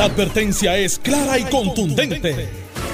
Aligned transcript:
La 0.00 0.06
advertencia 0.06 0.78
es 0.78 0.98
clara 0.98 1.38
y 1.38 1.44
contundente. 1.44 2.48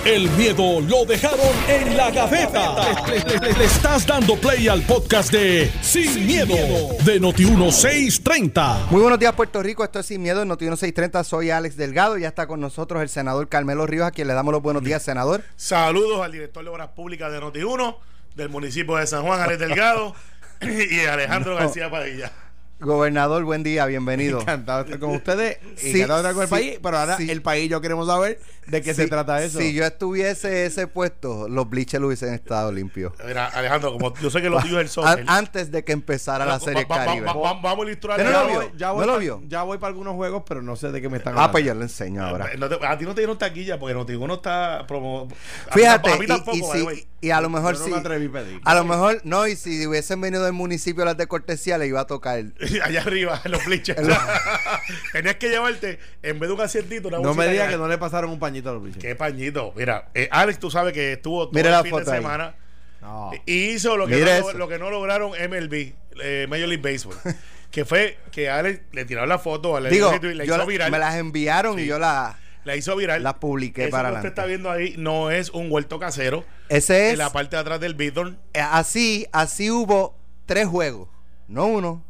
El 0.05 0.29
miedo 0.31 0.81
lo 0.81 1.05
dejaron 1.05 1.39
en 1.69 1.97
la 1.97 2.11
gaveta. 2.11 3.07
Le, 3.07 3.39
le- 3.39 3.53
le 3.57 3.65
estás 3.65 4.05
dando 4.05 4.35
play 4.35 4.67
al 4.67 4.83
podcast 4.83 5.31
de 5.31 5.71
Sin, 5.83 6.27
miedo, 6.27 6.57
de 7.05 7.21
Noti1630. 7.21 8.89
Muy 8.91 9.03
buenos 9.03 9.21
días, 9.21 9.33
Puerto 9.35 9.63
Rico. 9.63 9.85
Esto 9.85 10.01
es 10.01 10.07
Sin 10.07 10.21
Miedo 10.21 10.43
en 10.43 10.49
Noti 10.49 10.65
630. 10.65 11.23
Soy 11.23 11.51
Alex 11.51 11.77
Delgado. 11.77 12.19
Ya 12.19 12.27
está 12.27 12.49
con 12.49 12.59
nosotros 12.61 13.01
el 13.01 13.09
senador 13.09 13.49
Carmelo 13.49 13.87
Ríos, 13.87 14.09
a 14.09 14.11
quien 14.11 14.27
le 14.27 14.35
damos 14.35 14.51
los 14.51 14.61
buenos 14.63 14.83
días, 14.83 15.01
senador. 15.01 15.45
Saludos 15.55 16.25
al 16.25 16.33
director 16.33 16.65
de 16.65 16.71
Obras 16.71 16.89
Públicas 16.89 17.31
de 17.31 17.39
Noti1, 17.41 17.99
del 18.35 18.49
municipio 18.49 18.97
de 18.97 19.07
San 19.07 19.23
Juan, 19.23 19.41
Alex 19.41 19.61
Delgado, 19.61 20.13
y 20.61 21.07
Alejandro 21.07 21.55
García 21.55 21.89
Padilla. 21.89 22.33
Gobernador, 22.79 23.43
buen 23.45 23.63
día, 23.63 23.87
bienvenido. 23.87 24.41
Encantado 24.43 24.85
de 24.85 24.91
estar 24.91 25.01
con 25.01 25.17
ustedes, 25.17 25.57
Sí, 25.77 25.93
encantado 26.03 26.23
de 26.23 26.29
estar 26.29 26.35
con 26.35 26.43
el 26.43 26.49
sí, 26.49 26.55
país, 26.55 26.79
pero 26.83 26.99
ahora 26.99 27.17
sí. 27.17 27.31
el 27.31 27.41
país 27.41 27.71
yo 27.71 27.81
queremos 27.81 28.07
saber 28.07 28.39
de 28.67 28.83
qué 28.83 28.93
se 28.93 29.05
Si- 29.05 29.09
trata 29.09 29.43
eso. 29.43 29.59
Si 29.59 29.73
yo 29.73 29.85
estuviese 29.87 30.67
ese 30.67 30.87
puesto, 30.87 31.49
los 31.49 31.71
bleachers 31.71 32.03
lo 32.03 32.09
hubiesen 32.09 32.35
estado 32.35 32.71
limpios. 32.73 33.15
Mira, 33.27 33.47
Alejandro, 33.47 33.93
como 33.93 34.15
yo 34.19 34.29
sé 34.29 34.43
que 34.43 34.51
lo 34.51 34.61
digo 34.63 34.79
el 34.79 34.91
soccer. 34.91 35.25
antes 35.27 35.71
de 35.71 35.85
que 35.85 35.93
empezara 35.93 36.45
la 36.45 36.61
serie 36.61 36.85
va- 36.85 36.97
va- 36.99 37.05
Caribe. 37.07 37.27
va- 37.27 37.33
va- 37.35 37.61
Vamos 37.63 37.87
a 37.87 37.89
ilustrar. 37.89 38.19
¿Usted 38.21 38.31
no 38.31 38.39
ya 38.39 38.43
lo 38.43 38.49
vio? 38.51 38.61
voy, 38.61 38.71
ya 38.79 38.87
¿No 38.89 38.95
voy 38.95 39.07
lo 39.07 39.13
pa- 39.15 39.19
vio? 39.21 39.43
Ya 39.49 39.63
voy 39.63 39.79
para 39.79 39.89
algunos 39.89 40.15
juegos, 40.15 40.43
pero 40.47 40.61
no 40.61 40.77
sé 40.77 40.93
de 40.93 41.01
qué 41.01 41.09
me 41.09 41.17
están 41.17 41.33
Ah, 41.33 41.37
hablando. 41.37 41.53
pues 41.53 41.65
yo 41.65 41.75
le 41.75 41.83
enseño 41.83 42.27
ahora. 42.27 42.51
No 42.59 42.69
te- 42.69 42.87
a 42.87 42.99
ti 42.99 43.05
no 43.07 43.15
te 43.15 43.23
dieron 43.23 43.39
taquilla 43.39 43.79
porque 43.79 43.95
Noti1 43.97 44.35
está 44.35 44.85
promo. 44.87 45.29
a- 45.71 45.73
Fíjate, 45.73 46.13
a 46.13 46.17
mí 46.19 46.25
y- 46.25 46.29
tampoco, 46.29 46.73
si- 46.75 47.31
a 47.31 47.41
lo 47.41 47.49
mejor 47.49 47.79
no 47.79 47.85
sí. 47.85 47.91
me 47.91 47.97
atreví 47.97 48.27
a 48.27 48.33
pedir. 48.33 48.61
A 48.65 48.75
lo 48.75 48.85
mejor, 48.85 49.21
no, 49.25 49.47
y 49.47 49.57
si 49.57 49.87
hubiesen 49.87 50.21
venido 50.21 50.45
del 50.45 50.53
municipio 50.53 51.05
las 51.07 51.17
de 51.17 51.27
cortesía, 51.27 51.79
le 51.79 51.87
iba 51.87 52.01
a 52.03 52.07
tocar. 52.07 52.45
Allá 52.83 53.01
arriba, 53.01 53.41
en 53.45 53.53
los 53.53 53.65
bleachers. 53.65 54.01
Tenías 55.13 55.37
que 55.37 55.49
llevarte, 55.49 55.99
en 56.23 56.39
vez 56.39 56.49
de 56.49 56.55
un 56.55 56.61
asientito, 56.61 57.09
una 57.09 57.19
No 57.19 57.35
me 57.35 57.49
digas 57.49 57.71
que- 57.71 57.77
no 57.77 57.89
le 57.89 57.99
pasaron 57.99 58.31
un 58.31 58.39
pañito 58.39 58.71
a 58.71 58.73
los 58.75 58.85
bichos. 58.85 59.03
Qué 59.03 59.15
pañito. 59.15 59.73
Mira, 59.77 60.09
eh, 60.15 60.29
Alex, 60.31 60.59
tú 60.59 60.71
sabes 60.71 60.93
que 60.93 61.13
estuvo 61.15 61.45
todo 61.49 61.55
Mira 61.55 61.69
el 61.69 61.73
la 61.77 61.83
fin 61.83 61.93
de 62.05 62.11
ahí. 62.13 62.19
semana. 62.19 62.55
No. 63.01 63.31
Y 63.47 63.53
hizo 63.71 63.97
lo 63.97 64.07
que, 64.07 64.19
no, 64.21 64.53
lo 64.53 64.69
que 64.69 64.79
no 64.79 64.91
lograron 64.91 65.31
MLB, 65.31 65.93
eh, 66.23 66.47
Major 66.49 66.69
League 66.69 66.83
Baseball. 66.83 67.17
que 67.71 67.85
fue 67.85 68.19
que 68.33 68.49
Alex 68.49 68.81
le 68.93 69.05
tiraron 69.05 69.29
la 69.29 69.39
foto, 69.39 69.79
le, 69.81 69.91
Digo, 69.91 70.13
y 70.23 70.35
la 70.35 70.45
hizo 70.45 70.57
la- 70.57 70.65
viral. 70.65 70.91
me 70.91 70.99
las 70.99 71.15
enviaron 71.17 71.79
y 71.79 71.87
yo 71.87 71.99
la. 71.99 72.39
la 72.65 72.75
hizo 72.77 72.97
viral. 72.97 73.23
la 73.23 73.39
publiqué 73.39 73.83
Eso 73.85 73.91
para 73.93 74.11
que 74.11 74.17
usted 74.17 74.29
está 74.31 74.47
viendo 74.47 74.71
ahí 74.71 74.95
no 74.99 75.31
es 75.31 75.51
un 75.51 75.71
huerto 75.71 75.99
casero. 75.99 76.45
Ese 76.69 77.07
En 77.09 77.13
es. 77.13 77.19
la 77.19 77.31
parte 77.31 77.55
de 77.57 77.61
atrás 77.63 77.81
del 77.81 77.95
Beaton. 77.95 78.39
Eh, 78.55 78.61
Así, 78.61 79.27
así 79.33 79.71
hubo 79.71 80.19
tres 80.47 80.67
juegos, 80.67 81.09
no 81.49 81.67
uno, 81.67 82.03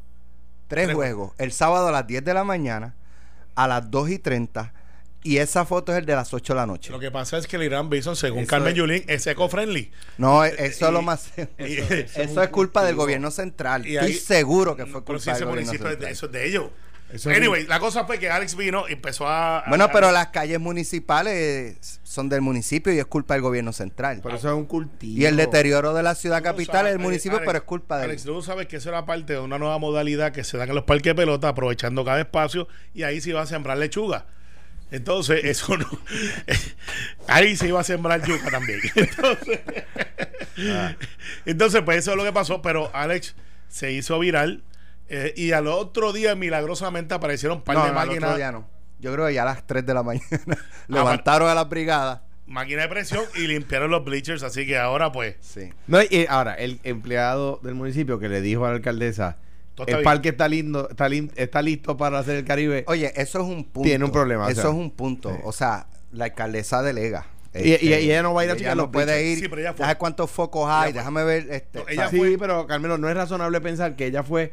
tres, 0.68 0.84
Tres 0.86 0.94
juegos. 0.94 1.32
El 1.38 1.52
sábado 1.52 1.88
a 1.88 1.92
las 1.92 2.06
10 2.06 2.24
de 2.24 2.34
la 2.34 2.44
mañana, 2.44 2.94
a 3.54 3.68
las 3.68 3.90
2 3.90 4.10
y 4.10 4.18
30, 4.18 4.72
y 5.22 5.38
esa 5.38 5.64
foto 5.64 5.92
es 5.92 5.98
el 5.98 6.06
de 6.06 6.14
las 6.14 6.32
8 6.32 6.52
de 6.52 6.56
la 6.56 6.66
noche. 6.66 6.92
Lo 6.92 7.00
que 7.00 7.10
pasa 7.10 7.36
es 7.38 7.46
que 7.48 7.56
el 7.56 7.64
Irán 7.64 7.90
Bison, 7.90 8.14
según 8.14 8.40
Eso 8.40 8.48
Carmen 8.50 8.68
es- 8.70 8.74
Yulín, 8.76 9.04
es 9.08 9.26
eco-friendly. 9.26 9.90
No, 10.18 10.44
e- 10.44 10.54
eso 10.66 10.86
es 10.86 10.92
lo 10.92 11.00
y- 11.00 11.04
más. 11.04 11.32
y- 11.58 11.78
eso, 12.20 12.42
es 12.42 12.48
culpa 12.50 12.84
del 12.84 12.94
gobierno 12.94 13.30
central. 13.30 13.86
Y 13.86 13.96
Estoy 13.96 14.12
ahí- 14.12 14.18
seguro 14.18 14.76
que 14.76 14.84
fue 14.86 15.02
Pero 15.02 15.18
culpa 15.18 15.20
si 15.34 15.40
del 15.40 15.48
gobierno 15.48 15.72
central. 15.72 16.04
eso 16.04 16.26
es 16.26 16.32
de 16.32 16.46
ellos. 16.46 16.70
Eso 17.12 17.30
es 17.30 17.36
anyway, 17.36 17.66
la 17.66 17.78
cosa 17.78 18.04
fue 18.04 18.18
que 18.18 18.28
Alex 18.28 18.56
vino 18.56 18.88
y 18.88 18.94
empezó 18.94 19.28
a. 19.28 19.62
Bueno, 19.68 19.84
a- 19.84 19.92
pero 19.92 20.10
las 20.10 20.28
calles 20.28 20.58
municipales 20.58 22.00
son 22.02 22.28
del 22.28 22.40
municipio 22.40 22.92
y 22.92 22.98
es 22.98 23.06
culpa 23.06 23.34
del 23.34 23.42
gobierno 23.42 23.72
central. 23.72 24.20
Pero 24.22 24.36
eso 24.36 24.48
es 24.48 24.54
un 24.54 24.64
cultivo. 24.66 25.20
Y 25.20 25.24
el 25.24 25.36
deterioro 25.36 25.94
de 25.94 26.02
la 26.02 26.14
ciudad 26.16 26.42
capital 26.42 26.74
sabes, 26.76 26.90
es 26.90 26.94
del 26.98 27.02
municipio, 27.02 27.38
Alex, 27.38 27.46
pero 27.46 27.58
es 27.58 27.64
culpa 27.64 27.98
de 27.98 28.04
Alex, 28.04 28.24
tú 28.24 28.42
sabes 28.42 28.66
que 28.66 28.76
eso 28.76 28.88
era 28.88 29.06
parte 29.06 29.34
de 29.34 29.38
una 29.38 29.56
nueva 29.58 29.78
modalidad 29.78 30.32
que 30.32 30.42
se 30.42 30.56
dan 30.58 30.68
en 30.68 30.74
los 30.74 30.84
parques 30.84 31.10
de 31.10 31.14
pelota, 31.14 31.48
aprovechando 31.48 32.04
cada 32.04 32.20
espacio, 32.20 32.66
y 32.92 33.04
ahí 33.04 33.20
se 33.20 33.30
iba 33.30 33.40
a 33.40 33.46
sembrar 33.46 33.78
lechuga. 33.78 34.26
Entonces, 34.90 35.44
eso 35.44 35.76
no. 35.76 35.86
ahí 37.28 37.56
se 37.56 37.68
iba 37.68 37.80
a 37.80 37.84
sembrar 37.84 38.24
yuca 38.26 38.50
también. 38.50 38.80
Entonces, 38.96 39.60
entonces, 41.44 41.82
pues 41.84 41.98
eso 41.98 42.12
es 42.12 42.16
lo 42.16 42.24
que 42.24 42.32
pasó. 42.32 42.62
Pero 42.62 42.90
Alex 42.94 43.34
se 43.68 43.92
hizo 43.92 44.18
viral. 44.18 44.62
Eh, 45.08 45.32
y 45.36 45.52
al 45.52 45.66
otro 45.68 46.12
día, 46.12 46.34
milagrosamente, 46.34 47.14
aparecieron 47.14 47.58
un 47.58 47.64
par 47.64 47.76
No, 47.76 47.84
de 47.86 47.92
no, 47.92 47.98
al 48.00 48.08
otro 48.08 48.20
máquinas, 48.20 48.36
día 48.36 48.52
no. 48.52 48.68
Yo 48.98 49.12
creo 49.12 49.26
que 49.26 49.34
ya 49.34 49.42
a 49.42 49.46
las 49.46 49.66
3 49.66 49.84
de 49.86 49.94
la 49.94 50.02
mañana 50.02 50.24
levantaron 50.88 51.48
a 51.48 51.54
las 51.54 51.68
brigadas. 51.68 52.20
máquinas 52.46 52.84
de 52.84 52.88
presión 52.88 53.24
y 53.34 53.46
limpiaron 53.46 53.90
los 53.90 54.04
bleachers. 54.04 54.42
Así 54.42 54.66
que 54.66 54.78
ahora, 54.78 55.12
pues, 55.12 55.36
Sí. 55.40 55.70
No, 55.86 56.00
y 56.02 56.26
ahora, 56.28 56.54
el 56.54 56.80
empleado 56.84 57.60
del 57.62 57.74
municipio 57.74 58.18
que 58.18 58.28
le 58.28 58.40
dijo 58.40 58.64
a 58.64 58.70
la 58.70 58.76
alcaldesa, 58.76 59.36
el 59.78 59.84
bien. 59.86 60.02
parque 60.02 60.30
está 60.30 60.48
lindo, 60.48 60.88
está, 60.88 61.08
lin- 61.08 61.30
está 61.36 61.60
listo 61.60 61.96
para 61.98 62.18
hacer 62.18 62.36
el 62.36 62.44
Caribe. 62.44 62.84
Oye, 62.86 63.12
eso 63.16 63.40
es 63.40 63.44
un 63.46 63.64
punto. 63.64 63.86
Tiene 63.86 64.04
un 64.04 64.10
problema, 64.12 64.46
o 64.46 64.48
Eso 64.48 64.62
sea. 64.62 64.70
es 64.70 64.76
un 64.76 64.90
punto. 64.90 65.30
Sí. 65.30 65.36
O 65.44 65.52
sea, 65.52 65.86
la 66.12 66.24
alcaldesa 66.26 66.82
delega. 66.82 67.26
Y- 67.54 67.72
y- 67.74 67.88
y 67.88 67.92
ella 67.94 68.22
no 68.22 68.32
va 68.34 68.42
a 68.42 68.44
ir 68.44 68.50
a 68.50 68.54
no 68.74 68.82
los 68.82 68.88
puede 68.88 69.24
ir. 69.26 69.38
Sí, 69.38 69.48
pero 69.48 69.60
ella 69.60 69.72
fue. 69.72 69.78
Déjame 69.84 69.98
cuántos 69.98 70.30
focos 70.30 70.66
hay. 70.70 70.92
fue. 70.92 70.98
Déjame 71.00 71.24
ver. 71.24 71.46
Este, 71.50 71.78
No, 71.80 71.84
ella 71.88 72.02
sea, 72.02 72.10
sí, 72.10 72.16
fue- 72.18 72.38
pero 72.38 72.66
Carmelo, 72.66 72.96
no 72.98 73.08
es 73.08 73.14
razonable 73.16 73.60
pensar 73.60 73.96
que 73.96 74.06
ella 74.06 74.22
fue 74.22 74.52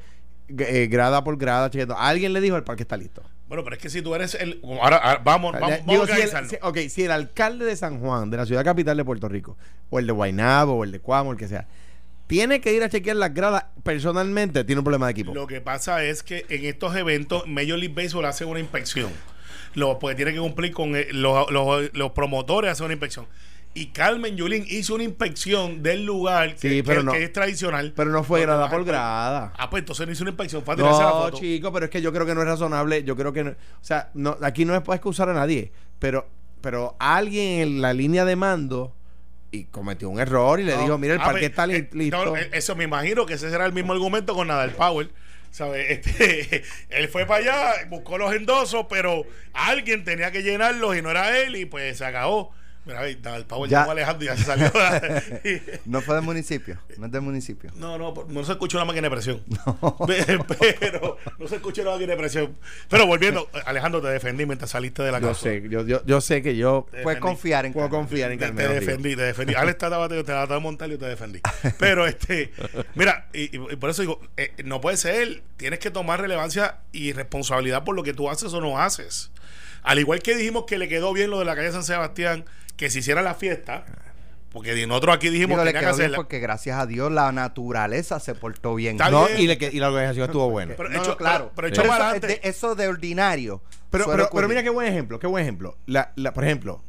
eh, 0.59 0.87
grada 0.89 1.23
por 1.23 1.37
grada 1.37 1.69
chequeando. 1.69 1.97
Alguien 1.97 2.33
le 2.33 2.41
dijo 2.41 2.55
el 2.55 2.63
parque 2.63 2.83
está 2.83 2.97
listo. 2.97 3.21
bueno, 3.47 3.63
pero 3.63 3.75
es 3.75 3.81
que 3.81 3.89
si 3.89 4.01
tú 4.01 4.15
eres 4.15 4.35
el. 4.35 4.59
Ahora, 4.81 4.97
ahora, 4.97 5.21
vamos, 5.23 5.53
vamos, 5.53 5.69
vamos 5.85 5.85
Digo, 5.87 6.03
a 6.03 6.07
si 6.07 6.21
el, 6.21 6.49
si- 6.49 6.57
ok, 6.61 6.77
si 6.89 7.03
el 7.03 7.11
alcalde 7.11 7.65
de 7.65 7.75
San 7.75 7.99
Juan, 7.99 8.29
de 8.29 8.37
la 8.37 8.45
ciudad 8.45 8.63
capital 8.63 8.97
de 8.97 9.05
Puerto 9.05 9.27
Rico, 9.29 9.57
o 9.89 9.99
el 9.99 10.07
de 10.07 10.13
Guaynabo, 10.13 10.73
o 10.73 10.83
el 10.83 10.91
de 10.91 10.99
Cuamo, 10.99 11.31
el 11.31 11.37
que 11.37 11.47
sea, 11.47 11.67
tiene 12.27 12.61
que 12.61 12.73
ir 12.73 12.81
a 12.83 12.89
chequear 12.89 13.15
las 13.17 13.33
gradas 13.33 13.65
personalmente, 13.83 14.63
tiene 14.63 14.79
un 14.79 14.85
problema 14.85 15.05
de 15.07 15.11
equipo. 15.11 15.33
Lo 15.33 15.45
que 15.47 15.61
pasa 15.61 16.03
es 16.03 16.23
que 16.23 16.45
en 16.49 16.65
estos 16.65 16.95
eventos 16.95 17.45
Major 17.47 17.77
League 17.77 17.93
Baseball 17.93 18.25
hace 18.25 18.45
una 18.45 18.59
inspección. 18.59 19.11
Lo, 19.75 19.97
porque 19.99 20.15
tiene 20.15 20.33
que 20.33 20.39
cumplir 20.39 20.71
con 20.71 20.95
eh, 20.95 21.07
los, 21.11 21.49
los- 21.51 21.93
los 21.93 22.11
promotores 22.11 22.71
hacen 22.71 22.85
una 22.85 22.93
inspección. 22.93 23.27
Y 23.75 23.87
Carmen 23.87 24.35
Yulín 24.37 24.65
hizo 24.69 24.93
una 24.93 25.03
inspección 25.03 25.81
del 25.81 26.05
lugar 26.05 26.55
que, 26.55 26.69
Sí, 26.69 26.83
pero 26.83 26.99
que- 27.01 27.05
no. 27.05 27.11
que 27.13 27.23
es 27.23 27.33
tradicional. 27.33 27.93
Pero 27.95 28.11
no 28.11 28.23
fue 28.23 28.41
grada 28.41 28.69
por 28.69 28.83
grada. 28.85 29.51
Ah, 29.57 29.69
pues 29.69 29.81
entonces 29.81 30.05
no 30.05 30.13
hizo 30.13 30.23
una 30.23 30.29
inspección. 30.31 30.63
Fue 30.63 30.75
a 30.75 30.77
la 30.77 30.83
No, 30.83 30.95
foto. 30.99 31.37
chico, 31.39 31.73
pero 31.73 31.85
es 31.85 31.91
que 31.91 32.01
yo 32.01 32.13
creo 32.13 32.25
que 32.25 32.35
no 32.35 32.41
es 32.41 32.47
razonable. 32.47 33.03
Yo 33.03 33.15
creo 33.15 33.33
que, 33.33 33.43
no- 33.43 33.51
o 33.51 33.55
sea, 33.81 34.11
no, 34.13 34.37
aquí 34.43 34.63
no 34.65 34.75
es 34.75 34.81
para 34.81 34.97
excusar 34.97 35.27
a 35.29 35.33
nadie, 35.33 35.71
pero, 35.97 36.27
pero 36.61 36.95
alguien 36.99 37.61
en 37.61 37.81
la 37.81 37.93
línea 37.93 38.25
de 38.25 38.35
mando 38.35 38.93
y 39.49 39.63
cometió 39.65 40.07
un 40.09 40.19
error 40.19 40.59
y 40.59 40.63
le 40.63 40.77
dijo, 40.77 40.97
mira, 40.99 41.15
el 41.15 41.21
Ah, 41.21 41.25
parque 41.25 41.39
pues, 41.39 41.49
está 41.49 41.65
li- 41.67 41.75
eh, 41.75 41.89
listo. 41.93 42.37
eh, 42.37 42.49
eso 42.53 42.75
me 42.75 42.83
imagino 42.83 43.25
que 43.25 43.33
ese 43.35 43.49
será 43.49 43.65
el 43.65 43.73
mismo 43.73 43.93
argumento 43.93 44.35
con 44.35 44.47
Nadal 44.49 44.71
Power. 44.71 45.09
¿Sabes? 45.51 45.85
Este, 46.17 46.63
él 46.89 47.07
fue 47.09 47.25
para 47.27 47.41
allá, 47.71 47.73
buscó 47.89 48.17
los 48.17 48.33
endosos, 48.33 48.85
pero 48.89 49.23
alguien 49.53 50.03
tenía 50.03 50.31
que 50.31 50.41
llenarlos 50.43 50.95
y 50.97 51.01
no 51.03 51.11
era 51.11 51.39
él, 51.39 51.55
y 51.55 51.65
pues 51.65 51.97
se 51.97 52.05
acabó. 52.05 52.51
Mira, 52.85 52.99
ahí, 52.99 53.17
Nadal 53.23 53.45
Power 53.45 53.69
Ya. 53.69 53.79
llamó 53.79 53.91
a 53.91 53.93
Alejandro 53.93 54.23
y 54.25 54.27
ya 54.27 54.35
se 54.37 54.43
salió. 54.43 54.71
no 55.85 56.01
fue 56.01 56.15
del 56.15 56.23
municipio. 56.23 56.77
No 56.97 57.05
es 57.05 57.11
del 57.11 57.21
municipio. 57.21 57.71
No, 57.75 57.97
no, 57.97 58.13
no 58.27 58.43
se 58.43 58.51
escuchó 58.51 58.77
la 58.77 58.85
máquina 58.85 59.03
de 59.07 59.11
presión. 59.11 59.41
Pero 60.79 61.17
no 61.39 61.47
se 61.47 61.55
escuchó 61.55 61.83
la 61.83 61.91
máquina 61.91 62.11
de 62.11 62.17
presión. 62.17 62.57
Pero 62.89 63.07
volviendo, 63.07 63.49
Alejandro, 63.65 64.01
te 64.01 64.07
defendí 64.09 64.45
mientras 64.45 64.71
saliste 64.71 65.03
de 65.03 65.11
la 65.11 65.19
yo 65.19 65.29
casa. 65.29 65.41
sé, 65.41 65.63
yo, 65.69 65.85
yo, 65.85 66.05
yo 66.05 66.21
sé 66.21 66.41
que 66.41 66.55
yo 66.55 66.85
Te 66.91 67.03
Puedes 67.03 67.15
defendí. 67.17 67.21
confiar 67.21 67.65
en 67.65 67.73
puedo 67.73 67.87
Carmen. 67.87 68.01
confiar 68.01 68.31
en 68.31 68.39
Te, 68.39 68.45
te 68.45 68.49
Carmelo. 68.51 68.69
Ríos. 68.71 68.85
defendí, 68.85 69.15
te 69.15 69.21
defendí. 69.23 69.53
Alex 69.55 69.77
trataba 69.77 70.07
de, 70.07 70.23
te 70.23 70.31
de 70.33 70.59
montar 70.59 70.91
y 70.91 70.97
te 70.97 71.05
defendí. 71.05 71.39
Pero 71.79 72.05
este, 72.05 72.51
mira, 72.95 73.27
y, 73.33 73.55
y 73.55 73.75
por 73.77 73.89
eso 73.89 74.01
digo, 74.01 74.19
eh, 74.37 74.51
no 74.63 74.81
puede 74.81 74.97
ser, 74.97 75.41
tienes 75.57 75.79
que 75.79 75.91
tomar 75.91 76.19
relevancia 76.21 76.79
y 76.91 77.13
responsabilidad 77.13 77.83
por 77.83 77.95
lo 77.95 78.03
que 78.03 78.13
tú 78.13 78.29
haces 78.29 78.53
o 78.53 78.61
no 78.61 78.79
haces. 78.79 79.31
Al 79.83 79.99
igual 79.99 80.21
que 80.21 80.35
dijimos 80.35 80.63
que 80.65 80.77
le 80.77 80.87
quedó 80.87 81.11
bien 81.13 81.29
lo 81.29 81.39
de 81.39 81.45
la 81.45 81.55
calle 81.55 81.71
San 81.71 81.83
Sebastián, 81.83 82.45
que 82.75 82.89
se 82.89 82.99
hiciera 82.99 83.21
la 83.21 83.33
fiesta, 83.35 83.85
porque 84.51 84.85
nosotros 84.87 85.15
aquí 85.15 85.29
dijimos 85.29 85.49
Digo, 85.51 85.61
que 85.61 85.65
le 85.65 85.71
tenía 85.71 85.79
que 85.79 85.85
quedó 85.85 85.95
bien 85.95 86.01
hacerla. 86.05 86.17
porque 86.17 86.39
gracias 86.39 86.79
a 86.79 86.85
Dios 86.85 87.11
la 87.11 87.31
naturaleza 87.31 88.19
se 88.19 88.35
portó 88.35 88.75
bien. 88.75 88.93
Está 88.97 89.09
No, 89.09 89.25
bien. 89.27 89.39
y, 89.41 89.47
le 89.47 89.57
que- 89.57 89.69
y 89.73 89.79
la 89.79 89.87
organización 89.89 90.25
estuvo 90.25 90.49
buena. 90.49 90.75
Pero 90.75 90.89
No, 90.89 90.99
hecho- 90.99 91.11
no, 91.11 91.17
claro. 91.17 91.51
pero- 91.55 91.67
hecho 91.67 91.83
para 91.83 92.11
eso, 92.15 92.27
de, 92.27 92.39
eso 92.43 92.75
de 92.75 92.87
ordinario. 92.87 93.61
Pero, 93.89 94.05
suele 94.05 94.17
pero, 94.17 94.17
pero 94.17 94.25
ocurrir. 94.27 94.49
mira 94.49 94.63
qué 94.63 94.69
buen 94.69 94.87
ejemplo, 94.87 95.19
qué 95.19 95.27
buen 95.27 95.43
ejemplo. 95.43 95.77
La, 95.85 96.11
la- 96.15 96.33
por 96.33 96.43
ejemplo, 96.43 96.81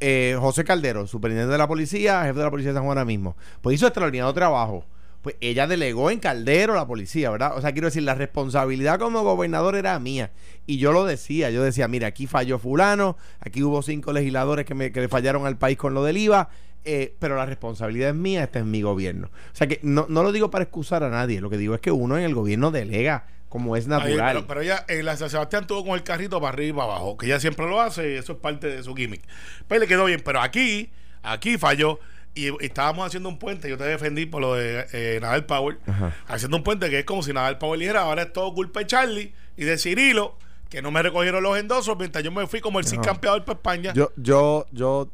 eh, 0.00 0.36
José 0.40 0.64
Caldero, 0.64 1.06
superintendente 1.06 1.52
de 1.52 1.58
la 1.58 1.68
policía, 1.68 2.22
jefe 2.24 2.38
de 2.38 2.44
la 2.44 2.50
policía 2.50 2.72
de 2.72 2.76
San 2.76 2.84
Juan 2.84 2.98
ahora 2.98 3.04
mismo, 3.04 3.36
pues 3.60 3.74
hizo 3.76 3.86
extraordinario 3.86 4.32
trabajo. 4.32 4.84
Pues 5.22 5.36
ella 5.40 5.66
delegó 5.66 6.10
en 6.10 6.18
Caldero 6.18 6.74
la 6.74 6.86
policía, 6.86 7.30
¿verdad? 7.30 7.56
O 7.56 7.60
sea, 7.60 7.72
quiero 7.72 7.86
decir, 7.86 8.02
la 8.02 8.14
responsabilidad 8.14 8.98
como 8.98 9.22
gobernador 9.22 9.76
era 9.76 9.98
mía. 9.98 10.32
Y 10.66 10.78
yo 10.78 10.92
lo 10.92 11.04
decía, 11.04 11.50
yo 11.50 11.62
decía, 11.62 11.86
mira, 11.88 12.08
aquí 12.08 12.26
falló 12.26 12.58
fulano, 12.58 13.16
aquí 13.40 13.62
hubo 13.62 13.82
cinco 13.82 14.12
legisladores 14.12 14.66
que, 14.66 14.74
me, 14.74 14.90
que 14.90 15.00
le 15.00 15.08
fallaron 15.08 15.46
al 15.46 15.56
país 15.56 15.78
con 15.78 15.94
lo 15.94 16.02
del 16.02 16.16
IVA, 16.16 16.48
eh, 16.84 17.14
pero 17.20 17.36
la 17.36 17.46
responsabilidad 17.46 18.10
es 18.10 18.16
mía, 18.16 18.42
este 18.42 18.58
es 18.58 18.64
mi 18.64 18.82
gobierno. 18.82 19.28
O 19.28 19.56
sea 19.56 19.68
que 19.68 19.78
no, 19.82 20.06
no 20.08 20.24
lo 20.24 20.32
digo 20.32 20.50
para 20.50 20.64
excusar 20.64 21.04
a 21.04 21.08
nadie, 21.08 21.40
lo 21.40 21.50
que 21.50 21.56
digo 21.56 21.74
es 21.74 21.80
que 21.80 21.92
uno 21.92 22.18
en 22.18 22.24
el 22.24 22.34
gobierno 22.34 22.72
delega 22.72 23.26
como 23.48 23.76
es 23.76 23.86
natural. 23.86 24.34
pero, 24.34 24.46
pero 24.46 24.60
ella 24.62 24.84
en 24.88 25.04
la 25.04 25.16
San 25.16 25.28
Sebastián 25.28 25.66
tuvo 25.66 25.84
con 25.84 25.94
el 25.94 26.02
carrito 26.02 26.40
para 26.40 26.54
arriba 26.54 26.68
y 26.68 26.72
para 26.72 26.84
abajo, 26.84 27.16
que 27.16 27.26
ella 27.26 27.38
siempre 27.38 27.68
lo 27.68 27.80
hace 27.80 28.12
y 28.12 28.16
eso 28.16 28.32
es 28.32 28.38
parte 28.38 28.66
de 28.66 28.82
su 28.82 28.94
gimmick. 28.94 29.22
Pues 29.68 29.78
le 29.78 29.86
quedó 29.86 30.06
bien, 30.06 30.22
pero 30.24 30.40
aquí, 30.40 30.90
aquí 31.22 31.58
falló. 31.58 32.00
Y, 32.34 32.48
y 32.48 32.54
estábamos 32.60 33.06
haciendo 33.06 33.28
un 33.28 33.38
puente, 33.38 33.68
yo 33.68 33.76
te 33.76 33.84
defendí 33.84 34.24
por 34.26 34.40
lo 34.40 34.54
de 34.54 34.86
eh, 34.92 35.18
Nadal 35.20 35.44
Power, 35.44 35.78
Ajá. 35.86 36.14
haciendo 36.28 36.56
un 36.56 36.62
puente 36.64 36.88
que 36.88 37.00
es 37.00 37.04
como 37.04 37.22
si 37.22 37.32
Nadal 37.32 37.58
Power 37.58 37.78
dijera, 37.78 38.02
ahora 38.02 38.22
es 38.22 38.32
todo 38.32 38.54
culpa 38.54 38.80
de 38.80 38.86
Charlie 38.86 39.34
y 39.56 39.64
de 39.64 39.76
Cirilo, 39.76 40.38
que 40.70 40.80
no 40.80 40.90
me 40.90 41.02
recogieron 41.02 41.42
los 41.42 41.58
endosos 41.58 41.96
mientras 41.98 42.24
yo 42.24 42.32
me 42.32 42.46
fui 42.46 42.60
como 42.62 42.80
el 42.80 42.86
No. 42.90 43.02
campeador 43.02 43.44
para 43.44 43.56
España. 43.56 43.92
Yo, 43.92 44.10
yo, 44.16 44.64
yo, 44.72 45.10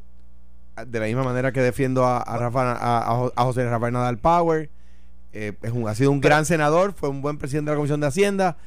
de 0.87 0.99
la 0.99 1.07
misma 1.07 1.23
manera 1.23 1.51
que 1.51 1.59
defiendo 1.61 2.05
a, 2.05 2.19
a, 2.21 2.37
Rafa- 2.37 2.71
a- 2.79 3.11
a 3.11 3.15
Jo- 3.15 3.33
a 3.35 3.43
José 3.43 3.69
Rafael 3.69 3.91
Nadal 3.91 4.17
Power, 4.17 4.69
eh, 5.33 5.53
es 5.61 5.71
un, 5.73 5.89
ha 5.89 5.95
sido 5.95 6.11
un 6.11 6.21
gran 6.21 6.45
senador, 6.45 6.93
fue 6.93 7.09
un 7.09 7.21
buen 7.21 7.37
presidente 7.37 7.69
de 7.71 7.75
la 7.75 7.77
Comisión 7.79 7.99
de 7.99 8.07
Hacienda, 8.07 8.57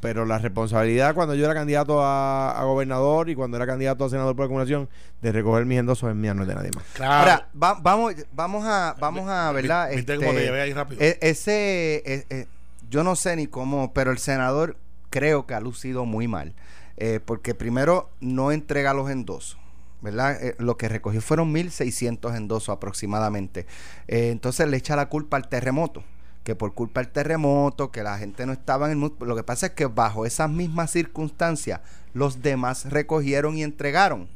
pero 0.00 0.24
la 0.24 0.38
responsabilidad 0.38 1.14
cuando 1.14 1.34
yo 1.34 1.44
era 1.44 1.54
candidato 1.54 2.02
a, 2.02 2.58
a 2.58 2.64
gobernador 2.64 3.28
y 3.30 3.34
cuando 3.34 3.56
era 3.56 3.66
candidato 3.66 4.04
a 4.04 4.08
senador 4.10 4.34
por 4.34 4.46
acumulación 4.46 4.88
de 5.20 5.32
recoger 5.32 5.66
mis 5.66 5.78
endosos 5.78 6.08
es 6.10 6.16
mía, 6.16 6.32
no 6.34 6.42
es 6.42 6.48
de 6.48 6.54
nadie 6.54 6.70
más. 6.74 6.84
claro. 6.94 7.12
Ahora, 7.14 7.48
va- 7.62 7.78
vamos, 7.82 8.14
vamos 8.32 8.64
a, 8.66 8.96
vamos 8.98 9.28
a, 9.28 9.52
¿verdad? 9.52 9.90
Viste 9.94 10.14
Este, 10.14 10.24
cómo 10.24 10.36
te 10.38 10.44
llevé 10.44 10.60
ahí 10.62 10.72
rápido. 10.72 11.00
e- 11.02 11.18
ese, 11.20 11.96
e- 12.06 12.26
e- 12.30 12.46
yo 12.88 13.04
no 13.04 13.14
sé 13.16 13.36
ni 13.36 13.46
cómo, 13.46 13.92
pero 13.92 14.10
el 14.10 14.18
senador 14.18 14.76
creo 15.10 15.46
que 15.46 15.54
ha 15.54 15.60
lucido 15.60 16.04
muy 16.06 16.26
mal. 16.28 16.54
Eh, 16.96 17.18
porque 17.24 17.54
primero 17.54 18.10
no 18.20 18.52
entrega 18.52 18.92
los 18.94 19.10
endosos. 19.10 19.58
¿Verdad? 20.02 20.42
Eh, 20.42 20.54
lo 20.58 20.78
que 20.78 20.88
recogió 20.88 21.20
fueron 21.20 21.52
1.600 21.52 22.34
endosos 22.34 22.70
aproximadamente. 22.70 23.66
Eh, 24.08 24.30
entonces 24.30 24.66
le 24.68 24.78
echa 24.78 24.96
la 24.96 25.10
culpa 25.10 25.36
al 25.36 25.48
terremoto. 25.48 26.02
Que 26.44 26.54
por 26.54 26.72
culpa 26.74 27.00
del 27.00 27.10
terremoto, 27.12 27.90
que 27.90 28.02
la 28.02 28.16
gente 28.18 28.46
no 28.46 28.52
estaba 28.52 28.86
en 28.86 28.92
el 28.92 28.96
mood. 28.96 29.12
Lo 29.20 29.36
que 29.36 29.42
pasa 29.42 29.66
es 29.66 29.72
que 29.72 29.86
bajo 29.86 30.24
esas 30.26 30.48
mismas 30.50 30.90
circunstancias, 30.90 31.80
los 32.14 32.40
demás 32.42 32.86
recogieron 32.90 33.56
y 33.58 33.62
entregaron. 33.62 34.28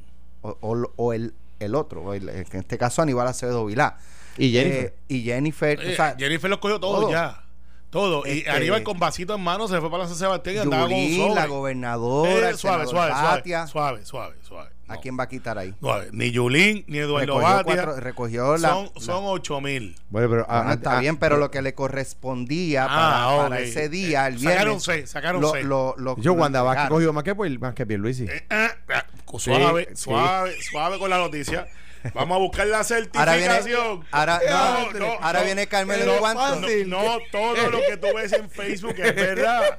O, 0.43 0.57
o- 0.61 0.93
o 0.97 1.13
el, 1.15 1.33
el 1.61 1.75
otro, 1.75 2.03
o 2.03 2.13
el- 2.15 2.29
en 2.29 2.47
este 2.53 2.77
caso 2.77 3.01
Aníbal 3.01 3.27
Acevedo 3.27 3.65
Vilá. 3.65 3.97
Y 4.37 4.51
Jennifer. 4.53 4.85
Eh, 4.87 4.95
y 5.09 5.23
Jennifer. 5.23 5.81
Eh, 5.81 5.93
o 5.93 5.97
sea, 5.97 6.15
Jennifer 6.19 6.51
los 6.51 6.59
cogió 6.59 6.79
todo, 6.79 7.01
todo. 7.03 7.11
ya. 7.11 7.41
Todo. 7.89 8.27
Y 8.27 8.39
Este- 8.39 8.51
Aníbal 8.51 8.83
con 8.83 8.99
vasito 8.99 9.35
en 9.37 9.41
mano 9.41 9.67
se 9.69 9.81
fue 9.81 9.89
para 9.91 10.03
la 10.03 10.09
San 10.09 10.19
Sebastián 10.19 10.57
y 10.57 10.59
andaba 10.59 10.83
con 10.89 10.93
un 10.95 11.17
sobre. 11.17 11.35
la 11.37 11.47
gobernadora, 11.47 12.31
Eh, 12.31 12.35
el 12.51 12.57
suave, 12.59 12.87
senador 12.87 12.89
suave, 12.89 13.69
suave, 13.69 14.05
suave, 14.05 14.37
suave. 14.43 14.71
¿A 14.87 14.97
No, 14.97 15.01
quién 15.01 15.19
va 15.19 15.25
a 15.25 15.29
quitar 15.29 15.57
ahí? 15.57 15.75
suave. 15.81 16.09
Ni 16.13 16.31
Yulín, 16.31 16.85
ni 16.89 16.99
Eduardo 16.99 17.39
Recogió, 17.39 17.49
Batia. 17.57 17.65
cuatro- 17.85 18.01
recogió 18.01 18.57
la. 18.59 18.69
son, 18.69 18.91
son 18.99 19.25
8 19.27 19.61
mil. 19.63 19.97
Bueno, 20.11 20.29
pero 20.29 20.45
Bueno, 20.47 20.47
ah, 20.49 20.75
está 20.75 20.99
ah, 20.99 21.01
bien, 21.01 21.17
pero 21.17 21.39
lo 21.39 21.51
que 21.51 21.63
le 21.63 21.75
correspondía 21.75 22.85
Ah, 22.85 22.89
para, 23.37 23.43
para 23.49 23.57
ok. 23.57 23.63
ese 23.69 23.89
día, 23.89 24.27
el 24.27 24.35
viernes. 24.35 24.55
Sacaron 24.59 24.81
seis, 24.81 25.11
sacaron 25.11 25.41
lo- 25.41 25.51
seis. 25.53 25.65
lo- 25.65 25.95
lo- 25.97 26.17
Yo 26.19 26.35
lo 26.35 26.41
Wanda 26.41 26.63
Vázquez 26.63 26.89
cogió 26.89 27.13
más 27.13 27.25
que, 27.25 27.35
más 27.35 27.75
que 27.75 27.87
Pierluisi. 27.87 28.25
Eh, 28.25 28.47
eh, 28.51 28.69
eh, 28.89 29.03
suave, 29.39 29.89
Sí, 29.91 29.97
suave, 30.05 30.55
suave 30.63 30.99
con 30.99 31.09
la 31.11 31.19
noticia. 31.19 31.67
Vamos 32.13 32.37
a 32.37 32.39
buscar 32.39 32.67
la 32.67 32.79
Ahora 32.79 33.37
viene, 33.37 33.49
certificación. 33.55 34.05
ahora, 34.11 34.41
No, 34.49 34.93
no, 34.93 34.99
no, 34.99 35.13
ahora 35.21 35.39
no. 35.41 35.45
viene 35.47 35.67
Carmelo 35.67 36.05
No. 36.21 36.35
No, 36.35 36.57
no, 36.87 37.19
todo 37.33 37.71
lo 37.71 37.79
que 37.81 37.97
tú 37.97 38.09
ves 38.15 38.33
en 38.33 38.51
Facebook 38.51 38.95
es 38.99 39.15
verdad. 39.15 39.79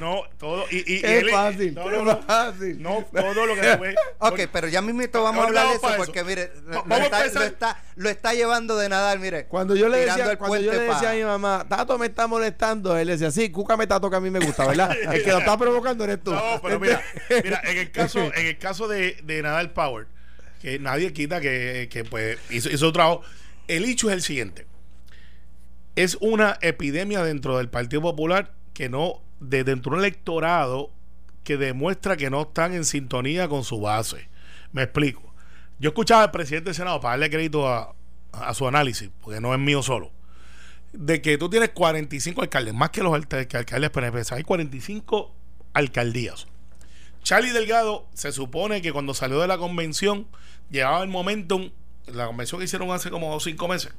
No, 0.00 0.22
todo. 0.38 0.64
Y, 0.70 0.78
y, 0.78 0.96
y 0.96 1.00
Qué 1.00 1.18
él- 1.18 1.30
fácil, 1.30 1.74
no. 1.74 2.20
fácil. 2.22 2.82
No, 2.82 3.06
todo 3.12 3.46
lo 3.46 3.54
que 3.54 3.62
tú 3.62 3.82
ves. 3.82 3.96
Ok, 4.18 4.40
pero 4.52 4.68
ya 4.68 4.82
mismito 4.82 5.22
vamos 5.22 5.44
a 5.44 5.48
hablar 5.48 5.68
de 5.68 5.74
eso 5.74 5.88
porque, 5.96 6.24
mire, 6.24 6.50
lo, 6.66 6.80
está, 6.96 7.26
lo, 7.26 7.42
está, 7.42 7.82
lo 7.96 8.08
está 8.10 8.34
llevando 8.34 8.76
de 8.76 8.88
nadar, 8.88 9.18
mire. 9.18 9.46
Cuando 9.46 9.74
yo 9.76 9.88
le 9.88 9.98
decía, 9.98 10.36
cuando 10.36 10.58
yo 10.58 10.72
le 10.72 10.80
decía 10.80 11.10
a 11.10 11.14
mi 11.14 11.24
mamá, 11.24 11.64
Tato 11.68 11.98
me 11.98 12.06
está 12.06 12.26
molestando, 12.26 12.96
él 12.96 13.08
decía, 13.08 13.30
sí, 13.30 13.50
Cuca 13.50 13.76
me 13.76 13.86
tato 13.86 14.10
que 14.10 14.16
a 14.16 14.20
mí 14.20 14.30
me 14.30 14.40
gusta, 14.40 14.66
¿verdad? 14.66 14.90
El 15.12 15.22
que 15.22 15.30
lo 15.30 15.38
está 15.38 15.56
provocando 15.56 16.04
eres 16.04 16.22
tú. 16.22 16.32
No, 16.32 16.60
pero 16.62 16.78
mira, 16.80 17.02
mira, 17.42 17.60
en 17.64 17.78
el 17.78 17.90
caso, 17.92 18.18
en 18.34 18.46
el 18.46 18.58
caso 18.58 18.88
de, 18.88 19.16
de 19.24 19.42
Nadal 19.42 19.70
Power, 19.70 20.06
que 20.62 20.78
nadie 20.78 21.12
quita 21.12 21.40
que, 21.40 21.88
que, 21.90 22.04
pues 22.04 22.38
hizo, 22.48 22.70
hizo 22.70 22.92
trabajo, 22.92 23.22
el 23.68 23.84
hecho 23.84 24.08
es 24.08 24.14
el 24.14 24.22
siguiente. 24.22 24.66
Es 25.96 26.16
una 26.20 26.56
epidemia 26.62 27.22
dentro 27.22 27.58
del 27.58 27.68
Partido 27.68 28.00
Popular 28.00 28.54
que 28.72 28.88
no, 28.88 29.20
de 29.40 29.64
dentro 29.64 29.90
de 29.90 29.98
un 29.98 30.04
electorado 30.04 30.90
que 31.44 31.56
demuestra 31.56 32.16
que 32.16 32.30
no 32.30 32.42
están 32.42 32.72
en 32.72 32.84
sintonía 32.84 33.48
con 33.48 33.64
su 33.64 33.80
base. 33.80 34.28
Me 34.70 34.84
explico. 34.84 35.34
Yo 35.80 35.88
escuchaba 35.90 36.22
al 36.22 36.30
presidente 36.30 36.66
del 36.66 36.76
Senado 36.76 37.00
para 37.00 37.14
darle 37.14 37.28
crédito 37.28 37.68
a, 37.68 37.94
a 38.30 38.54
su 38.54 38.66
análisis, 38.66 39.10
porque 39.20 39.40
no 39.40 39.52
es 39.52 39.60
mío 39.60 39.82
solo 39.82 40.12
de 40.92 41.22
que 41.22 41.38
tú 41.38 41.48
tienes 41.48 41.70
45 41.70 42.42
alcaldes, 42.42 42.74
más 42.74 42.90
que 42.90 43.02
los 43.02 43.14
alcaldes 43.14 43.90
PNP, 43.90 44.22
hay 44.30 44.42
45 44.42 45.34
alcaldías. 45.72 46.46
Charlie 47.22 47.52
Delgado 47.52 48.06
se 48.14 48.32
supone 48.32 48.82
que 48.82 48.92
cuando 48.92 49.14
salió 49.14 49.40
de 49.40 49.46
la 49.46 49.58
convención 49.58 50.26
llevaba 50.72 51.04
el 51.04 51.08
momentum, 51.08 51.70
la 52.06 52.26
convención 52.26 52.58
que 52.58 52.64
hicieron 52.64 52.90
hace 52.90 53.10
como 53.10 53.38
cinco 53.38 53.68
meses, 53.68 53.92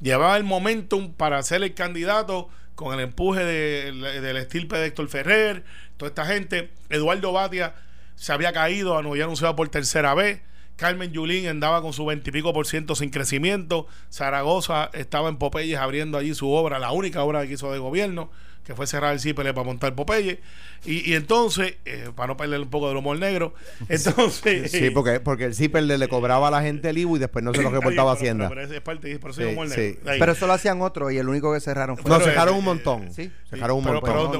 llevaba 0.00 0.36
el 0.36 0.42
momentum 0.42 1.12
para 1.12 1.40
ser 1.44 1.62
el 1.62 1.74
candidato 1.74 2.48
con 2.74 2.92
el 2.92 2.98
empuje 2.98 3.44
de- 3.44 3.92
del 4.20 4.36
estirpe 4.38 4.76
de 4.76 4.86
Héctor 4.86 5.08
Ferrer, 5.08 5.64
toda 5.96 6.08
esta 6.08 6.26
gente. 6.26 6.72
Eduardo 6.90 7.30
Batia 7.32 7.74
se 8.16 8.32
había 8.32 8.52
caído, 8.52 8.96
había 8.96 9.24
anunciado 9.24 9.54
por 9.54 9.68
tercera 9.68 10.14
vez. 10.14 10.40
Carmen 10.76 11.12
Yulín 11.12 11.46
andaba 11.46 11.80
con 11.82 11.92
su 11.92 12.04
veintipico 12.04 12.52
por 12.52 12.66
ciento 12.66 12.96
sin 12.96 13.10
crecimiento. 13.10 13.86
Zaragoza 14.10 14.90
estaba 14.92 15.28
en 15.28 15.36
Popeyes 15.36 15.78
abriendo 15.78 16.18
allí 16.18 16.34
su 16.34 16.50
obra, 16.50 16.80
la 16.80 16.90
única 16.90 17.22
obra 17.22 17.46
que 17.46 17.52
hizo 17.52 17.70
de 17.72 17.78
gobierno, 17.78 18.32
que 18.64 18.74
fue 18.74 18.86
cerrar 18.86 19.12
el 19.12 19.20
CIPL 19.20 19.42
para 19.52 19.62
montar 19.62 19.94
Popeye. 19.94 20.40
Y, 20.86 21.10
y 21.10 21.14
entonces, 21.14 21.76
eh, 21.84 22.10
para 22.14 22.28
no 22.28 22.36
perder 22.36 22.60
un 22.60 22.68
poco 22.68 22.88
del 22.88 22.96
humor 22.96 23.18
negro, 23.18 23.54
entonces. 23.88 24.70
Sí, 24.70 24.90
porque, 24.90 25.20
porque 25.20 25.44
el 25.44 25.54
zipper 25.54 25.82
le, 25.84 25.96
le 25.98 26.08
cobraba 26.08 26.48
a 26.48 26.50
la 26.50 26.62
gente 26.62 26.88
el 26.90 26.98
IBU 26.98 27.16
y 27.16 27.18
después 27.20 27.44
no 27.44 27.52
se 27.54 27.62
lo 27.62 27.68
Está 27.68 27.78
reportaba 27.80 28.12
a 28.12 28.14
pero- 28.14 28.20
Hacienda. 28.24 28.48
Pero, 28.48 28.62
pero 28.62 28.74
es 28.74 28.80
parte, 28.82 29.18
por 29.18 29.30
eso 29.30 29.40
Sí, 29.42 29.46
es 29.48 29.52
humor 29.52 29.68
sí. 29.70 29.76
negro. 29.80 30.00
De 30.04 30.10
ahí. 30.12 30.18
Pero 30.18 30.32
eso 30.32 30.46
lo 30.46 30.52
hacían 30.54 30.82
otros 30.82 31.12
y 31.12 31.18
el 31.18 31.28
único 31.28 31.52
que 31.52 31.60
cerraron 31.60 31.96
fue. 31.96 32.10
No, 32.10 32.18
Pero, 32.18 32.50
eh, 32.50 32.52
un 32.52 32.64
montón. 32.64 33.12
sí. 33.12 33.30
Cejaron 33.50 33.78
un 33.78 33.84
Pero- 33.84 34.00
montón. 34.00 34.30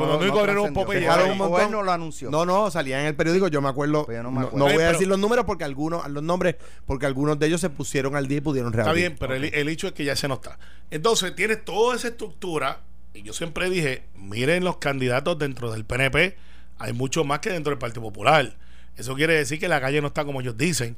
pero-. 0.46 0.72
Popeye, 0.72 1.00
Cejaron 1.00 1.26
ahí. 1.26 1.32
un 1.32 1.38
montón. 1.38 1.60
él 1.62 1.70
no 1.70 1.82
lo 1.82 1.92
anunció. 1.92 2.30
No, 2.30 2.44
no, 2.46 2.70
salía 2.70 3.00
en 3.00 3.06
el 3.06 3.14
periódico, 3.14 3.48
yo 3.48 3.60
me 3.62 3.68
acuerdo. 3.68 4.04
Pues 4.06 4.16
yo 4.16 4.22
no 4.22 4.30
no 4.30 4.50
no, 4.52 4.64
voy 4.64 4.82
a 4.82 4.92
decir 4.92 5.06
los 5.06 5.18
números 5.18 5.44
porque 5.44 5.64
algunos, 5.64 6.06
los 6.08 6.22
nombres, 6.22 6.56
porque 6.86 7.06
algunos 7.06 7.38
de 7.38 7.46
ellos 7.46 7.60
se 7.60 7.70
pusieron 7.70 8.16
al 8.16 8.26
día 8.26 8.38
y 8.38 8.40
pudieron 8.40 8.72
Está 8.72 8.84
reabrir. 8.84 9.04
bien, 9.08 9.16
pero 9.18 9.34
el, 9.34 9.44
el 9.44 9.68
hecho 9.68 9.86
es 9.86 9.92
que 9.92 10.04
ya 10.04 10.16
se 10.16 10.28
no 10.28 10.34
está. 10.34 10.58
Entonces, 10.90 11.34
tienes 11.34 11.64
toda 11.64 11.96
esa 11.96 12.08
estructura. 12.08 12.80
Y 13.14 13.22
yo 13.22 13.32
siempre 13.32 13.70
dije: 13.70 14.02
miren 14.16 14.64
los 14.64 14.76
candidatos 14.78 15.38
dentro 15.38 15.72
del 15.72 15.84
PNP. 15.84 16.36
Hay 16.78 16.92
mucho 16.92 17.24
más 17.24 17.38
que 17.38 17.50
dentro 17.50 17.70
del 17.70 17.78
Partido 17.78 18.02
Popular. 18.02 18.56
Eso 18.96 19.14
quiere 19.14 19.34
decir 19.34 19.58
que 19.58 19.68
la 19.68 19.80
calle 19.80 20.00
no 20.00 20.08
está 20.08 20.24
como 20.24 20.40
ellos 20.40 20.56
dicen. 20.56 20.96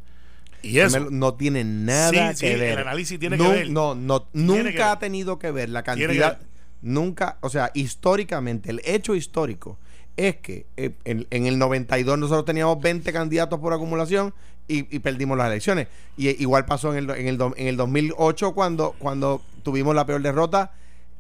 Y 0.63 0.79
eso. 0.79 1.11
No 1.11 1.35
tiene 1.35 1.65
nada 1.65 2.11
Sí, 2.35 2.41
que 2.41 2.55
sí, 2.55 2.59
ver. 2.59 2.73
el 2.73 2.79
análisis 2.79 3.19
tiene 3.21 3.37
que 3.37 3.43
No, 3.43 3.51
ver. 3.51 3.71
No, 3.71 3.95
no, 3.95 4.25
que 4.25 4.29
nunca 4.39 4.93
ha 4.93 4.99
tenido 4.99 5.39
que 5.39 5.51
ver 5.51 5.69
la 5.69 5.83
que 5.83 5.87
cantidad. 5.87 6.39
ver. 6.39 6.47
Nunca, 6.83 7.39
o 7.41 7.49
sea, 7.51 7.71
históricamente, 7.75 8.71
el 8.71 8.81
hecho 8.85 9.15
histórico 9.15 9.79
es 10.17 10.37
que 10.37 10.67
eh, 10.77 10.93
en, 11.05 11.27
en 11.31 11.47
el 11.47 11.59
92 11.59 12.19
nosotros 12.19 12.45
teníamos 12.47 12.81
20 12.81 13.12
candidatos 13.12 13.61
por 13.61 13.73
acumulación 13.73 14.33
y, 14.69 14.95
y 14.95 14.99
perdimos 15.01 15.37
las 15.37 15.49
elecciones. 15.49 15.88
Y 16.17 16.29
eh, 16.29 16.37
igual 16.38 16.64
pasó 16.64 16.95
en 16.95 17.11
el, 17.11 17.11
en 17.19 17.29
el, 17.29 17.38
en 17.57 17.67
el 17.69 17.76
2008 17.76 18.52
cuando, 18.55 18.95
cuando 18.99 19.43
tuvimos 19.62 19.95
la 19.95 20.07
peor 20.07 20.23
derrota. 20.23 20.73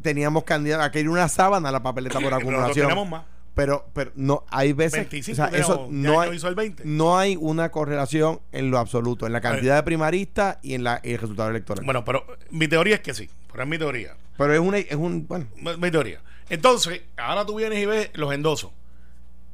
Teníamos 0.06 0.44
candidatos, 0.44 0.86
aquí 0.86 1.00
era 1.00 1.10
una 1.10 1.28
sábana 1.28 1.72
la 1.72 1.82
papeleta 1.82 2.20
por 2.20 2.32
acumulación. 2.32 2.86
tenemos 2.86 3.08
más. 3.08 3.24
Pero, 3.54 3.88
pero 3.92 4.12
no, 4.14 4.44
hay 4.50 4.72
veces. 4.72 5.00
25 5.00 5.32
o 5.32 5.34
sea, 5.34 5.58
eso 5.58 5.88
no 5.90 6.20
hay, 6.20 6.28
yo 6.28 6.34
hizo 6.34 6.46
el 6.46 6.54
20. 6.54 6.84
no 6.84 7.18
hay 7.18 7.36
una 7.40 7.70
correlación 7.70 8.40
en 8.52 8.70
lo 8.70 8.78
absoluto, 8.78 9.26
en 9.26 9.32
la 9.32 9.40
cantidad 9.40 9.74
de 9.74 9.82
primaristas 9.82 10.58
y 10.62 10.74
en 10.74 10.84
la, 10.84 11.00
el 11.02 11.18
resultado 11.18 11.50
electoral. 11.50 11.84
Bueno, 11.84 12.04
pero 12.04 12.24
mi 12.50 12.68
teoría 12.68 12.94
es 12.94 13.00
que 13.00 13.14
sí. 13.14 13.28
Pero 13.50 13.64
es 13.64 13.68
mi 13.68 13.78
teoría. 13.78 14.14
pero 14.38 14.54
es 14.54 14.60
una, 14.60 14.78
es 14.78 14.94
un, 14.94 15.26
bueno, 15.26 15.46
Mi, 15.56 15.76
mi 15.76 15.90
teoría. 15.90 16.20
Entonces, 16.48 17.02
ahora 17.16 17.44
tú 17.44 17.56
vienes 17.56 17.80
y 17.80 17.86
ves 17.86 18.10
los 18.14 18.32
endosos. 18.32 18.70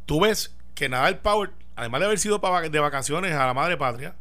Tú 0.05 0.21
ves 0.21 0.55
que 0.75 0.91
Nadal 0.91 1.21
Power, 1.21 1.49
además 1.77 2.01
de 2.01 2.07
haber 2.07 2.19
sido 2.19 2.39
de 2.39 2.79
vacaciones 2.79 3.33
a 3.33 3.47
la 3.47 3.55
madre 3.55 3.79
patria, 3.79 4.17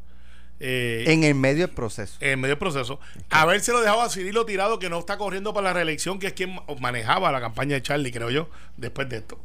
eh, 0.61 1.05
En 1.07 1.23
el 1.23 1.35
medio 1.35 1.65
del 1.67 1.75
proceso. 1.75 2.15
en 2.19 2.39
medio 2.39 2.53
del 2.55 2.59
proceso, 2.59 2.99
habérselo 3.29 3.81
dejado 3.81 4.01
a 4.01 4.09
Cirilo 4.09 4.45
tirado, 4.45 4.77
que 4.79 4.89
no 4.89 4.99
está 4.99 5.17
corriendo 5.17 5.53
para 5.53 5.69
la 5.69 5.73
reelección, 5.73 6.19
que 6.19 6.27
es 6.27 6.33
quien 6.33 6.55
ma- 6.55 6.63
manejaba 6.79 7.31
la 7.31 7.41
campaña 7.41 7.75
de 7.75 7.81
Charlie, 7.81 8.11
creo 8.11 8.29
yo, 8.29 8.49
después 8.77 9.09
de 9.09 9.17
esto. 9.17 9.39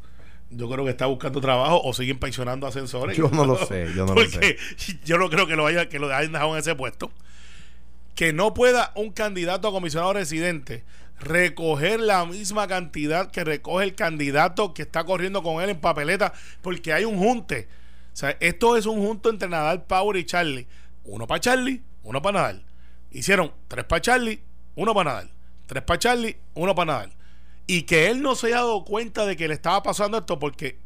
Yo 0.51 0.71
creo 0.71 0.85
que 0.85 0.91
está 0.93 1.07
buscando 1.07 1.41
trabajo 1.41 1.81
o 1.83 1.93
siguen 1.93 2.19
pensionando 2.21 2.67
ascensores. 2.69 3.17
Yo 3.17 3.29
no 3.31 3.45
lo 3.45 3.57
sé, 3.67 3.87
yo 3.97 4.07
no 4.07 4.15
lo 4.15 4.23
Porque 4.23 4.57
yo 5.05 5.19
no 5.19 5.29
creo 5.31 5.47
que 5.47 5.57
lo, 5.57 5.67
haya, 5.67 5.89
que 5.89 5.99
lo 5.99 6.15
hayan 6.15 6.33
dejado 6.33 6.53
en 6.55 6.61
ese 6.61 6.75
puesto. 6.77 7.11
Que 8.15 8.33
no 8.33 8.55
pueda 8.55 8.93
un 8.95 9.11
candidato 9.11 9.69
a 9.69 9.73
comisionado 9.73 10.13
residente 10.13 10.85
recoger 11.19 11.99
la 12.01 12.25
misma 12.27 12.69
cantidad 12.69 13.31
que 13.31 13.43
recoge 13.43 13.85
el 13.85 13.95
candidato 13.95 14.75
que 14.75 14.83
está 14.83 15.05
corriendo 15.05 15.43
con 15.43 15.63
él 15.63 15.71
en 15.71 15.81
papeleta, 15.81 16.33
porque 16.63 16.93
hay 16.93 17.05
un 17.05 17.19
junte. 17.19 17.69
O 18.13 18.17
sea, 18.17 18.37
esto 18.41 18.77
es 18.77 18.87
un 18.87 19.01
junto 19.05 19.29
entre 19.31 19.49
Nadal, 19.49 19.85
Power 19.85 20.17
y 20.17 20.25
Charlie. 20.25 20.67
Uno 21.07 21.27
para 21.27 21.41
Charlie, 21.41 21.83
uno 22.03 22.21
para 22.21 22.41
Nadal. 22.41 22.65
Hicieron 23.11 23.53
tres 23.69 23.85
para 23.85 24.03
Charlie, 24.03 24.41
uno 24.75 24.95
para 24.95 25.11
Nadal. 25.11 25.31
Tres 25.67 25.83
para 25.83 25.99
Charlie, 25.99 26.37
uno 26.55 26.75
para 26.75 26.93
Nadal. 26.93 27.13
Y 27.67 27.83
que 27.83 28.09
él 28.11 28.23
no 28.23 28.35
se 28.35 28.49
haya 28.49 28.57
dado 28.57 28.85
cuenta 28.85 29.25
de 29.25 29.37
que 29.37 29.49
le 29.49 29.55
estaba 29.55 29.83
pasando 29.83 30.19
esto, 30.19 30.39
porque 30.39 30.79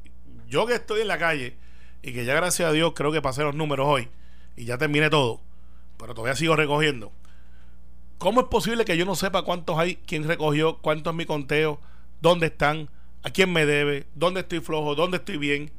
yo 0.47 0.67
que 0.67 0.75
estoy 0.75 1.03
en 1.03 1.09
la 1.09 1.19
calle 1.19 1.57
y 2.03 2.12
que 2.12 2.25
ya 2.25 2.35
gracias 2.35 2.69
a 2.69 2.73
Dios 2.73 2.93
creo 2.95 3.12
que 3.12 3.23
pasé 3.23 3.43
los 3.43 3.55
números 3.55 3.87
hoy 3.89 4.09
y 4.57 4.65
ya 4.65 4.79
terminé 4.79 5.11
todo, 5.11 5.41
pero 5.97 6.15
todavía 6.15 6.37
sigo 6.37 6.57
recogiendo. 6.57 7.12
¿Cómo 8.19 8.43
es 8.43 8.47
posible 8.49 8.85
que 8.85 8.97
yo 8.97 9.07
no 9.07 9.15
sepa 9.15 9.43
cuántos 9.43 9.79
hay, 9.79 9.97
quién 9.97 10.29
recogió, 10.29 10.79
cuánto 10.79 11.11
es 11.11 11.17
mi 11.17 11.25
conteo, 11.25 11.81
dónde 12.21 12.47
están, 12.47 12.91
a 13.23 13.31
quién 13.31 13.53
me 13.53 13.65
debe, 13.65 14.07
dónde 14.15 14.41
estoy 14.41 14.61
flojo, 14.61 14.95
dónde 14.95 15.19
estoy 15.19 15.39
bien? 15.39 15.71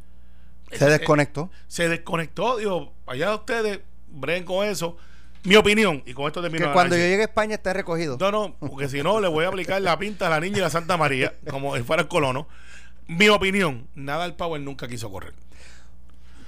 Se 0.71 0.85
desconectó. 0.85 1.51
Se 1.67 1.89
desconectó, 1.89 2.57
digo, 2.57 2.93
allá 3.05 3.35
ustedes, 3.35 3.81
breguen 4.11 4.43
con 4.45 4.65
eso. 4.67 4.97
Mi 5.43 5.55
opinión, 5.55 6.03
y 6.05 6.13
con 6.13 6.27
esto 6.27 6.41
termino 6.41 6.67
Que 6.67 6.73
cuando 6.73 6.95
yo 6.95 7.01
llegue 7.01 7.21
a 7.23 7.25
España 7.25 7.55
esté 7.55 7.73
recogido. 7.73 8.15
No, 8.19 8.31
no, 8.31 8.55
porque 8.59 8.87
si 8.87 9.01
no, 9.01 9.19
le 9.19 9.27
voy 9.27 9.45
a 9.45 9.47
aplicar 9.47 9.81
la 9.81 9.97
pinta 9.97 10.27
a 10.27 10.29
la 10.29 10.39
niña 10.39 10.57
y 10.57 10.61
la 10.61 10.69
Santa 10.69 10.97
María, 10.97 11.33
como 11.49 11.75
si 11.75 11.81
fuera 11.83 12.03
el 12.03 12.07
colono. 12.07 12.47
Mi 13.07 13.27
opinión, 13.29 13.87
nada 13.95 14.23
al 14.23 14.35
Power 14.35 14.61
nunca 14.61 14.87
quiso 14.87 15.11
correr. 15.11 15.33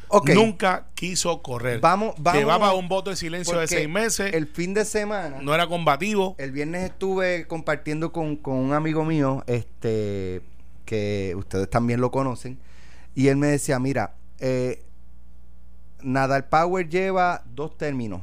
Ok. 0.10 0.30
Nunca 0.30 0.86
quiso 0.94 1.42
correr. 1.42 1.80
Vamos- 1.80 2.14
vamos- 2.20 2.46
para 2.46 2.74
un 2.74 2.88
voto 2.88 3.10
de 3.10 3.16
silencio 3.16 3.58
de 3.58 3.68
seis 3.68 3.90
meses. 3.90 4.32
El 4.36 4.46
fin 4.46 4.76
de 4.76 4.86
semana. 4.86 5.40
no 5.42 5.56
era 5.56 5.66
combativo. 5.66 6.36
El 6.38 6.52
viernes 6.52 6.84
estuve 6.92 7.48
compartiendo 7.48 8.12
con, 8.12 8.36
con 8.36 8.56
un 8.58 8.74
amigo 8.74 9.04
mío, 9.06 9.44
este, 9.48 10.42
que 10.86 11.34
ustedes 11.36 11.68
también 11.68 12.00
lo 12.00 12.12
conocen, 12.12 12.60
y 13.16 13.30
él 13.30 13.38
me 13.38 13.48
decía, 13.48 13.80
mira, 13.80 14.14
eh, 14.40 14.84
Nadal 16.04 16.46
Power 16.46 16.88
lleva 16.90 17.44
dos 17.54 17.78
términos 17.78 18.22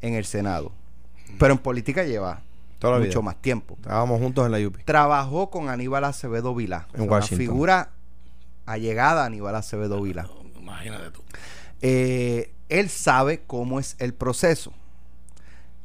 en 0.00 0.14
el 0.14 0.24
Senado, 0.24 0.72
pero 1.38 1.52
en 1.52 1.58
política 1.58 2.04
lleva 2.04 2.42
Toda 2.78 2.98
mucho 2.98 3.08
vida. 3.10 3.22
más 3.22 3.36
tiempo. 3.42 3.76
Estábamos 3.80 4.20
juntos 4.20 4.46
en 4.46 4.52
la 4.52 4.66
UPI. 4.66 4.84
Trabajó 4.84 5.50
con 5.50 5.68
Aníbal 5.68 6.04
Acevedo 6.04 6.54
Vilá, 6.54 6.88
En 6.94 7.02
una 7.02 7.12
Washington. 7.12 7.38
figura 7.38 7.90
allegada 8.66 9.22
a 9.22 9.26
Aníbal 9.26 9.54
Acevedo 9.56 10.00
Vilá. 10.02 10.28
Imagínate 10.58 11.10
tú. 11.10 11.22
Eh, 11.82 12.52
él 12.68 12.88
sabe 12.88 13.42
cómo 13.46 13.80
es 13.80 13.96
el 13.98 14.14
proceso. 14.14 14.72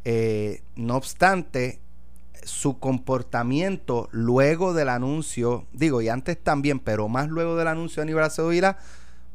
Eh, 0.06 0.62
no 0.76 0.96
obstante, 0.96 1.80
su 2.44 2.78
comportamiento 2.80 4.08
luego 4.12 4.74
del 4.74 4.90
anuncio, 4.90 5.66
digo, 5.74 6.02
y 6.02 6.10
antes 6.10 6.42
también, 6.42 6.80
pero 6.80 7.08
más 7.10 7.28
luego 7.28 7.56
del 7.56 7.68
anuncio 7.68 7.96
de 8.02 8.04
Aníbal 8.04 8.26
Acevedo 8.26 8.50
Vilá, 8.50 8.78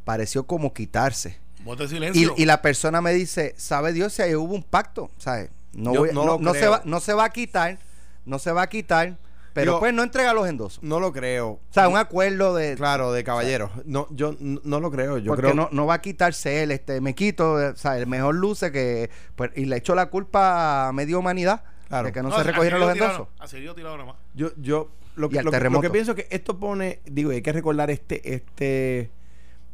pareció 0.05 0.47
como 0.47 0.73
quitarse. 0.73 1.39
Voto 1.65 1.83
de 1.83 1.87
Y, 1.87 1.89
silencio. 1.89 2.35
y 2.37 2.45
la 2.47 2.63
persona 2.63 3.01
me 3.01 3.13
dice, 3.13 3.55
¿sabe 3.57 3.93
Dios 3.93 4.13
si 4.13 4.23
ahí 4.23 4.35
hubo 4.35 4.55
un 4.55 4.63
pacto? 4.63 5.11
¿Sabe? 5.19 5.51
No, 5.73 5.93
voy- 5.95 6.11
no 6.13 6.39
no, 6.39 6.55
se 6.55 6.67
va, 6.69 6.83
no 6.85 7.01
se 7.01 7.13
va 7.15 7.25
a 7.25 7.31
quitar, 7.31 7.79
no 8.25 8.39
se 8.39 8.51
va 8.53 8.63
a 8.63 8.69
quitar, 8.69 9.17
pero 9.53 9.73
Yo- 9.75 9.79
pues 9.81 9.93
no 9.93 10.03
entrega 10.03 10.33
los 10.33 10.49
endosos. 10.49 10.83
No 10.83 11.01
lo 11.01 11.13
creo. 11.13 11.49
O 11.49 11.61
sea, 11.71 11.89
un 11.89 11.97
acuerdo 11.97 12.55
de... 12.55 12.77
Claro, 12.77 13.13
de 13.13 13.25
caballeros. 13.25 13.71
No, 13.85 14.07
yo 14.11 14.35
no 14.41 14.81
lo 14.81 14.91
creo. 14.91 15.19
Yo 15.19 15.29
porque 15.33 15.43
creo 15.43 15.55
no, 15.55 15.69
no 15.73 15.87
va 15.87 15.95
a 15.95 16.01
quitarse 16.01 16.63
él, 16.63 16.71
este, 16.71 17.01
me 17.01 17.15
quito, 17.15 17.53
o 17.55 17.77
sea, 17.77 17.99
el 17.99 18.07
mejor 18.07 18.35
luce 18.37 18.71
que, 18.73 19.11
pues, 19.37 19.51
y 19.57 19.65
le 19.67 19.77
echo 19.77 19.95
la 19.95 20.07
culpa 20.07 20.89
a 20.89 20.93
media 20.93 21.19
humanidad 21.19 21.63
Claro. 21.89 22.07
de 22.07 22.13
que 22.13 22.23
no, 22.23 22.29
No, 22.31 22.39
se 22.39 22.45
recogieron 22.45 22.81
los 22.81 22.93
tirado, 22.93 23.29
endosos. 23.41 23.75
Tirado 23.77 23.97
nada 23.97 24.13
más. 24.13 24.17
Yo, 24.35 24.51
yo 24.57 24.89
lo, 25.17 25.29
que, 25.29 25.43
lo, 25.43 25.51
que- 25.51 25.69
lo 25.71 25.81
que 25.81 25.91
pienso 25.91 26.15
que 26.15 26.27
esto 26.31 26.59
pone, 26.59 27.01
digo, 27.05 27.33
y 27.33 27.37
hay 27.37 27.43
que 27.43 27.53
recordar 27.53 27.91
este, 27.91 28.35
este 28.35 29.11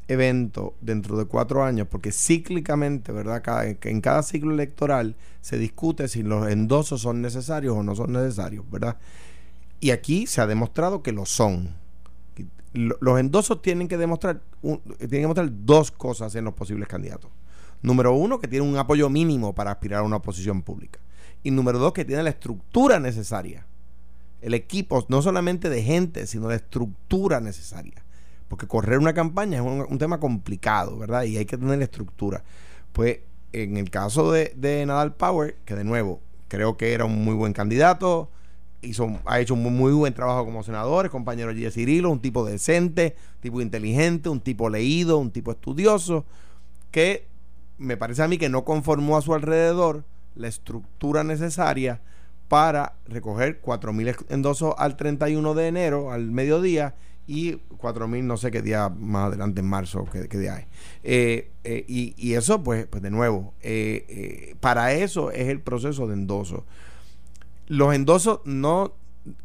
evento 0.08 0.75
dentro 0.80 1.18
de 1.18 1.25
cuatro 1.25 1.64
años, 1.64 1.88
porque 1.90 2.12
cíclicamente, 2.12 3.12
¿verdad? 3.12 3.42
Cada, 3.42 3.66
en 3.66 4.00
cada 4.00 4.22
ciclo 4.22 4.52
electoral 4.52 5.16
se 5.40 5.58
discute 5.58 6.08
si 6.08 6.22
los 6.22 6.48
endosos 6.48 7.02
son 7.02 7.20
necesarios 7.22 7.76
o 7.76 7.82
no 7.82 7.94
son 7.96 8.12
necesarios, 8.12 8.64
¿verdad? 8.70 8.98
Y 9.80 9.90
aquí 9.90 10.26
se 10.26 10.40
ha 10.40 10.46
demostrado 10.46 11.02
que 11.02 11.12
lo 11.12 11.26
son. 11.26 11.75
Lo- 12.72 12.96
Los 13.00 13.18
endosos 13.18 13.62
tienen 13.62 13.88
que 13.88 13.96
demostrar 13.96 14.40
un- 14.62 14.80
tienen 14.80 15.08
que 15.08 15.16
demostrar 15.18 15.50
dos 15.64 15.90
cosas 15.90 16.34
en 16.34 16.44
los 16.44 16.54
posibles 16.54 16.88
candidatos. 16.88 17.30
Número 17.82 18.14
uno, 18.14 18.38
que 18.38 18.48
tienen 18.48 18.68
un 18.68 18.76
apoyo 18.78 19.08
mínimo 19.10 19.54
para 19.54 19.70
aspirar 19.72 20.00
a 20.00 20.04
una 20.04 20.20
posición 20.20 20.62
pública. 20.62 20.98
Y 21.42 21.50
número 21.50 21.78
dos, 21.78 21.92
que 21.92 22.04
tienen 22.04 22.25
la 22.25 22.30
estructura 22.30 22.98
necesaria. 23.00 23.66
El 24.40 24.54
equipo, 24.54 25.04
no 25.08 25.22
solamente 25.22 25.68
de 25.68 25.82
gente, 25.82 26.26
sino 26.26 26.48
la 26.48 26.56
estructura 26.56 27.40
necesaria. 27.40 28.02
Porque 28.48 28.66
correr 28.66 28.98
una 28.98 29.12
campaña 29.12 29.58
es 29.58 29.64
un, 29.64 29.98
tema 29.98 30.20
complicado, 30.20 30.98
¿verdad? 30.98 31.24
Y 31.24 31.36
hay 31.36 31.46
que 31.46 31.58
tener 31.58 31.82
estructura. 31.82 32.44
Pues 32.92 33.18
en 33.52 33.76
el 33.76 33.90
caso 33.90 34.30
de, 34.30 34.52
de 34.56 34.86
Nadal 34.86 35.14
Power, 35.14 35.56
que 35.64 35.74
de 35.74 35.84
nuevo 35.84 36.20
creo 36.48 36.76
que 36.76 36.92
era 36.92 37.04
un 37.04 37.24
muy 37.24 37.34
buen 37.34 37.52
candidato, 37.52 38.30
hizo, 38.82 39.18
ha 39.24 39.40
hecho 39.40 39.54
un 39.54 39.62
muy, 39.62 39.92
buen 39.92 40.14
trabajo 40.14 40.44
como 40.44 40.62
senador, 40.62 41.06
es 41.06 41.10
compañero 41.10 41.52
G. 41.52 41.70
Cirilo, 41.70 42.10
un 42.10 42.20
tipo 42.20 42.44
decente, 42.44 43.16
un 43.36 43.40
tipo 43.40 43.60
inteligente, 43.60 44.28
un 44.28 44.40
tipo 44.40 44.68
leído, 44.68 45.18
un 45.18 45.30
tipo 45.30 45.50
estudioso, 45.52 46.24
que 46.90 47.26
me 47.78 47.96
parece 47.96 48.22
a 48.22 48.28
mí 48.28 48.38
que 48.38 48.48
no 48.48 48.64
conformó 48.64 49.16
a 49.16 49.22
su 49.22 49.34
alrededor 49.34 50.04
la 50.34 50.48
estructura 50.48 51.24
necesaria 51.24 52.00
para 52.48 52.94
recoger 53.06 53.60
4.000 53.60 54.26
endosos 54.28 54.74
al 54.78 54.96
31 54.96 55.54
de 55.54 55.68
enero, 55.68 56.12
al 56.12 56.30
mediodía, 56.30 56.94
y 57.26 57.54
4.000 57.78 58.23
no 58.25 58.37
sé 58.37 58.50
qué 58.50 58.62
día 58.62 58.88
más 58.88 59.26
adelante, 59.28 59.61
en 59.61 59.66
marzo, 59.66 60.04
qué, 60.12 60.23
día 60.38 60.54
hay. 60.56 60.64
Eh, 61.02 61.50
eh, 61.64 61.85
y, 61.88 62.35
eso, 62.35 62.62
pues, 62.62 62.87
pues 62.87 63.02
de 63.02 63.11
nuevo, 63.11 63.52
eh, 63.62 64.54
para 64.61 64.92
eso 64.92 65.30
es 65.33 65.49
el 65.49 65.61
proceso 65.61 66.06
de 66.06 66.14
endoso. 66.14 66.64
Los 67.66 67.95
endosos 67.95 68.40
no, 68.45 68.92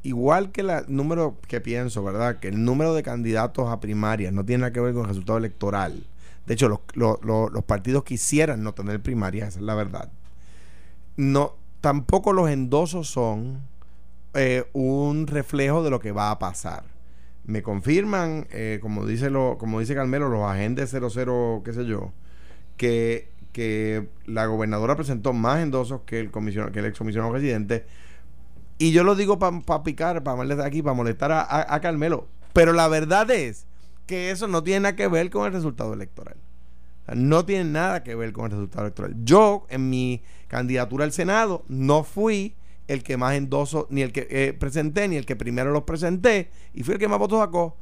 igual 0.04 0.52
que 0.52 0.62
el 0.62 0.70
número 0.88 1.38
que 1.48 1.60
pienso, 1.60 2.04
¿verdad? 2.04 2.40
Que 2.40 2.50
el 2.50 2.64
número 2.64 2.94
de 2.94 3.02
candidatos 3.04 3.70
a 3.70 3.80
primarias 3.80 4.32
no 4.32 4.46
tiene 4.46 4.62
nada 4.62 4.74
que 4.74 4.80
ver 4.80 4.94
con 4.94 5.04
el 5.04 5.10
resultado 5.10 5.40
electoral. 5.40 6.06
De 6.46 6.54
hecho, 6.54 6.70
los, 6.70 6.80
los- 6.94 7.20
los- 7.24 7.64
partidos 7.66 8.04
quisieran 8.04 8.64
no 8.64 8.74
tener 8.74 9.02
primarias, 9.02 9.50
esa 9.50 9.60
es 9.60 9.66
la 9.66 9.76
verdad. 9.76 10.12
No, 11.18 11.56
tampoco 11.82 12.34
los 12.34 12.50
endosos 12.50 13.10
son 13.10 13.62
un 14.74 15.28
reflejo 15.28 15.84
de 15.84 15.90
lo 15.90 16.00
que 16.00 16.12
va 16.12 16.32
a 16.32 16.40
pasar. 16.40 16.84
Me 17.52 17.62
confirman, 17.64 18.48
eh, 18.52 18.80
como 18.82 19.06
dice 19.06 19.30
lo, 19.30 19.58
como 19.58 19.82
dice 19.82 19.94
Carmelo, 19.94 20.30
los 20.30 20.44
agentes 20.44 20.90
00, 20.90 21.62
qué 21.66 21.74
sé 21.74 21.86
yo, 21.86 22.14
que, 22.78 23.28
que 23.52 24.08
la 24.26 24.46
gobernadora 24.46 24.96
presentó 24.96 25.34
más 25.34 25.62
endosos 25.62 26.02
que 26.06 26.22
el 26.22 26.32
comisionado, 26.32 26.72
que 26.72 26.80
el 26.80 26.86
excomisionado 26.86 27.34
residente. 27.34 27.86
Y 28.78 28.94
yo 28.94 29.04
lo 29.04 29.16
digo 29.16 29.38
para 29.38 29.84
picar, 29.84 30.24
para 30.24 30.38
molestar 30.38 30.66
aquí, 30.66 30.82
para 30.82 30.94
molestar 30.94 31.34
a, 31.34 31.42
a- 31.74 31.82
Carmelo. 31.82 32.30
Pero 32.54 32.72
la 32.72 32.88
verdad 32.88 33.30
es 33.32 33.66
que 34.08 34.32
eso 34.32 34.48
no 34.48 34.64
tiene 34.64 34.80
nada 34.82 34.96
que 34.96 35.10
ver 35.10 35.30
con 35.30 35.46
el 35.46 35.52
resultado 35.52 35.94
electoral. 35.94 36.38
No 37.14 37.44
tiene 37.46 37.66
nada 37.66 38.02
que 38.04 38.16
ver 38.16 38.32
con 38.32 38.46
el 38.46 38.52
resultado 38.52 38.86
electoral. 38.86 39.14
Yo, 39.26 39.66
en 39.70 39.90
mi 39.90 40.22
candidatura 40.48 41.04
al 41.04 41.12
Senado, 41.12 41.66
no 41.68 42.06
fui 42.06 42.56
el 42.94 43.04
que 43.04 43.18
más 43.18 43.36
endoso, 43.36 43.88
ni 43.90 44.02
el 44.02 44.12
que 44.12 44.28
eh, 44.30 44.54
presenté, 44.54 45.08
ni 45.08 45.16
el 45.16 45.26
que 45.26 45.36
primero 45.36 45.72
los 45.72 45.84
presenté, 45.84 46.50
y 46.74 46.84
fui 46.84 46.94
el 46.94 47.00
que 47.00 47.08
más 47.08 47.20
votos 47.20 47.40
sacó. 47.40 47.78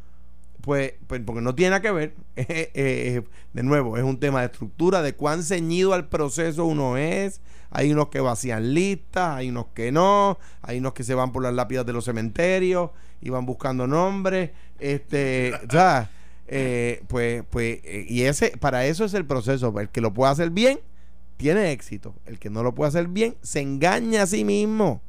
Pues, 0.62 0.94
pues 1.08 1.22
porque 1.26 1.42
no 1.42 1.56
tiene 1.56 1.72
nada 1.72 1.82
que 1.82 1.92
ver. 1.92 2.16
Eh, 2.36 2.72
eh, 2.74 3.22
de 3.54 3.64
nuevo, 3.64 3.98
es 3.98 4.04
un 4.04 4.20
tema 4.20 4.40
de 4.40 4.48
estructura, 4.48 5.02
de 5.02 5.14
cuán 5.14 5.44
ceñido 5.44 5.94
al 5.94 6.08
proceso 6.08 6.66
uno 6.66 6.98
es. 6.98 7.42
Hay 7.72 7.92
unos 7.92 8.10
que 8.10 8.20
vacían 8.20 8.74
listas, 8.74 9.36
hay 9.36 9.50
unos 9.50 9.68
que 9.74 9.92
no, 9.92 10.40
hay 10.62 10.80
unos 10.80 10.94
que 10.94 11.04
se 11.04 11.14
van 11.14 11.32
por 11.32 11.44
las 11.44 11.54
lápidas 11.54 11.86
de 11.86 11.94
los 11.94 12.06
cementerios 12.06 12.92
y 13.22 13.30
van 13.30 13.46
buscando 13.46 13.88
nombres. 13.88 14.52
Este, 14.80 15.54
sea, 15.70 16.10
eh, 16.52 17.04
pues, 17.08 17.44
pues, 17.50 17.80
eh, 17.84 18.06
y 18.10 18.24
ese, 18.24 18.58
para 18.58 18.86
eso 18.86 19.06
es 19.06 19.14
el 19.14 19.26
proceso. 19.26 19.78
El 19.80 19.90
que 19.90 20.02
lo 20.02 20.14
puede 20.14 20.32
hacer 20.32 20.50
bien, 20.50 20.80
tiene 21.40 21.72
éxito. 21.72 22.16
El 22.26 22.38
que 22.38 22.50
no 22.50 22.64
lo 22.64 22.76
puede 22.76 22.90
hacer 22.90 23.08
bien, 23.08 23.38
se 23.42 23.62
engaña 23.62 24.24
a 24.24 24.28
sí 24.28 24.44
mismo. 24.44 25.02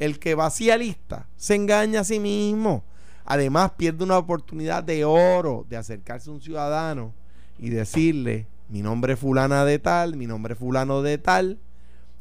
El 0.00 0.18
que 0.18 0.34
vacía 0.34 0.76
lista, 0.76 1.28
se 1.36 1.54
engaña 1.54 2.00
a 2.00 2.04
sí 2.04 2.18
mismo. 2.18 2.82
Además, 3.24 3.70
pierde 3.76 4.02
una 4.02 4.18
oportunidad 4.18 4.82
de 4.82 5.04
oro 5.04 5.64
de 5.68 5.76
acercarse 5.76 6.28
a 6.28 6.32
un 6.32 6.40
ciudadano 6.40 7.14
y 7.56 7.68
decirle, 7.70 8.48
mi 8.68 8.82
nombre 8.82 9.12
es 9.12 9.20
fulana 9.20 9.64
de 9.64 9.78
tal, 9.78 10.16
mi 10.16 10.26
nombre 10.26 10.54
es 10.54 10.58
fulano 10.58 11.02
de 11.02 11.18
tal, 11.18 11.58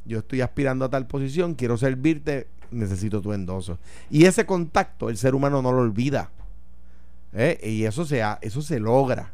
yo 0.06 0.20
estoy 0.20 0.41
aspirando 0.41 0.86
a 0.86 0.89
tal 0.89 1.08
posición, 1.08 1.56
quiero 1.56 1.75
servirte, 1.75 2.46
necesito 2.70 3.20
tu 3.20 3.34
endoso. 3.34 3.79
Y 4.12 4.25
ese 4.25 4.46
contacto 4.46 5.10
el 5.10 5.18
ser 5.18 5.34
humano 5.34 5.63
no 5.63 5.72
lo 5.72 5.79
olvida. 5.79 6.29
¿eh? 7.34 7.60
Y 7.63 7.86
eso 7.86 8.06
se, 8.06 8.22
ha- 8.22 8.38
eso 8.44 8.62
se 8.62 8.79
logra, 8.79 9.32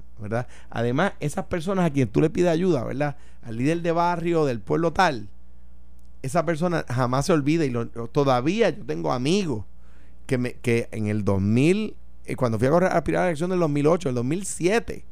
Además, 0.69 1.13
esas 1.19 1.45
personas 1.45 1.85
a 1.85 1.89
quien 1.89 2.07
tú 2.07 2.21
le 2.21 2.29
pides 2.29 2.49
ayuda, 2.49 2.83
¿verdad? 2.83 3.17
Al 3.43 3.57
líder 3.57 3.81
de 3.81 3.91
barrio, 3.91 4.45
del 4.45 4.59
pueblo 4.59 4.93
tal, 4.93 5.27
esa 6.21 6.45
persona 6.45 6.85
jamás 6.87 7.27
se 7.27 7.33
olvida 7.33 7.65
y 7.65 7.73
todavía 8.11 8.69
yo 8.69 8.83
tengo 8.85 9.13
amigos 9.13 9.65
que, 10.25 10.37
me, 10.37 10.53
que 10.53 10.89
en 10.91 11.07
el 11.07 11.23
2000, 11.23 11.95
eh, 12.25 12.35
cuando 12.35 12.57
fui 12.57 12.67
a, 12.67 12.71
correr, 12.71 12.91
a 12.91 12.97
aspirar 12.97 13.21
a 13.21 13.25
la 13.25 13.29
elección 13.29 13.51
del 13.51 13.59
2008, 13.59 14.09
el 14.09 14.15
2007, 14.15 15.05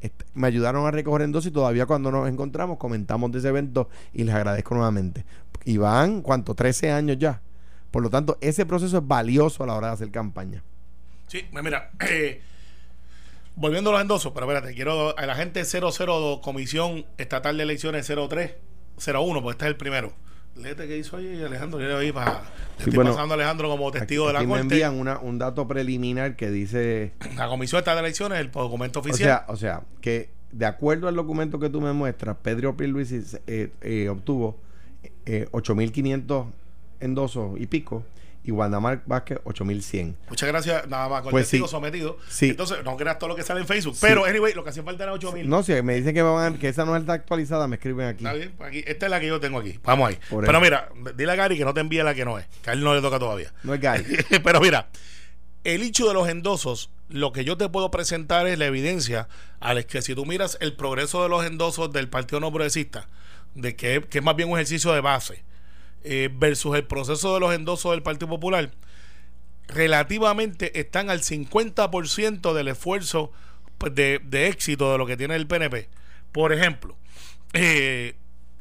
este, 0.00 0.24
me 0.34 0.46
ayudaron 0.46 0.86
a 0.86 0.90
recoger 0.90 1.22
endosos 1.22 1.50
y 1.50 1.50
todavía 1.50 1.86
cuando 1.86 2.10
nos 2.10 2.28
encontramos 2.28 2.78
comentamos 2.78 3.32
de 3.32 3.38
ese 3.38 3.48
evento 3.48 3.88
y 4.12 4.24
les 4.24 4.34
agradezco 4.34 4.74
nuevamente. 4.74 5.24
Y 5.64 5.76
van, 5.76 6.22
¿cuánto? 6.22 6.54
13 6.54 6.90
años 6.92 7.18
ya. 7.18 7.40
Por 7.90 8.02
lo 8.02 8.10
tanto, 8.10 8.38
ese 8.40 8.66
proceso 8.66 8.98
es 8.98 9.06
valioso 9.06 9.62
a 9.62 9.66
la 9.66 9.74
hora 9.74 9.88
de 9.88 9.92
hacer 9.94 10.10
campaña. 10.10 10.62
Sí, 11.28 11.44
pues 11.50 11.64
mira, 11.64 11.90
eh, 12.10 12.42
volviendo 13.56 13.90
a 13.90 13.92
los 13.94 14.02
endosos, 14.02 14.32
pero 14.34 14.46
espérate, 14.50 14.74
quiero 14.74 15.16
a 15.18 15.26
la 15.26 15.34
gente 15.34 15.64
00 15.64 16.40
Comisión 16.42 17.04
Estatal 17.18 17.56
de 17.56 17.62
Elecciones 17.62 18.06
03, 18.06 18.54
01, 18.96 19.42
porque 19.42 19.50
este 19.52 19.64
es 19.64 19.68
el 19.70 19.76
primero. 19.76 20.12
Lete 20.56 20.86
que 20.86 20.96
hizo 20.96 21.16
ahí 21.16 21.42
Alejandro. 21.42 21.80
Yo 21.80 21.98
ahí 21.98 22.12
para. 22.12 22.42
Sí, 22.76 22.84
estoy 22.84 22.94
bueno, 22.94 23.10
pasando 23.10 23.34
a 23.34 23.36
Alejandro 23.36 23.68
como 23.68 23.90
testigo 23.90 24.24
Aquí- 24.24 24.28
de 24.28 24.32
la 24.34 24.38
aquí 24.40 24.46
me 24.46 24.52
corte. 24.52 24.62
envían 24.62 24.94
una- 24.94 25.18
un 25.18 25.36
dato 25.38 25.66
preliminar 25.66 26.36
que 26.36 26.48
dice 26.50 27.12
La 27.36 27.48
comisión 27.48 27.80
está 27.80 27.94
de 27.94 28.00
elecciones, 28.00 28.38
el 28.38 28.52
documento 28.52 29.00
O 29.00 29.02
oficial. 29.02 29.28
sea, 29.28 29.44
o 29.48 29.56
sea, 29.56 29.82
que 30.00 30.30
de 30.52 30.66
acuerdo 30.66 31.08
al 31.08 31.16
documento 31.16 31.58
que 31.58 31.68
tú 31.70 31.80
me 31.80 31.92
muestras, 31.92 32.36
Pedro 32.40 32.76
Pierluisi 32.76 33.20
eh, 33.48 33.72
eh, 33.82 34.08
obtuvo 34.08 34.60
eh, 35.26 35.48
8.500 35.50 36.46
endosos 37.00 37.58
y 37.60 37.66
pico 37.66 38.04
y 38.44 38.50
Wandamar 38.50 39.02
Vázquez 39.06 39.38
8.100. 39.44 40.14
Muchas 40.28 40.48
gracias, 40.48 40.86
nada 40.86 41.08
más 41.08 41.22
con 41.22 41.30
Pues 41.30 41.48
sí. 41.48 41.62
sometido. 41.66 42.18
Sí. 42.28 42.50
Entonces, 42.50 42.84
no 42.84 42.96
creas 42.96 43.18
todo 43.18 43.28
lo 43.30 43.36
que 43.36 43.42
sale 43.42 43.60
en 43.60 43.66
Facebook. 43.66 43.94
Sí. 43.94 44.00
Pero, 44.02 44.24
anyway, 44.26 44.52
lo 44.52 44.62
que 44.62 44.70
hacía 44.70 44.82
falta 44.82 45.04
era 45.04 45.12
8 45.14 45.32
mil. 45.32 45.48
No, 45.48 45.62
si 45.62 45.72
me 45.82 45.94
dicen 45.94 46.14
que, 46.14 46.22
me 46.22 46.28
van 46.30 46.54
a- 46.54 46.58
que 46.58 46.68
esa 46.68 46.84
no 46.84 46.94
está 46.96 47.14
actualizada, 47.14 47.66
me 47.68 47.76
escriben 47.76 48.06
aquí. 48.08 48.24
Está 48.24 48.34
bien, 48.36 48.52
pues 48.56 48.68
aquí, 48.68 48.84
esta 48.86 49.06
es 49.06 49.10
la 49.10 49.18
que 49.20 49.26
yo 49.28 49.40
tengo 49.40 49.58
aquí. 49.58 49.80
Vamos 49.82 50.10
ahí. 50.10 50.18
Por 50.28 50.44
Pero 50.44 50.58
eso. 50.58 50.60
mira, 50.64 50.88
dile 51.16 51.32
a 51.32 51.34
Gary 51.36 51.56
que 51.56 51.64
no 51.64 51.72
te 51.74 51.80
envíe 51.80 52.02
la 52.02 52.14
que 52.14 52.24
no 52.26 52.38
es, 52.38 52.46
que 52.62 52.70
a 52.70 52.72
él 52.74 52.84
no 52.84 52.94
le 52.94 53.00
toca 53.00 53.18
todavía. 53.18 53.52
No 53.62 53.72
es 53.74 53.80
Gary. 53.80 54.04
Pero 54.44 54.60
mira, 54.60 54.88
el 55.64 55.82
hecho 55.82 56.06
de 56.06 56.12
los 56.12 56.28
endosos, 56.28 56.90
lo 57.08 57.32
que 57.32 57.44
yo 57.44 57.56
te 57.56 57.68
puedo 57.70 57.90
presentar 57.90 58.46
es 58.46 58.58
la 58.58 58.66
evidencia, 58.66 59.28
Alex, 59.60 59.86
que 59.90 60.02
si 60.02 60.14
tú 60.14 60.26
miras 60.26 60.58
el 60.60 60.74
progreso 60.76 61.22
de 61.22 61.30
los 61.30 61.46
endosos 61.46 61.90
del 61.92 62.08
Partido 62.10 62.40
No 62.40 62.50
Progresista, 62.52 63.08
de 63.54 63.74
que, 63.76 64.02
que 64.10 64.18
es 64.18 64.24
más 64.24 64.36
bien 64.36 64.50
un 64.50 64.56
ejercicio 64.58 64.92
de 64.92 65.00
base, 65.00 65.44
eh, 66.04 66.28
versus 66.32 66.76
el 66.76 66.84
proceso 66.84 67.34
de 67.34 67.40
los 67.40 67.54
endosos 67.54 67.92
del 67.92 68.02
Partido 68.02 68.28
Popular, 68.28 68.70
relativamente 69.68 70.78
están 70.78 71.10
al 71.10 71.20
50% 71.20 72.52
del 72.52 72.68
esfuerzo 72.68 73.32
pues, 73.78 73.94
de, 73.94 74.48
éxito 74.48 74.92
de 74.92 74.98
lo 74.98 75.06
que 75.06 75.16
tiene 75.16 75.36
el 75.36 75.46
PNP. 75.46 75.88
Por 76.32 76.52
ejemplo, 76.52 76.96
eh, 77.52 78.16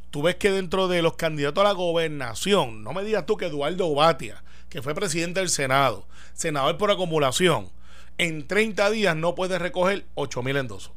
tú 0.09 0.21
ves 0.21 0.35
que 0.35 0.51
dentro 0.51 0.87
de 0.87 1.01
los 1.01 1.15
candidatos 1.15 1.61
a 1.63 1.67
la 1.67 1.73
gobernación, 1.73 2.83
no 2.83 2.93
me 2.93 3.03
digas 3.03 3.25
tú 3.25 3.37
que 3.37 3.47
Eduardo 3.47 3.93
Batia, 3.93 4.43
que 4.69 4.81
fue 4.81 4.95
presidente 4.95 5.39
del 5.39 5.49
Senado, 5.49 6.07
senador 6.33 6.77
por 6.77 6.91
acumulación, 6.91 7.69
en 8.17 8.47
30 8.47 8.89
días 8.91 9.15
no 9.15 9.35
puede 9.35 9.59
recoger 9.59 10.05
8 10.15 10.43
mil 10.43 10.57
endosos. 10.57 10.93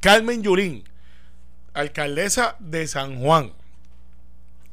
Carmen 0.00 0.42
Yulín, 0.42 0.84
alcaldesa 1.72 2.56
de 2.58 2.86
San 2.86 3.20
Juan, 3.20 3.52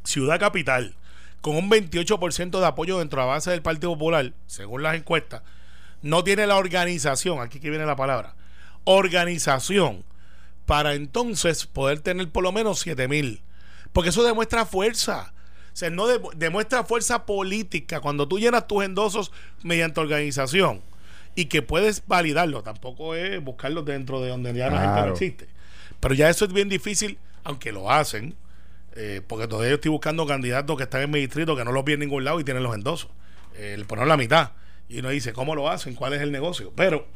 ciudad 0.04 0.40
capital, 0.40 0.96
con 1.42 1.56
un 1.56 1.70
28% 1.70 2.60
de 2.60 2.66
apoyo 2.66 3.00
dentro 3.00 3.20
de 3.22 3.28
la 3.28 3.34
base 3.34 3.52
del 3.52 3.62
Partido 3.62 3.94
Popular, 3.94 4.34
según 4.48 4.84
las 4.84 4.96
encuestas, 4.96 5.42
no 6.02 6.24
tiene 6.24 6.48
la 6.48 6.58
organización, 6.58 7.40
aquí 7.42 7.60
que 7.60 7.70
viene 7.70 7.86
la 7.86 7.96
palabra, 7.96 8.36
organización 9.06 10.04
para 10.66 10.94
entonces 10.94 11.66
poder 11.66 12.00
tener 12.00 12.30
por 12.30 12.44
lo 12.44 12.52
menos 12.52 12.80
7 12.80 13.08
mil. 13.08 13.42
Porque 13.94 14.10
eso 14.10 14.24
demuestra 14.24 14.66
fuerza. 14.66 15.34
O 15.74 15.76
sea, 15.76 15.90
no 15.90 16.08
de- 16.08 16.22
demuestra 16.36 16.84
fuerza 16.84 17.26
política 17.26 18.00
cuando 18.00 18.28
tú 18.28 18.40
llenas 18.40 18.68
tus 18.68 18.84
endosos 18.84 19.32
mediante 19.64 20.00
organización 20.00 20.82
y 21.36 21.46
que 21.46 21.62
puedes 21.62 22.04
validarlo. 22.08 22.62
Tampoco 22.64 23.16
es 23.16 23.44
buscarlo 23.44 23.82
dentro 23.84 24.22
de 24.22 24.30
donde 24.30 24.54
ya 24.54 24.70
la 24.70 24.82
gente 24.82 25.02
no 25.02 25.12
existe. 25.14 25.48
Pero 26.00 26.14
ya 26.14 26.30
eso 26.30 26.46
es 26.46 26.54
bien 26.54 26.70
difícil, 26.70 27.18
aunque 27.44 27.72
lo 27.72 27.90
hacen, 27.92 28.36
eh, 28.94 29.22
porque 29.26 29.48
todavía 29.48 29.74
estoy 29.74 29.90
buscando 29.90 30.26
candidatos 30.26 30.78
que 30.78 30.84
están 30.84 31.02
en 31.02 31.12
mi 31.12 31.20
distrito 31.20 31.56
que 31.56 31.64
no 31.64 31.72
los 31.72 31.84
vi 31.84 31.94
en 31.94 32.02
ningún 32.02 32.24
lado 32.24 32.40
y 32.40 32.44
tienen 32.44 32.64
los 32.64 32.76
endosos. 32.76 33.10
Eh, 33.56 33.76
le 33.78 33.86
ponen 33.86 34.08
la 34.08 34.18
mitad. 34.18 34.52
Y 34.90 35.00
uno 35.00 35.10
dice, 35.10 35.34
¿cómo 35.34 35.56
lo 35.56 35.70
hacen? 35.70 35.96
¿Cuál 35.96 36.14
es 36.14 36.22
el 36.22 36.32
negocio? 36.32 36.74
Pero 36.76 37.08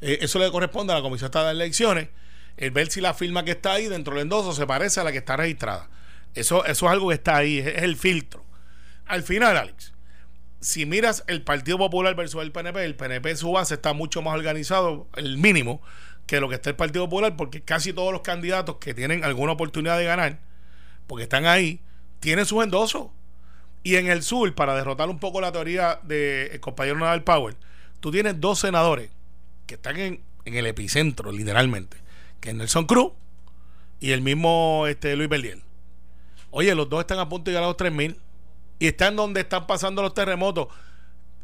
eh, 0.00 0.18
eso 0.22 0.38
le 0.38 0.50
corresponde 0.50 0.92
a 0.92 0.96
la 0.96 1.02
Comisión 1.02 1.26
Estatal 1.26 1.56
de 1.56 1.64
Elecciones, 1.64 2.08
el 2.56 2.70
ver 2.72 2.90
si 2.90 3.00
la 3.00 3.14
firma 3.14 3.44
que 3.44 3.52
está 3.52 3.74
ahí 3.74 3.86
dentro 3.86 4.14
del 4.14 4.22
endoso 4.22 4.52
se 4.52 4.66
parece 4.66 5.00
a 5.00 5.04
la 5.04 5.12
que 5.12 5.18
está 5.18 5.36
registrada. 5.36 5.88
Eso, 6.34 6.64
eso 6.64 6.86
es 6.86 6.92
algo 6.92 7.08
que 7.08 7.14
está 7.14 7.36
ahí, 7.36 7.58
es, 7.58 7.66
es 7.66 7.82
el 7.82 7.96
filtro. 7.96 8.44
Al 9.06 9.22
final, 9.22 9.56
Alex, 9.56 9.92
si 10.60 10.86
miras 10.86 11.24
el 11.26 11.42
Partido 11.42 11.78
Popular 11.78 12.14
versus 12.14 12.42
el 12.42 12.52
PNP, 12.52 12.84
el 12.84 12.94
PNP 12.94 13.36
su 13.36 13.52
base 13.52 13.74
está 13.74 13.92
mucho 13.92 14.22
más 14.22 14.34
organizado, 14.34 15.08
el 15.16 15.38
mínimo, 15.38 15.80
que 16.26 16.40
lo 16.40 16.48
que 16.48 16.56
está 16.56 16.70
el 16.70 16.76
Partido 16.76 17.06
Popular, 17.06 17.36
porque 17.36 17.62
casi 17.62 17.92
todos 17.92 18.12
los 18.12 18.22
candidatos 18.22 18.76
que 18.76 18.94
tienen 18.94 19.24
alguna 19.24 19.52
oportunidad 19.52 19.98
de 19.98 20.04
ganar, 20.04 20.38
porque 21.10 21.24
están 21.24 21.44
ahí, 21.44 21.80
tienen 22.20 22.46
sus 22.46 22.62
endosos. 22.62 23.08
Y 23.82 23.96
en 23.96 24.06
el 24.06 24.22
sur, 24.22 24.54
para 24.54 24.76
derrotar 24.76 25.10
un 25.10 25.18
poco 25.18 25.40
la 25.40 25.50
teoría 25.50 25.98
del 26.04 26.60
compañero 26.60 27.00
Nadal 27.00 27.24
Power, 27.24 27.56
tú 27.98 28.12
tienes 28.12 28.40
dos 28.40 28.60
senadores 28.60 29.10
que 29.66 29.74
están 29.74 29.96
en, 29.96 30.20
en 30.44 30.54
el 30.54 30.66
epicentro, 30.66 31.32
literalmente, 31.32 31.96
que 32.38 32.50
es 32.50 32.54
Nelson 32.54 32.86
Cruz 32.86 33.10
y 33.98 34.12
el 34.12 34.20
mismo 34.22 34.84
este, 34.86 35.16
Luis 35.16 35.28
Berliel. 35.28 35.64
Oye, 36.52 36.72
los 36.76 36.88
dos 36.88 37.00
están 37.00 37.18
a 37.18 37.28
punto 37.28 37.50
de 37.50 37.54
llegar 37.54 37.64
a 37.64 37.66
los 37.66 37.76
3000 37.76 38.16
y 38.78 38.86
están 38.86 39.16
donde 39.16 39.40
están 39.40 39.66
pasando 39.66 40.02
los 40.02 40.14
terremotos. 40.14 40.68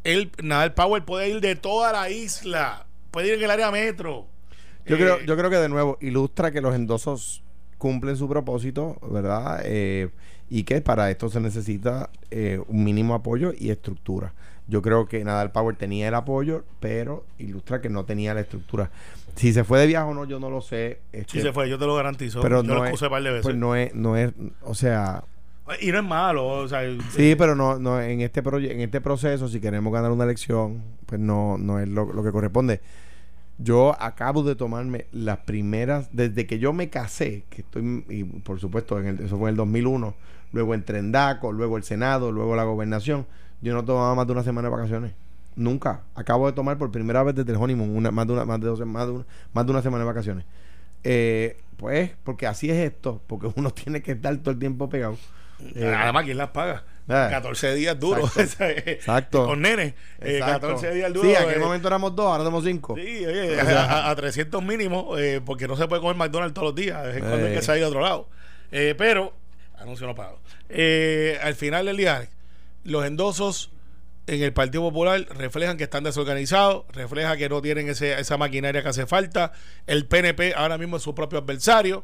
El 0.05 0.31
Nadal 0.41 0.75
Power 0.75 1.03
puede 1.03 1.27
ir 1.27 1.41
de 1.41 1.57
toda 1.57 1.91
la 1.91 2.09
isla, 2.09 2.85
puede 3.11 3.27
ir 3.27 3.33
en 3.33 3.43
el 3.43 3.51
área 3.51 3.69
metro. 3.69 4.27
Yo, 4.85 4.95
Eh, 4.95 4.99
creo, 4.99 5.19
yo 5.19 5.35
creo 5.35 5.49
que 5.49 5.57
de 5.57 5.67
nuevo 5.67 5.97
ilustra 5.99 6.51
que 6.53 6.61
los 6.61 6.73
endosos 6.73 7.43
cumplen 7.77 8.15
su 8.17 8.27
propósito, 8.27 8.97
¿verdad? 9.11 9.61
Eh, 9.65 10.09
y 10.49 10.63
que 10.63 10.81
para 10.81 11.11
esto 11.11 11.29
se 11.29 11.39
necesita 11.39 12.09
eh, 12.31 12.61
un 12.67 12.83
mínimo 12.83 13.13
apoyo 13.13 13.53
y 13.57 13.69
estructura. 13.69 14.33
Yo 14.69 14.81
creo 14.81 15.07
que 15.07 15.23
Nadal 15.23 15.51
Power 15.51 15.75
tenía 15.75 16.07
el 16.09 16.13
apoyo, 16.13 16.63
pero 16.79 17.23
ilustra 17.37 17.79
que 17.81 17.89
no 17.89 18.03
tenía 18.05 18.33
la 18.33 18.41
estructura. 18.41 18.89
Si 19.35 19.53
se 19.53 19.63
fue 19.63 19.79
de 19.79 19.87
viaje 19.87 20.09
o 20.09 20.13
no, 20.13 20.25
yo 20.25 20.39
no 20.39 20.49
lo 20.49 20.61
sé. 20.61 20.99
este, 21.13 21.33
Sí 21.33 21.41
se 21.41 21.53
fue, 21.53 21.69
yo 21.69 21.77
te 21.77 21.85
lo 21.85 21.95
garantizo. 21.95 22.41
Pero 22.41 22.63
yo 22.63 22.73
no 22.73 22.75
lo 22.75 22.85
es, 22.85 22.99
par 23.01 23.21
de 23.23 23.29
veces. 23.29 23.43
pues 23.43 23.55
no 23.55 23.75
es, 23.75 23.93
no 23.95 24.17
es, 24.17 24.33
o 24.63 24.73
sea, 24.73 25.23
Y 25.81 25.91
no 25.91 25.99
es 25.99 26.03
malo, 26.03 26.47
o 26.47 26.67
sea, 26.67 26.81
sí, 27.15 27.35
pero 27.37 27.55
no, 27.55 27.77
no 27.77 28.01
en 28.01 28.21
este 28.21 28.43
proye- 28.43 28.71
en 28.71 28.81
este 28.81 28.99
proceso, 28.99 29.47
si 29.47 29.59
queremos 29.59 29.93
ganar 29.93 30.11
una 30.11 30.23
elección, 30.23 30.81
pues 31.05 31.19
no, 31.21 31.57
no 31.57 31.79
es 31.79 31.87
lo, 31.87 32.11
lo 32.11 32.23
que 32.23 32.31
corresponde. 32.31 32.81
Yo 33.59 33.95
acabo 33.99 34.43
de 34.43 34.55
tomarme 34.55 35.05
las 35.11 35.39
primeras, 35.39 36.09
desde 36.11 36.45
que 36.45 36.59
yo 36.59 36.73
me 36.73 36.89
casé, 36.89 37.43
que 37.49 37.61
estoy, 37.61 38.05
y 38.09 38.23
por 38.23 38.59
supuesto, 38.59 38.99
en 38.99 39.07
el- 39.07 39.19
eso 39.21 39.37
fue 39.37 39.49
en 39.49 39.53
el 39.53 39.57
2001, 39.57 40.13
luego 40.53 40.73
en 40.75 40.83
Trendaco, 40.85 41.51
luego 41.51 41.77
el 41.77 41.83
Senado, 41.83 42.31
luego 42.31 42.55
la 42.55 42.63
gobernación, 42.65 43.25
yo 43.61 43.73
no 43.73 43.83
tomaba 43.83 44.13
más 44.13 44.27
de 44.27 44.33
una 44.33 44.43
semana 44.43 44.67
de 44.69 44.75
vacaciones. 44.75 45.13
Nunca. 45.55 46.01
Acabo 46.13 46.45
de 46.45 46.53
tomar 46.53 46.77
por 46.77 46.91
primera 46.91 47.23
vez 47.23 47.33
desde 47.33 47.51
el 47.51 47.57
honeymoon 47.57 47.95
una, 47.97 48.11
más, 48.11 48.27
de 48.27 48.33
una, 48.33 48.45
más, 48.45 48.59
de 48.61 48.67
dos- 48.67 48.85
más, 48.85 49.07
de 49.07 49.13
una, 49.13 49.25
más 49.53 49.65
de 49.65 49.71
una 49.71 49.81
semana 49.81 50.03
de 50.03 50.07
vacaciones. 50.07 50.45
Eh, 51.03 51.57
pues, 51.77 52.11
porque 52.23 52.45
así 52.45 52.69
es 52.69 52.77
esto, 52.77 53.21
porque 53.25 53.49
uno 53.55 53.71
tiene 53.73 54.03
que 54.03 54.11
estar 54.11 54.35
todo 54.37 54.51
el 54.51 54.59
tiempo 54.59 54.87
pegado. 54.87 55.17
Eh, 55.73 55.91
Además, 55.97 56.25
¿quién 56.25 56.37
las 56.37 56.49
paga? 56.49 56.83
Ah. 57.09 57.27
14 57.31 57.73
días 57.75 57.97
duros. 57.99 58.35
Exacto. 58.37 59.45
Con 59.45 59.61
nene. 59.61 59.95
eh, 60.19 60.37
Exacto. 60.39 60.67
14 60.67 60.91
días 60.93 61.13
duros. 61.13 61.29
Sí, 61.31 61.35
en 61.35 61.41
aquel 61.43 61.61
eh, 61.61 61.63
momento 61.63 61.87
éramos 61.87 62.15
dos, 62.15 62.25
ahora 62.27 62.43
somos 62.43 62.63
cinco. 62.65 62.95
Sí, 62.95 63.25
oye, 63.25 63.59
a, 63.59 63.83
a- 64.07 64.09
a 64.11 64.15
300 64.15 64.61
mínimo, 64.63 65.17
eh, 65.17 65.41
porque 65.45 65.67
no 65.67 65.75
se 65.77 65.87
puede 65.87 66.01
comer 66.01 66.17
McDonald's 66.17 66.53
todos 66.53 66.67
los 66.67 66.75
días. 66.75 67.15
En 67.15 67.21
cuando 67.21 67.45
hay 67.47 67.51
Eh. 67.53 67.55
que 67.55 67.61
salir 67.61 67.83
a 67.83 67.87
otro 67.87 68.01
lado. 68.01 68.29
Eh, 68.71 68.95
pero, 68.97 69.33
anuncio 69.77 70.05
no 70.07 70.15
pagado. 70.15 70.39
Eh, 70.69 71.39
al 71.41 71.55
final 71.55 71.85
del 71.85 71.95
día, 71.97 72.27
los 72.83 73.05
endosos 73.05 73.71
en 74.27 74.43
el 74.43 74.51
Partido 74.51 74.81
Popular 74.83 75.25
reflejan 75.37 75.77
que 75.77 75.85
están 75.85 76.03
desorganizados, 76.03 76.83
refleja 76.91 77.37
que 77.37 77.47
no 77.47 77.61
tienen 77.61 77.87
ese, 77.87 78.19
esa 78.19 78.35
maquinaria 78.37 78.83
que 78.83 78.89
hace 78.89 79.05
falta. 79.05 79.53
El 79.85 80.05
PNP 80.05 80.53
ahora 80.57 80.77
mismo 80.77 80.97
es 80.97 81.03
su 81.03 81.15
propio 81.15 81.39
adversario. 81.39 82.03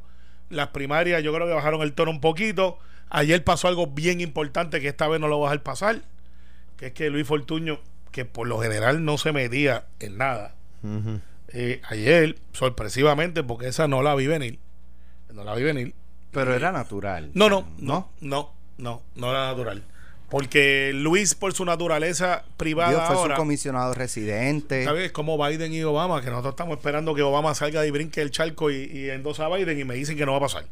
Las 0.49 0.69
primarias 0.69 1.21
yo 1.21 1.33
creo 1.33 1.45
que 1.47 1.53
bajaron 1.53 1.81
el 1.81 1.91
tono 1.93 2.11
un 2.11 2.21
poquito. 2.21 2.79
Ayer 3.15 3.43
pasó 3.43 3.67
algo 3.67 3.85
bien 3.85 4.21
importante 4.21 4.81
que 4.81 4.87
esta 4.87 5.07
vez 5.07 5.21
no 5.21 5.27
lo 5.27 5.39
va 5.39 5.49
a 5.49 5.51
dejar 5.51 5.63
pasar, 5.63 6.01
que 6.77 6.87
es 6.87 6.93
que 6.93 7.11
Luis 7.11 7.27
Fortuño, 7.27 7.79
que 8.11 8.25
por 8.25 8.47
lo 8.47 8.59
general 8.59 9.05
no 9.05 9.19
se 9.19 9.31
metía 9.31 9.85
en 9.99 10.17
nada, 10.17 10.55
eh, 11.49 11.79
ayer, 11.89 12.39
sorpresivamente, 12.53 13.43
porque 13.43 13.67
esa 13.67 13.87
no 13.87 14.01
la 14.01 14.15
vi 14.15 14.25
venir, 14.25 14.57
no 15.31 15.43
la 15.43 15.53
vi 15.53 15.61
venir. 15.61 15.93
Pero 16.31 16.55
era 16.55 16.71
natural. 16.71 17.29
No, 17.35 17.49
no, 17.49 17.67
no, 17.77 18.09
no, 18.19 18.51
no, 18.79 19.03
no 19.13 19.29
era 19.29 19.45
natural. 19.45 19.83
Porque 20.27 20.89
Luis, 20.95 21.35
por 21.35 21.53
su 21.53 21.65
naturaleza 21.65 22.45
privada 22.57 22.89
Dios 22.89 23.03
fue 23.05 23.15
ahora, 23.15 23.35
su 23.35 23.39
comisionado 23.39 23.93
residente. 23.93 24.85
¿sabes? 24.85 25.11
Como 25.11 25.37
Biden 25.37 25.71
y 25.71 25.83
Obama, 25.83 26.19
que 26.23 26.31
nosotros 26.31 26.53
estamos 26.53 26.77
esperando 26.77 27.13
que 27.13 27.21
Obama 27.21 27.53
salga 27.53 27.85
y 27.85 27.91
brinque 27.91 28.23
el 28.23 28.31
charco 28.31 28.71
y, 28.71 28.85
y 28.91 29.11
endosa 29.11 29.45
a 29.45 29.55
Biden 29.55 29.79
y 29.79 29.83
me 29.83 29.93
dicen 29.93 30.17
que 30.17 30.25
no 30.25 30.31
va 30.31 30.39
a 30.39 30.41
pasar. 30.41 30.65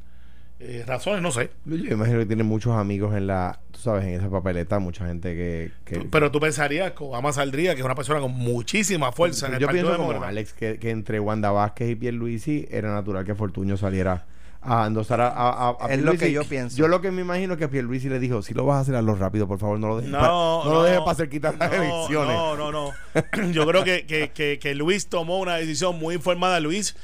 Eh, 0.63 0.84
razones, 0.86 1.24
no 1.24 1.32
sé. 1.32 1.50
Yo 1.65 1.76
imagino 1.76 2.19
que 2.19 2.26
tiene 2.28 2.43
muchos 2.43 2.74
amigos 2.78 3.15
en 3.15 3.26
la, 3.26 3.60
tú 3.71 3.80
sabes, 3.80 4.04
en 4.06 4.12
esa 4.13 4.30
papeleta, 4.30 4.78
mucha 4.78 5.08
gente 5.08 5.34
que... 5.36 5.71
que- 5.84 6.02
Pero 6.02 6.30
tú 6.30 6.39
pensarías 6.39 6.91
que 6.91 7.04
Obama 7.04 7.34
saldría, 7.34 7.74
que 7.74 7.80
es 7.82 7.86
una 7.86 7.95
persona 7.95 8.19
con 8.19 8.32
muchísima 8.34 9.12
fuerza 9.12 9.47
en 9.47 9.56
el 9.56 9.60
yo 9.60 9.65
Partido 9.67 9.88
pienso 9.95 10.06
como. 10.13 10.24
Alex, 10.24 10.54
que, 10.54 10.78
que 10.78 10.91
entre 10.91 11.19
Wanda 11.19 11.50
Vázquez 11.50 11.89
y 11.89 11.95
Pierluisi 11.95 12.67
era 12.69 12.93
natural 12.93 13.26
que 13.26 13.34
Fortuño 13.34 13.76
saliera 13.76 14.28
a 14.62 14.86
endosar 14.86 15.19
a, 15.21 15.30
a, 15.30 15.69
a- 15.69 15.78
a 15.80 15.88
Es 15.91 16.00
lo 16.04 16.13
que 16.13 16.32
yo 16.32 16.43
pienso. 16.43 16.78
Yo 16.78 16.88
lo 16.88 17.02
que 17.02 17.10
me 17.10 17.21
imagino 17.21 17.54
es 17.54 17.60
que 17.60 17.67
Pierluisi 17.67 18.10
le 18.10 18.19
dijo, 18.19 18.43
si 18.43 18.54
lo 18.54 18.63
vas 18.63 18.78
a 18.78 18.80
hacer, 18.82 18.95
hazlo 18.95 19.15
rápido, 19.15 19.47
por 19.47 19.58
favor, 19.58 19.80
no 19.80 19.88
lo 19.88 19.95
dejes 19.97 20.12
No, 20.12 20.19
pa- 20.19 20.28
no, 20.28 20.63
no 20.65 20.74
lo 20.74 20.84
dejes 20.84 21.00
para 21.02 21.15
cerquita 21.15 21.56
las 21.58 21.71
no, 21.71 21.76
elecciones. 21.84 22.36
No, 22.38 22.56
no, 22.56 22.71
no. 22.71 22.91
Yo 23.52 23.65
creo 23.65 23.84
que, 23.84 24.06
que, 24.06 24.30
que, 24.30 24.60
que 24.60 24.76
Luis 24.76 25.08
tomó 25.08 25.39
una 25.39 25.56
decisión 25.56 25.97
muy 25.97 26.13
informada. 26.13 26.60
Luis 26.60 26.95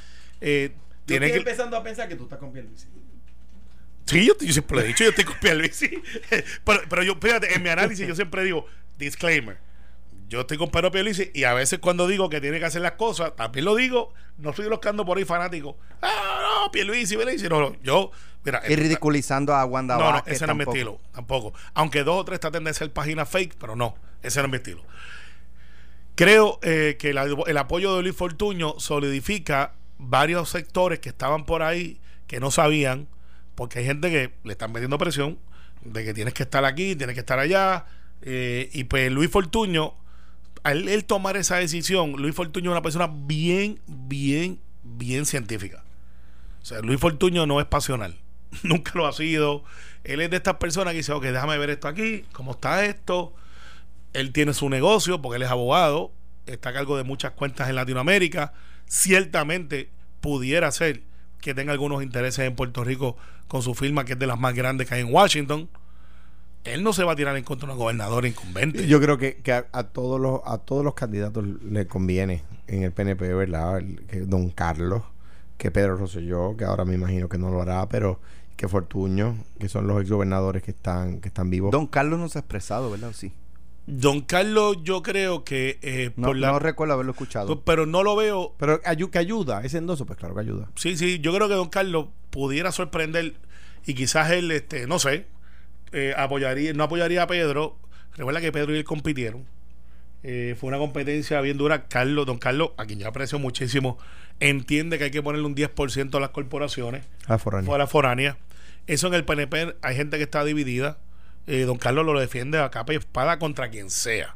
eh, 0.42 0.74
tiene 1.08 1.32
que. 1.32 1.38
empezando 1.38 1.76
a 1.76 1.82
pensar 1.82 2.08
que 2.08 2.16
tú 2.16 2.26
estás 2.26 2.38
con 2.38 2.52
Pierluisi. 2.54 2.86
Sí, 4.08 4.26
yo, 4.26 4.34
yo 4.40 4.54
siempre 4.54 4.78
lo 4.78 4.84
he 4.84 4.88
dicho, 4.88 5.04
yo 5.04 5.10
estoy 5.12 5.26
con 5.26 5.36
Pierluisi. 5.40 6.02
pero, 6.64 6.82
pero 6.90 7.04
yo, 7.04 7.16
fíjate, 7.22 7.54
en 7.54 7.62
mi 7.62 7.70
análisis 7.70 8.08
yo 8.08 8.16
siempre 8.16 8.44
digo, 8.44 8.66
disclaimer. 8.98 9.58
Yo 10.30 10.42
estoy 10.42 10.58
con 10.58 10.70
Pedro 10.70 10.92
Pierluisi 10.92 11.32
y 11.34 11.44
a 11.46 11.54
veces 11.54 11.80
cuando 11.80 12.06
digo 12.08 12.30
que 12.30 12.42
tiene 12.42 12.60
que 12.60 12.66
hacer 12.66 12.82
las 12.82 12.94
cosas, 12.94 13.36
también 13.36 13.64
lo 13.66 13.76
digo, 13.76 14.14
no 14.38 14.50
estoy 14.50 14.68
buscando 14.68 15.06
por 15.06 15.18
ahí 15.18 15.24
fanáticos. 15.26 15.76
Ah, 16.02 16.62
no, 16.66 16.72
Pierluisi, 16.72 17.16
Pierluisi. 17.16 17.48
No, 17.48 17.60
no, 17.62 17.76
yo, 17.82 18.12
mira. 18.44 18.62
Y 18.68 18.76
ridiculizando 18.76 19.54
a 19.56 19.64
Wanda 19.66 19.98
No, 19.98 20.12
no, 20.12 20.24
ese 20.26 20.46
no 20.46 20.52
es 20.54 20.58
mi 20.58 20.64
estilo, 20.66 21.00
tampoco. 21.14 21.54
Aunque 21.74 22.04
dos 22.04 22.18
o 22.20 22.26
tres 22.26 22.40
traten 22.42 22.64
de 22.66 22.74
ser 22.74 22.92
páginas 22.92 23.30
fake, 23.30 23.56
pero 23.60 23.76
no, 23.78 23.96
ese 24.22 24.40
no 24.40 24.46
es 24.48 24.52
mi 24.52 24.58
estilo. 24.58 24.84
Creo 26.16 26.60
eh, 26.64 26.98
que 27.00 27.14
la- 27.14 27.24
el 27.46 27.58
apoyo 27.58 27.96
de 27.96 28.02
Luis 28.04 28.16
Fortuño 28.16 28.76
solidifica 28.80 29.74
varios 29.98 30.50
sectores 30.50 31.00
que 31.00 31.10
estaban 31.10 31.46
por 31.46 31.62
ahí 31.62 32.00
que 32.26 32.40
no 32.40 32.52
sabían, 32.52 33.08
porque 33.58 33.80
hay 33.80 33.86
gente 33.86 34.12
que 34.12 34.32
le 34.44 34.52
están 34.52 34.72
metiendo 34.72 35.00
presión 35.00 35.40
de 35.82 36.06
que 36.06 36.14
tienes 36.14 36.36
que 36.36 36.44
estar 36.44 36.64
aquí, 36.64 36.96
tienes 36.96 37.16
que 37.16 37.22
estar 37.22 37.40
allá. 37.40 37.86
eh, 38.22 38.70
y 38.72 38.84
pues 38.84 39.12
Luis 39.12 39.32
Fortuño, 39.32 39.96
al 40.62 40.88
él 40.88 41.06
tomar 41.06 41.38
esa 41.38 41.56
decisión, 41.56 42.12
Luis 42.14 42.36
Fortuño 42.36 42.70
es 42.70 42.74
una 42.74 42.84
persona 42.84 43.08
bien, 43.12 43.82
bien, 43.88 44.60
bien 44.84 45.26
científica. 45.26 45.84
O 46.62 46.66
sea, 46.66 46.82
Luis 46.82 47.00
Fortuño 47.00 47.48
no 47.48 47.60
es 47.60 47.66
pasional. 47.66 48.16
Nunca 48.62 48.92
lo 48.94 49.08
ha 49.08 49.12
sido. 49.12 49.64
Él 50.04 50.22
es 50.22 50.30
de 50.30 50.38
estas 50.38 50.58
personas 50.58 50.92
que 50.92 50.98
dice, 50.98 51.14
ok, 51.14 51.24
déjame 51.24 51.58
ver 51.58 51.72
esto 51.72 51.88
aquí, 51.88 52.26
cómo 52.34 52.52
está 52.52 52.86
esto. 52.86 53.34
Él 54.14 54.34
tiene 54.34 54.54
su 54.54 54.70
negocio 54.70 55.20
porque 55.20 55.38
él 55.38 55.42
es 55.42 55.50
abogado, 55.50 56.12
está 56.46 56.70
a 56.70 56.74
cargo 56.74 56.96
de 56.96 57.04
muchas 57.04 57.32
cuentas 57.32 57.70
en 57.70 57.76
Latinoamérica. 57.76 58.54
Ciertamente 58.86 59.90
pudiera 60.22 60.72
ser 60.72 61.07
que 61.42 61.54
tenga 61.54 61.72
algunos 61.72 62.04
intereses 62.04 62.46
en 62.46 62.56
Puerto 62.56 62.84
Rico 62.84 63.16
con 63.48 63.62
su 63.62 63.74
firma, 63.76 64.06
que 64.06 64.14
es 64.14 64.20
de 64.20 64.28
las 64.28 64.40
más 64.40 64.54
grandes 64.54 64.88
que 64.88 64.96
hay 64.96 65.02
en 65.02 65.14
Washington. 65.14 65.70
Él 66.64 66.84
no 66.84 66.92
se 66.92 67.04
va 67.04 67.14
a 67.14 67.16
tirar 67.16 67.38
en 67.38 67.44
contra 67.46 67.68
de 67.68 67.74
un 67.74 67.80
gobernador 67.80 68.26
incumbente. 68.26 68.88
Yo 68.88 69.00
creo 69.00 69.18
que, 69.18 69.38
que 69.38 69.54
a, 69.54 69.68
a 69.72 69.84
todos 69.84 70.20
los 70.20 70.42
a 70.46 70.58
todos 70.58 70.84
los 70.84 70.96
candidatos 70.96 71.46
le 71.64 71.88
conviene 71.88 72.44
en 72.68 72.84
el 72.84 72.92
PNP, 72.92 73.34
¿verdad? 73.34 73.78
El- 73.78 74.02
que 74.06 74.22
Don 74.22 74.50
Carlos, 74.50 75.04
que 75.58 75.72
Pedro 75.72 75.96
Rosselló, 75.96 76.58
que 76.58 76.66
ahora 76.66 76.84
me 76.84 76.96
imagino 76.96 77.30
que 77.30 77.38
no 77.38 77.52
lo 77.52 77.62
hará, 77.62 77.88
pero 77.88 78.20
que 78.58 78.68
Fortuño, 78.68 79.38
que 79.60 79.70
son 79.70 79.88
los 79.88 80.02
exgobernadores 80.02 80.62
que 80.64 80.72
están 80.72 81.22
que 81.22 81.30
están 81.30 81.50
vivos. 81.50 81.72
Don 81.72 81.88
Carlos 81.88 82.20
no 82.20 82.28
se 82.28 82.40
ha 82.40 82.42
expresado, 82.42 82.92
¿verdad? 82.92 83.10
¿O 83.12 83.14
Sí. 83.14 83.32
Don 83.88 84.22
Carlos, 84.22 84.78
yo 84.84 85.02
creo 85.02 85.44
que 85.46 85.80
eh, 85.82 86.12
No, 86.18 86.28
por 86.28 86.38
la- 86.38 86.52
no 86.52 86.60
recuerdo 86.60 86.94
haberlo 86.94 87.14
escuchado. 87.14 87.62
pero 87.64 87.86
no 87.86 88.04
lo 88.04 88.16
veo 88.18 88.54
pero 88.60 88.82
que 88.82 89.18
ayuda, 89.18 89.62
ese 89.64 89.78
endoso, 89.78 90.06
pues 90.06 90.20
claro 90.20 90.36
que 90.36 90.42
ayuda. 90.42 90.70
Sí, 90.76 90.98
sí, 90.98 91.20
yo 91.20 91.34
creo 91.34 91.48
que 91.48 91.54
Don 91.56 91.70
Carlos 91.70 92.08
pudiera 92.30 92.72
sorprender 92.74 93.36
y 93.86 93.94
quizás 93.94 94.30
él, 94.32 94.52
este, 94.52 94.88
no 94.88 95.00
sé, 95.00 95.26
eh, 95.94 96.14
apoyaría, 96.18 96.74
no 96.74 96.84
apoyaría 96.84 97.24
a 97.24 97.28
Pedro. 97.28 97.78
Recuerda 98.18 98.42
que 98.42 98.52
Pedro 98.52 98.76
y 98.76 98.80
él 98.80 98.84
compitieron. 98.84 99.46
Eh, 100.24 100.56
fue 100.60 100.68
una 100.68 100.78
competencia 100.80 101.40
bien 101.40 101.58
dura. 101.58 101.88
Carlos, 101.88 102.26
Don 102.26 102.40
Carlos, 102.40 102.72
a 102.76 102.86
quien 102.86 103.00
yo 103.00 103.08
aprecio 103.08 103.40
muchísimo, 103.40 103.98
entiende 104.42 104.98
que 104.98 105.06
hay 105.06 105.12
que 105.12 105.24
ponerle 105.24 105.46
un 105.48 105.56
10% 105.56 106.18
a 106.18 106.20
las 106.20 106.32
corporaciones 106.32 107.06
A 107.28 107.38
foráneo. 107.38 107.66
fuera 107.68 107.88
foráneas. 107.88 108.36
Eso 108.88 109.08
en 109.08 109.14
el 109.14 109.24
PNP 109.24 109.76
hay 109.82 109.96
gente 109.96 110.18
que 110.18 110.24
está 110.24 110.44
dividida. 110.44 110.98
Eh, 111.48 111.62
don 111.62 111.78
Carlos 111.78 112.06
lo 112.06 112.20
defiende 112.20 112.60
a 112.60 112.70
capa 112.70 112.94
y 112.94 112.98
espada 112.98 113.40
contra 113.40 113.70
quien 113.70 113.90
sea. 113.90 114.36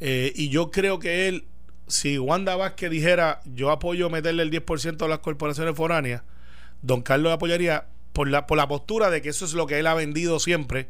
Eh, 0.00 0.32
y 0.36 0.48
yo 0.50 0.70
creo 0.70 0.98
que 0.98 1.28
él, 1.28 1.44
si 1.88 2.18
Wanda 2.18 2.56
Vázquez 2.56 2.90
dijera 2.90 3.40
yo 3.44 3.70
apoyo 3.70 4.08
meterle 4.10 4.44
el 4.44 4.50
10% 4.50 5.04
a 5.04 5.08
las 5.08 5.18
corporaciones 5.18 5.74
foráneas, 5.74 6.22
Don 6.82 7.02
Carlos 7.02 7.32
apoyaría 7.32 7.86
por 8.12 8.28
la, 8.28 8.46
por 8.46 8.56
la 8.56 8.68
postura 8.68 9.10
de 9.10 9.20
que 9.22 9.30
eso 9.30 9.44
es 9.44 9.52
lo 9.54 9.66
que 9.66 9.78
él 9.80 9.86
ha 9.88 9.94
vendido 9.94 10.38
siempre 10.38 10.88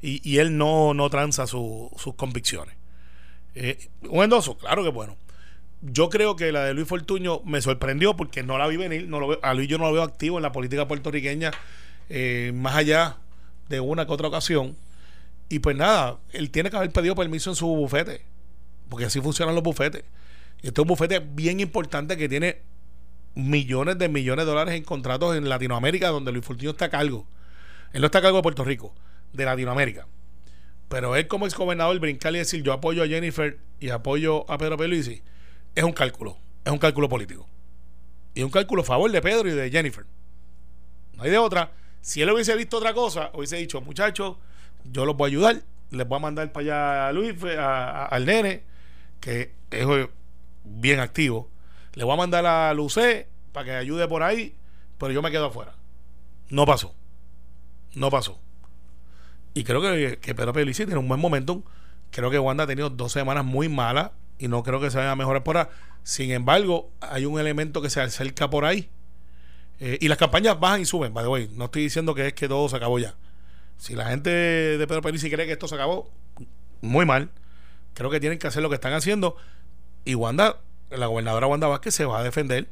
y, 0.00 0.26
y 0.28 0.38
él 0.38 0.56
no, 0.56 0.94
no 0.94 1.10
tranza 1.10 1.46
su- 1.46 1.90
sus 1.98 2.14
convicciones. 2.14 2.74
Eh, 3.54 3.88
un 4.08 4.24
endoso, 4.24 4.56
claro 4.56 4.82
que 4.84 4.90
bueno. 4.90 5.16
Yo 5.80 6.08
creo 6.10 6.34
que 6.34 6.50
la 6.50 6.64
de 6.64 6.74
Luis 6.74 6.88
Fortuño 6.88 7.40
me 7.44 7.60
sorprendió 7.62 8.16
porque 8.16 8.42
no 8.42 8.58
la 8.58 8.66
vi 8.66 8.76
venir. 8.76 9.08
No 9.08 9.20
lo 9.20 9.38
a 9.44 9.54
Luis 9.54 9.68
yo 9.68 9.78
no 9.78 9.84
lo 9.86 9.92
veo 9.92 10.02
activo 10.02 10.36
en 10.38 10.42
la 10.42 10.50
política 10.52 10.88
puertorriqueña, 10.88 11.52
eh, 12.08 12.52
más 12.54 12.74
allá 12.76 13.18
de 13.68 13.80
una 13.80 14.06
que 14.06 14.12
otra 14.12 14.28
ocasión. 14.28 14.76
Y 15.48 15.60
pues 15.60 15.76
nada, 15.76 16.18
él 16.32 16.50
tiene 16.50 16.70
que 16.70 16.76
haber 16.76 16.92
pedido 16.92 17.14
permiso 17.14 17.50
en 17.50 17.56
su 17.56 17.66
bufete, 17.66 18.22
porque 18.88 19.06
así 19.06 19.20
funcionan 19.20 19.54
los 19.54 19.64
bufetes. 19.64 20.04
Y 20.62 20.68
este 20.68 20.80
es 20.80 20.82
un 20.82 20.88
bufete 20.88 21.20
bien 21.20 21.60
importante 21.60 22.16
que 22.16 22.28
tiene 22.28 22.62
millones 23.34 23.98
de 23.98 24.08
millones 24.08 24.44
de 24.44 24.50
dólares 24.50 24.74
en 24.74 24.84
contratos 24.84 25.36
en 25.36 25.48
Latinoamérica, 25.48 26.08
donde 26.08 26.32
Luis 26.32 26.44
Fortuño 26.44 26.70
está 26.70 26.86
a 26.86 26.90
cargo. 26.90 27.26
Él 27.92 28.00
no 28.00 28.06
está 28.06 28.18
a 28.18 28.22
cargo 28.22 28.38
de 28.38 28.42
Puerto 28.42 28.64
Rico, 28.64 28.94
de 29.32 29.44
Latinoamérica. 29.44 30.06
Pero 30.88 31.16
él 31.16 31.28
como 31.28 31.46
exgobernador 31.46 31.98
brincar 32.00 32.34
y 32.34 32.38
decir 32.38 32.62
yo 32.62 32.72
apoyo 32.72 33.02
a 33.02 33.06
Jennifer 33.06 33.58
y 33.78 33.90
apoyo 33.90 34.50
a 34.50 34.58
Pedro 34.58 34.76
Pierluisi 34.76 35.22
es 35.74 35.84
un 35.84 35.92
cálculo, 35.92 36.36
es 36.64 36.72
un 36.72 36.78
cálculo 36.78 37.08
político. 37.08 37.46
Y 38.34 38.42
un 38.42 38.50
cálculo 38.50 38.82
a 38.82 38.84
favor 38.84 39.10
de 39.10 39.22
Pedro 39.22 39.48
y 39.48 39.52
de 39.52 39.70
Jennifer. 39.70 40.04
No 41.14 41.22
hay 41.22 41.30
de 41.30 41.38
otra. 41.38 41.72
Si 42.00 42.22
él 42.22 42.30
hubiese 42.30 42.56
visto 42.56 42.78
otra 42.78 42.94
cosa, 42.94 43.30
hubiese 43.34 43.56
dicho, 43.56 43.80
muchachos, 43.80 44.36
yo 44.84 45.04
los 45.04 45.16
voy 45.16 45.28
a 45.28 45.32
ayudar, 45.32 45.62
les 45.90 46.06
voy 46.08 46.16
a 46.16 46.20
mandar 46.20 46.52
para 46.52 46.62
allá 46.64 47.08
a 47.08 47.12
Luis, 47.12 47.34
a- 47.58 48.06
al 48.06 48.24
nene, 48.26 48.62
que 49.20 49.52
es 49.70 49.86
eh, 49.86 50.10
bien 50.64 51.00
activo. 51.00 51.50
Le 51.94 52.04
voy 52.04 52.14
a 52.14 52.16
mandar 52.16 52.46
a 52.46 52.72
Lucé 52.74 53.28
para 53.52 53.64
que 53.66 53.72
ayude 53.72 54.06
por 54.08 54.22
ahí, 54.22 54.54
pero 54.98 55.12
yo 55.12 55.22
me 55.22 55.30
quedo 55.30 55.46
afuera. 55.46 55.74
No 56.50 56.64
pasó. 56.66 56.94
No 57.94 58.10
pasó. 58.10 58.40
Y 59.54 59.64
creo 59.64 59.80
que, 59.82 60.18
que 60.20 60.34
Pedro 60.34 60.52
Pierluisi 60.52 60.84
tiene 60.84 61.00
un 61.00 61.08
buen 61.08 61.20
momentum. 61.20 61.62
Creo 62.10 62.30
que 62.30 62.38
Wanda 62.38 62.64
ha 62.64 62.66
tenido 62.66 62.90
dos 62.90 63.12
semanas 63.12 63.44
muy 63.44 63.68
malas 63.68 64.12
y 64.38 64.48
no 64.48 64.62
creo 64.62 64.80
que 64.80 64.90
se 64.90 64.98
vaya 64.98 65.10
a 65.12 65.16
mejorar 65.16 65.42
por 65.42 65.56
ahí. 65.56 65.66
Sin 66.04 66.30
embargo, 66.30 66.90
hay 67.00 67.26
un 67.26 67.38
elemento 67.40 67.82
que 67.82 67.90
se 67.90 68.00
acerca 68.00 68.48
por 68.48 68.64
ahí. 68.64 68.88
Eh, 69.80 69.98
y 70.00 70.08
las 70.08 70.18
campañas 70.18 70.58
bajan 70.58 70.80
y 70.80 70.84
suben, 70.86 71.14
by 71.14 71.24
the 71.24 71.28
way. 71.28 71.50
No 71.54 71.66
estoy 71.66 71.82
diciendo 71.82 72.14
que 72.14 72.28
es 72.28 72.32
que 72.34 72.48
todo 72.48 72.68
se 72.68 72.76
acabó 72.76 72.98
ya. 72.98 73.14
Si 73.76 73.94
la 73.94 74.06
gente 74.08 74.30
de 74.30 74.86
Pedro 74.86 75.02
Pierluisi 75.02 75.30
cree 75.30 75.46
que 75.46 75.52
esto 75.52 75.68
se 75.68 75.74
acabó, 75.76 76.10
muy 76.80 77.06
mal. 77.06 77.30
Creo 77.94 78.10
que 78.10 78.18
tienen 78.20 78.38
que 78.38 78.46
hacer 78.48 78.62
lo 78.62 78.68
que 78.68 78.74
están 78.74 78.92
haciendo. 78.92 79.36
Y 80.04 80.14
Wanda, 80.14 80.60
la 80.90 81.06
gobernadora 81.06 81.46
Wanda 81.46 81.66
Vázquez 81.68 81.94
se 81.94 82.04
va 82.04 82.18
a 82.20 82.22
defender 82.24 82.68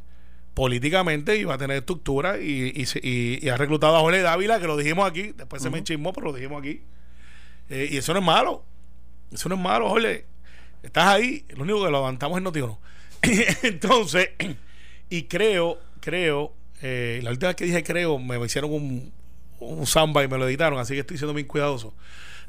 políticamente 0.54 1.36
y 1.36 1.44
va 1.44 1.54
a 1.54 1.58
tener 1.58 1.76
estructura 1.76 2.38
y, 2.40 2.72
y, 2.74 2.86
se- 2.86 3.00
y- 3.02 3.38
y 3.44 3.48
ha 3.50 3.56
reclutado 3.56 3.96
a 3.96 4.00
Jorge 4.00 4.22
Dávila, 4.22 4.58
que 4.58 4.66
lo 4.66 4.76
dijimos 4.76 5.08
aquí, 5.08 5.32
después 5.36 5.62
se 5.62 5.70
me 5.70 5.84
chismó, 5.84 6.12
pero 6.12 6.28
lo 6.28 6.32
dijimos 6.32 6.60
aquí. 6.60 6.82
Eh, 7.68 7.88
y 7.90 7.96
eso 7.98 8.12
no 8.14 8.20
es 8.20 8.24
malo. 8.24 8.64
Eso 9.30 9.48
no 9.48 9.54
es 9.56 9.60
malo, 9.60 9.88
Jorge. 9.90 10.24
Estás 10.82 11.06
ahí, 11.08 11.44
lo 11.50 11.62
único 11.64 11.78
que 11.84 11.90
lo 11.90 11.98
levantamos 11.98 12.38
es 12.38 12.42
Notiuno. 12.42 12.80
Entonces, 13.62 14.30
y 15.10 15.24
creo, 15.24 15.78
creo, 16.00 16.54
eh, 16.82 17.20
la 17.22 17.30
última 17.30 17.48
vez 17.48 17.56
que 17.56 17.64
dije 17.64 17.82
creo, 17.82 18.18
me 18.18 18.38
hicieron 18.44 18.72
un, 18.72 19.12
un 19.60 19.86
samba 19.86 20.22
y 20.24 20.28
me 20.28 20.38
lo 20.38 20.46
editaron, 20.48 20.78
así 20.78 20.94
que 20.94 21.00
estoy 21.00 21.16
siendo 21.18 21.34
bien 21.34 21.46
cuidadoso. 21.46 21.94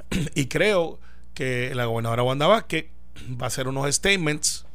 y 0.35 0.47
creo 0.47 0.99
que 1.33 1.73
la 1.75 1.85
gobernadora 1.85 2.23
Wanda 2.23 2.47
Vázquez 2.47 2.85
va 3.39 3.45
a 3.45 3.47
hacer 3.47 3.67
unos 3.67 3.93
statements 3.93 4.65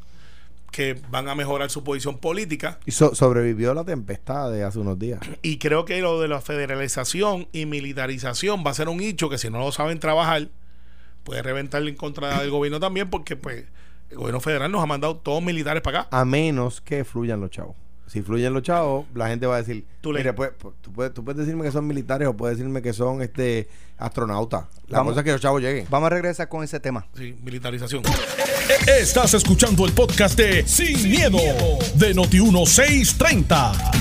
que 0.71 0.99
van 1.11 1.29
a 1.29 1.35
mejorar 1.35 1.71
su 1.71 1.85
posición 1.85 2.17
política 2.19 2.79
Y 2.87 2.93
so- 2.93 3.15
sobrevivió 3.15 3.75
la 3.75 3.85
tempestad 3.85 4.51
de 4.51 4.65
hace 4.65 4.79
unos 4.79 4.99
días. 4.99 5.21
y 5.43 5.59
creo 5.59 5.85
que 5.85 6.01
lo 6.01 6.19
de 6.21 6.29
la 6.29 6.41
federalización 6.41 7.47
y 7.53 7.67
militarización 7.67 8.65
va 8.67 8.71
a 8.71 8.75
ser 8.75 8.89
un 8.89 9.01
hecho 9.03 9.29
que 9.29 9.37
si 9.37 9.51
no 9.51 9.59
lo 9.59 9.71
saben 9.71 9.99
trabajar 10.01 10.49
puede 11.25 11.43
reventarle 11.43 11.91
en 11.91 11.97
contra 11.97 12.41
del 12.41 12.51
gobierno 12.57 12.81
también 12.81 13.11
porque 13.11 13.37
pues 13.37 13.67
el 14.11 14.17
gobierno 14.17 14.41
federal 14.41 14.73
nos 14.73 14.83
ha 14.83 14.87
mandado 14.87 15.17
todos 15.17 15.43
militares 15.43 15.83
para 15.83 16.01
acá 16.01 16.09
A 16.17 16.25
menos 16.25 16.81
que 16.81 17.05
fluyan 17.05 17.41
los 17.41 17.51
chavos. 17.51 17.77
Si 18.13 18.21
fluyen 18.21 18.53
los 18.53 18.63
chavos, 18.63 19.07
la 19.15 19.29
gente 19.29 19.47
va 19.47 19.55
a 19.57 19.59
decir, 19.63 19.87
Tú 20.03 20.13
le- 20.13 20.19
mire, 20.21 20.35
pues, 20.35 20.51
pues, 20.59 20.75
tú, 20.83 20.93
puedes, 20.93 21.15
tú 21.15 21.25
puedes 21.25 21.39
decirme 21.39 21.65
que 21.65 21.73
son 21.73 21.87
militares 21.87 22.29
o 22.29 22.35
puedes 22.37 22.59
decirme 22.59 22.83
que 22.83 22.93
son 22.93 23.23
este 23.23 23.69
astronautas. 23.97 24.65
La 24.89 24.99
Vamos. 24.99 25.13
cosa 25.13 25.21
es 25.21 25.25
que 25.25 25.33
los 25.33 25.41
chavos 25.41 25.63
lleguen. 25.63 25.87
Vamos 25.89 26.09
a 26.09 26.11
regresar 26.11 26.47
con 26.51 26.63
ese 26.63 26.79
tema. 26.79 27.07
sí, 27.17 27.35
militarización 27.43 28.03
Estás 28.87 29.33
escuchando 29.33 29.87
el 29.87 29.93
podcast 29.93 30.37
de 30.37 30.67
Sin, 30.69 31.11
miedo, 31.11 31.39
de 31.95 32.15
Noti1630. 32.15 33.93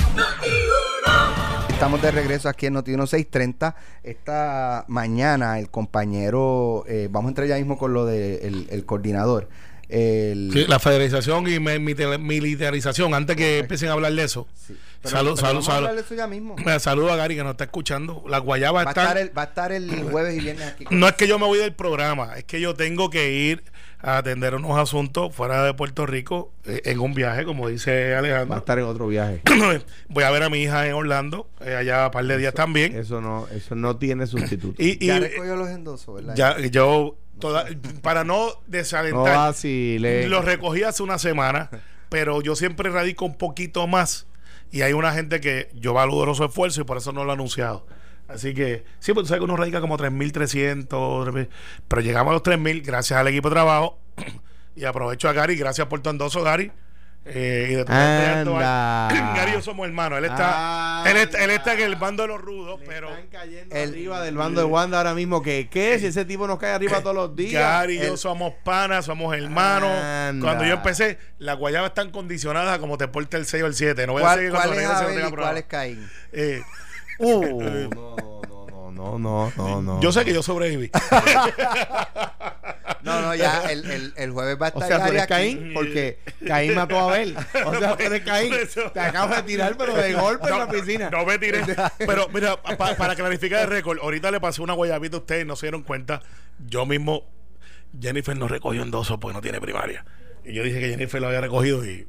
Estamos 1.69 2.01
de 2.01 2.11
regreso 2.11 2.49
aquí 2.49 2.65
en 2.65 2.73
Noti 2.73 2.91
630. 2.91 3.75
Esta 4.03 4.83
mañana 4.87 5.57
el 5.57 5.69
compañero, 5.69 6.83
eh, 6.87 7.07
vamos 7.09 7.29
a 7.29 7.31
entrar 7.31 7.47
ya 7.47 7.55
mismo 7.55 7.77
con 7.77 7.93
lo 7.93 8.05
del 8.05 8.67
el 8.69 8.85
coordinador. 8.85 9.47
El, 9.91 10.49
Sí, 10.53 10.65
la 10.67 10.79
federalización 10.79 11.47
y 11.47 11.59
militarización 11.59 13.13
antes 13.13 13.35
que 13.35 13.59
empiecen 13.59 13.89
a 13.89 13.93
hablar 13.93 14.13
de 14.13 14.23
eso 14.23 14.47
Sí. 14.55 14.75
Pero- 15.01 15.15
Salud, 15.15 15.31
pero 15.31 15.35
salud, 15.37 15.53
vamos 15.55 15.67
a 15.67 15.71
salud. 15.71 15.87
hablar 15.87 15.95
de 15.95 16.01
eso 16.05 16.15
ya 16.15 16.27
mismo. 16.27 16.55
Me 16.63 16.79
saludo 16.79 17.11
a 17.11 17.15
Gary 17.15 17.35
que 17.35 17.43
nos 17.43 17.51
está 17.53 17.63
escuchando. 17.63 18.23
Las 18.29 18.41
guayabas 18.41 18.85
Va 18.85 18.89
a, 18.89 18.91
estar 18.91 19.17
el, 19.17 19.35
va 19.35 19.41
a 19.41 19.45
estar 19.45 19.71
el 19.71 20.03
jueves 20.03 20.37
y 20.37 20.39
viernes 20.41 20.67
aquí. 20.67 20.85
No 20.91 21.07
es 21.07 21.13
que 21.13 21.27
yo 21.27 21.39
me 21.39 21.47
voy 21.47 21.57
del 21.57 21.73
programa, 21.73 22.35
es 22.37 22.43
que 22.43 22.61
yo 22.61 22.75
tengo 22.75 23.09
que 23.09 23.31
ir 23.33 23.63
a 24.03 24.17
atender 24.17 24.55
unos 24.55 24.77
asuntos 24.79 25.33
fuera 25.35 25.63
de 25.63 25.73
Puerto 25.73 26.05
Rico 26.05 26.51
eh, 26.65 26.81
en 26.85 26.99
un 26.99 27.13
viaje, 27.13 27.45
como 27.45 27.67
dice 27.67 28.09
Va 28.11 28.15
a 28.15 28.19
Alejandro. 28.19 28.57
estar 28.57 28.79
en 28.79 28.85
otro 28.85 29.07
viaje. 29.07 29.41
voy 30.09 30.23
a 30.23 30.31
ver 30.31 30.43
a 30.43 30.49
mi 30.49 30.59
hija 30.63 30.87
en 30.87 30.93
Orlando, 30.93 31.47
eh, 31.63 31.75
allá 31.75 32.05
un 32.07 32.11
par 32.11 32.25
de 32.25 32.37
días 32.37 32.53
también. 32.53 32.95
Eso 32.97 33.21
no, 33.21 33.47
eso 33.55 33.75
no 33.75 33.97
tiene 33.97 34.25
sustituto. 34.27 34.81
Y, 34.81 35.03
y, 35.03 35.07
Ya 35.07 35.17
eh, 35.17 35.19
recogió 35.21 35.55
los 35.55 35.69
endosos, 35.69 36.15
¿verdad? 36.15 36.35
ya 36.35 36.59
yo, 36.67 37.15
toda- 37.39 37.65
para 38.01 38.23
no 38.23 38.47
no 38.47 38.51
desalentar, 38.67 39.35
vacile. 39.37 40.27
lo 40.27 40.41
recogí 40.41 40.83
hace 40.83 41.03
una 41.03 41.17
semana, 41.19 41.69
pero 42.09 42.41
yo 42.41 42.55
siempre 42.55 42.89
radico 42.89 43.25
un 43.25 43.37
poquito 43.37 43.85
más. 43.87 44.25
Y 44.71 44.83
hay 44.83 44.93
una 44.93 45.11
gente 45.13 45.41
que 45.41 45.69
yo 45.73 45.93
valoro 45.93 46.33
su 46.33 46.45
esfuerzo 46.45 46.81
y 46.81 46.83
por 46.85 46.97
eso 46.97 47.11
no 47.11 47.23
lo 47.25 47.31
he 47.31 47.33
anunciado. 47.33 47.85
Así 48.33 48.53
que, 48.53 48.83
sí, 48.99 49.13
pues 49.13 49.23
tú 49.25 49.27
sabes 49.29 49.39
que 49.39 49.45
uno 49.45 49.57
radica 49.57 49.81
como 49.81 49.97
3.300, 49.97 50.87
3.000, 50.87 51.49
pero 51.87 52.01
llegamos 52.01 52.31
a 52.31 52.33
los 52.33 52.43
3.000 52.43 52.83
gracias 52.85 53.19
al 53.19 53.27
equipo 53.27 53.49
de 53.49 53.55
trabajo. 53.55 53.99
y 54.75 54.85
aprovecho 54.85 55.29
a 55.29 55.33
Gary, 55.33 55.55
gracias 55.55 55.87
por 55.87 56.01
tu 56.01 56.09
endoso, 56.09 56.43
Gary. 56.43 56.71
Eh, 57.23 57.67
y 57.69 57.75
de 57.75 57.81
Anda. 57.81 59.07
Gary 59.35 59.51
y 59.51 59.53
yo 59.53 59.61
somos 59.61 59.85
hermanos. 59.85 60.17
Él 60.17 60.25
está, 60.25 61.03
él 61.05 61.17
está, 61.17 61.43
él 61.43 61.51
está 61.51 61.73
en 61.75 61.81
el 61.81 61.95
bando 61.95 62.23
de 62.23 62.29
los 62.29 62.41
rudos, 62.41 62.79
pero 62.87 63.09
Están 63.09 63.27
cayendo 63.27 63.75
El- 63.75 63.89
arriba 63.91 64.21
del 64.21 64.35
bando 64.37 64.61
de 64.61 64.65
Wanda 64.65 64.97
ahora 64.97 65.13
mismo. 65.13 65.43
que 65.43 65.69
¿Qué? 65.69 65.99
Si 65.99 66.07
ese 66.07 66.25
tipo 66.25 66.47
nos 66.47 66.57
cae 66.57 66.71
arriba 66.73 66.99
todos 67.01 67.15
los 67.15 67.35
días. 67.35 67.61
Gary 67.61 67.99
y 67.99 68.01
yo 68.01 68.17
somos 68.17 68.53
panas, 68.63 69.05
somos 69.05 69.35
hermanos. 69.35 69.91
Anda. 69.91 70.43
Cuando 70.43 70.65
yo 70.65 70.73
empecé, 70.73 71.19
las 71.37 71.57
guayabas 71.57 71.89
están 71.89 72.09
condicionadas 72.09 72.79
como 72.79 72.97
te 72.97 73.07
porta 73.07 73.37
el 73.37 73.45
6 73.45 73.63
o 73.63 73.67
el 73.67 73.75
7. 73.75 74.07
No 74.07 74.13
voy 74.13 74.21
a 74.23 74.25
¿Cuál, 74.25 74.37
seguir 74.37 74.51
cuál 74.51 74.63
cuando 74.63 74.81
es 74.81 74.89
Abel 74.89 75.15
programa. 75.19 75.41
cuál 75.43 75.57
es 75.57 75.65
Caín? 75.65 76.09
Eh, 76.31 76.61
Uh, 77.21 77.89
no, 78.91 78.91
no, 78.91 79.17
no, 79.19 79.19
no, 79.19 79.51
no, 79.57 79.81
no. 79.81 80.01
yo 80.01 80.11
sé 80.11 80.23
que 80.25 80.33
yo 80.33 80.41
sobreviví. 80.43 80.89
No, 83.03 83.19
no, 83.19 83.33
ya 83.33 83.63
el, 83.71 83.89
el, 83.89 84.13
el 84.15 84.31
jueves 84.31 84.57
va 84.61 84.67
a 84.67 84.69
O 84.75 84.81
estar 84.83 84.87
sea, 84.99 85.05
tú 85.07 85.11
eres. 85.13 85.25
Caín, 85.27 85.71
porque 85.73 86.19
Caín 86.45 86.75
mató 86.75 86.99
a 86.99 87.03
Abel. 87.11 87.35
O 87.65 87.75
sea, 87.79 87.97
tú 87.97 88.03
eres 88.03 88.21
Caín. 88.21 88.53
Te 88.93 88.99
acabas 88.99 89.37
de 89.37 89.43
tirar, 89.43 89.75
pero 89.75 89.95
de 89.95 90.13
golpe 90.13 90.47
en 90.47 90.59
la 90.59 90.69
piscina. 90.69 91.09
No 91.09 91.25
me 91.25 91.39
tiré. 91.39 91.63
Pero 91.97 92.29
mira, 92.29 92.61
pa- 92.61 92.95
para 92.95 93.15
clarificar 93.15 93.63
el 93.63 93.69
récord, 93.69 93.97
ahorita 94.01 94.29
le 94.29 94.39
pasé 94.39 94.61
una 94.61 94.73
guayabita 94.73 95.17
a 95.17 95.19
ustedes, 95.21 95.47
no 95.47 95.55
se 95.55 95.65
dieron 95.65 95.81
cuenta. 95.81 96.21
Yo 96.59 96.85
mismo, 96.85 97.23
Jennifer 97.99 98.37
no 98.37 98.47
recogió 98.47 98.83
endoso 98.83 99.19
porque 99.19 99.33
no 99.33 99.41
tiene 99.41 99.59
primaria. 99.59 100.05
Y 100.45 100.53
yo 100.53 100.61
dije 100.63 100.79
que 100.79 100.89
Jennifer 100.89 101.19
lo 101.19 101.27
había 101.27 101.41
recogido 101.41 101.83
y 101.83 102.07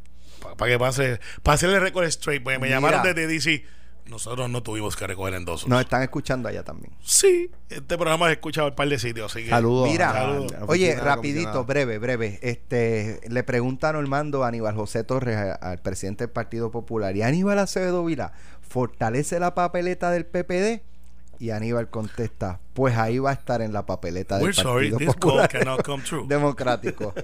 para 0.58 0.70
que 0.72 0.78
pase, 0.78 1.20
para 1.42 1.54
hacerle 1.54 1.76
el 1.76 1.82
récord 1.82 2.04
straight, 2.08 2.42
porque 2.42 2.58
me 2.58 2.66
Mira. 2.66 2.76
llamaron 2.76 3.02
desde 3.02 3.26
DC. 3.26 3.64
Nosotros 4.06 4.50
no 4.50 4.62
tuvimos 4.62 4.96
que 4.96 5.06
recoger 5.06 5.34
endosos. 5.34 5.68
Nos 5.68 5.80
están 5.80 6.02
escuchando 6.02 6.48
allá 6.48 6.62
también. 6.64 6.92
Sí, 7.02 7.50
este 7.68 7.96
programa 7.96 8.28
he 8.28 8.32
escuchado 8.32 8.66
en 8.68 8.72
un 8.72 8.76
par 8.76 8.88
de 8.88 8.98
sitios, 8.98 9.30
así 9.32 9.44
que. 9.44 9.50
Saludos. 9.50 9.88
Mira, 9.88 10.10
a 10.10 10.22
a 10.36 10.64
Oye, 10.66 10.96
rapidito, 10.96 11.64
breve, 11.64 11.98
breve. 11.98 12.38
Este, 12.42 13.20
le 13.28 13.42
preguntan 13.44 13.94
Normando 13.94 14.44
a 14.44 14.48
Aníbal 14.48 14.74
José 14.74 15.04
Torres, 15.04 15.36
a- 15.36 15.54
al 15.54 15.78
presidente 15.80 16.24
del 16.24 16.30
Partido 16.32 16.70
Popular, 16.70 17.16
y 17.16 17.22
Aníbal 17.22 17.58
Acevedo 17.58 18.04
Vila, 18.04 18.32
¿fortalece 18.60 19.38
la 19.40 19.54
papeleta 19.54 20.10
del 20.10 20.26
PPD? 20.26 20.82
Y 21.38 21.50
Aníbal 21.50 21.88
contesta, 21.90 22.60
pues 22.74 22.96
ahí 22.96 23.18
va 23.18 23.30
a 23.30 23.34
estar 23.34 23.62
en 23.62 23.72
la 23.72 23.84
papeleta 23.86 24.36
del 24.36 24.44
We're 24.44 24.54
sorry, 24.54 24.90
Partido 24.90 24.98
this 24.98 25.08
call 25.08 25.30
Popular 25.32 25.48
cannot 25.48 25.82
come 25.84 26.02
true. 26.04 26.24
Democrático. 26.28 27.14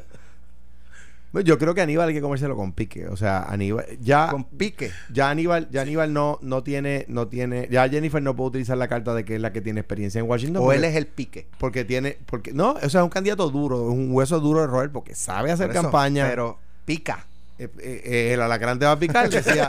Bueno, 1.33 1.47
Yo 1.47 1.59
creo 1.59 1.75
que 1.75 1.83
Aníbal 1.83 2.09
hay 2.09 2.15
que 2.15 2.21
comérselo 2.21 2.57
con 2.57 2.73
pique. 2.73 3.07
O 3.09 3.17
sea, 3.17 3.43
Aníbal. 3.43 3.85
Ya. 4.01 4.29
Con 4.31 4.45
pique. 4.45 4.91
Ya 5.13 5.29
Aníbal, 5.31 5.69
ya 5.71 5.83
Aníbal 5.83 6.13
no, 6.13 6.39
no 6.43 6.63
tiene, 6.63 7.05
no 7.09 7.29
tiene, 7.29 7.69
ya 7.71 7.89
Jennifer 7.89 8.23
no 8.23 8.35
puede 8.35 8.49
utilizar 8.49 8.79
la 8.79 8.89
carta 8.89 9.15
de 9.15 9.25
que 9.25 9.35
es 9.35 9.41
la 9.41 9.53
que 9.53 9.61
tiene 9.61 9.81
experiencia 9.81 10.19
en 10.21 10.29
Washington. 10.29 10.63
O 10.63 10.65
porque, 10.65 10.79
él 10.79 10.85
es 10.85 10.97
el 10.97 11.07
pique. 11.07 11.47
porque 11.59 11.85
tiene, 11.85 12.17
porque 12.27 12.53
no, 12.53 12.73
o 12.73 12.89
sea, 12.89 13.01
es 13.01 13.05
un 13.05 13.11
candidato 13.11 13.51
duro, 13.51 13.89
es 13.91 13.95
un 13.95 14.09
hueso 14.13 14.41
duro 14.41 14.61
de 14.63 14.67
roer 14.69 14.91
porque 14.91 15.15
sabe 15.15 15.53
hacer 15.53 15.67
Por 15.67 15.75
eso, 15.77 15.83
campaña. 15.83 16.27
Pero 16.29 16.59
pica. 16.85 17.27
Eh, 17.59 17.69
eh, 17.81 18.03
eh, 18.05 18.31
el 18.35 18.41
alacrán 18.41 18.79
te 18.79 18.85
va 18.87 18.93
a 18.93 18.99
picar, 18.99 19.29
decía, 19.31 19.69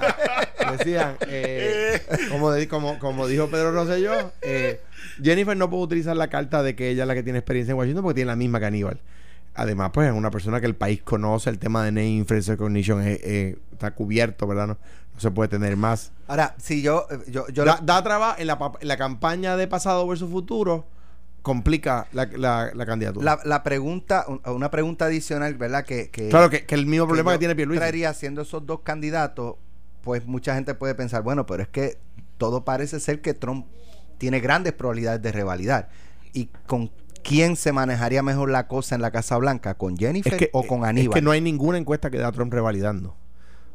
decían, 0.78 1.15
eh, 1.28 2.00
como, 2.30 2.52
de- 2.52 2.67
como, 2.67 3.00
como 3.00 3.28
dijo 3.28 3.48
Pedro 3.50 3.72
Rosselló, 3.72 4.32
eh, 4.43 4.80
Jennifer 5.22 5.58
no 5.58 5.69
puede 5.72 5.84
utilizar 5.84 6.15
la 6.15 6.28
carta 6.30 6.62
de 6.63 6.76
que 6.76 6.89
ella 6.89 7.04
es 7.04 7.08
la 7.08 7.15
que 7.15 7.24
tiene 7.24 7.39
experiencia 7.39 7.72
en 7.72 7.80
Washington 7.80 8.04
porque 8.04 8.15
tiene 8.17 8.30
la 8.30 8.36
misma 8.36 8.60
que 8.60 8.65
Aníbal. 8.67 9.00
Además, 9.56 9.92
pues 9.94 10.08
es 10.10 10.14
una 10.16 10.32
persona 10.32 10.60
que 10.62 10.68
el 10.68 10.76
país 10.76 11.02
conoce, 11.04 11.50
el 11.50 11.60
tema 11.60 11.84
de 11.84 11.92
name 11.92 12.24
face 12.26 12.52
recognition 12.52 13.02
eh, 13.06 13.20
eh, 13.24 13.58
está 13.74 13.92
cubierto, 13.92 14.48
¿verdad? 14.48 14.68
No, 14.68 14.78
no 15.14 15.20
se 15.20 15.32
puede 15.32 15.50
tener 15.50 15.76
más. 15.76 16.12
Ahora, 16.28 16.56
si 16.58 16.82
yo, 16.82 17.08
eh, 17.12 17.20
yo, 17.30 17.48
yo 17.50 17.66
da, 17.66 17.80
da 17.84 18.02
trabajo 18.04 18.36
en 18.40 18.48
la, 18.48 18.58
en 18.80 18.88
la 18.88 18.98
campaña 18.98 19.58
de 19.58 19.68
pasado 19.68 20.08
versus 20.08 20.30
futuro, 20.32 20.86
complica 21.42 22.08
la, 22.14 22.26
la, 22.26 22.72
la 22.74 22.86
candidatura. 22.86 23.24
la, 23.26 23.40
la 23.44 23.64
pregunta, 23.64 24.26
un- 24.28 24.42
una 24.46 24.70
pregunta 24.72 25.06
adicional, 25.06 25.56
¿verdad? 25.56 25.84
Que, 25.86 26.10
que 26.10 26.30
claro 26.30 26.50
que, 26.50 26.66
que 26.66 26.76
el 26.76 26.86
mismo 26.86 27.06
problema 27.08 27.32
que, 27.32 27.36
yo 27.36 27.40
tiene 27.40 27.56
Pierluisi. 27.56 27.80
traería 27.80 28.14
siendo 28.14 28.42
esos 28.44 28.66
dos 28.66 28.82
candidatos, 28.82 29.56
pues 30.04 30.26
mucha 30.26 30.56
gente 30.56 30.74
puede 30.76 30.96
pensar, 30.96 31.22
bueno, 31.24 31.46
pero 31.46 31.64
es 31.64 31.70
que 31.70 31.98
todo 32.38 32.64
parece 32.64 33.00
ser 33.00 33.22
que 33.22 33.34
Trump 33.34 33.66
tiene 34.18 34.40
grandes 34.40 34.74
probabilidades 34.74 35.22
de 35.22 35.32
revalidar. 35.32 35.90
¿Y 36.34 36.46
con 36.68 36.92
quién 37.30 37.56
se 37.56 37.72
manejaría 37.72 38.24
mejor 38.24 38.50
la 38.50 38.68
cosa 38.68 38.96
en 38.96 39.02
la 39.02 39.12
Casa 39.12 39.38
Blanca? 39.38 39.76
¿Con 39.76 39.96
Jennifer 39.96 40.50
o 40.52 40.65
con 40.65 40.84
Aníbal? 40.84 41.10
Es 41.10 41.13
que 41.13 41.22
no 41.22 41.32
hay 41.32 41.42
ninguna 41.42 41.78
encuesta 41.78 42.10
que 42.10 42.18
da 42.18 42.30
a 42.30 42.32
Trump 42.32 42.52
revalidando. 42.52 43.15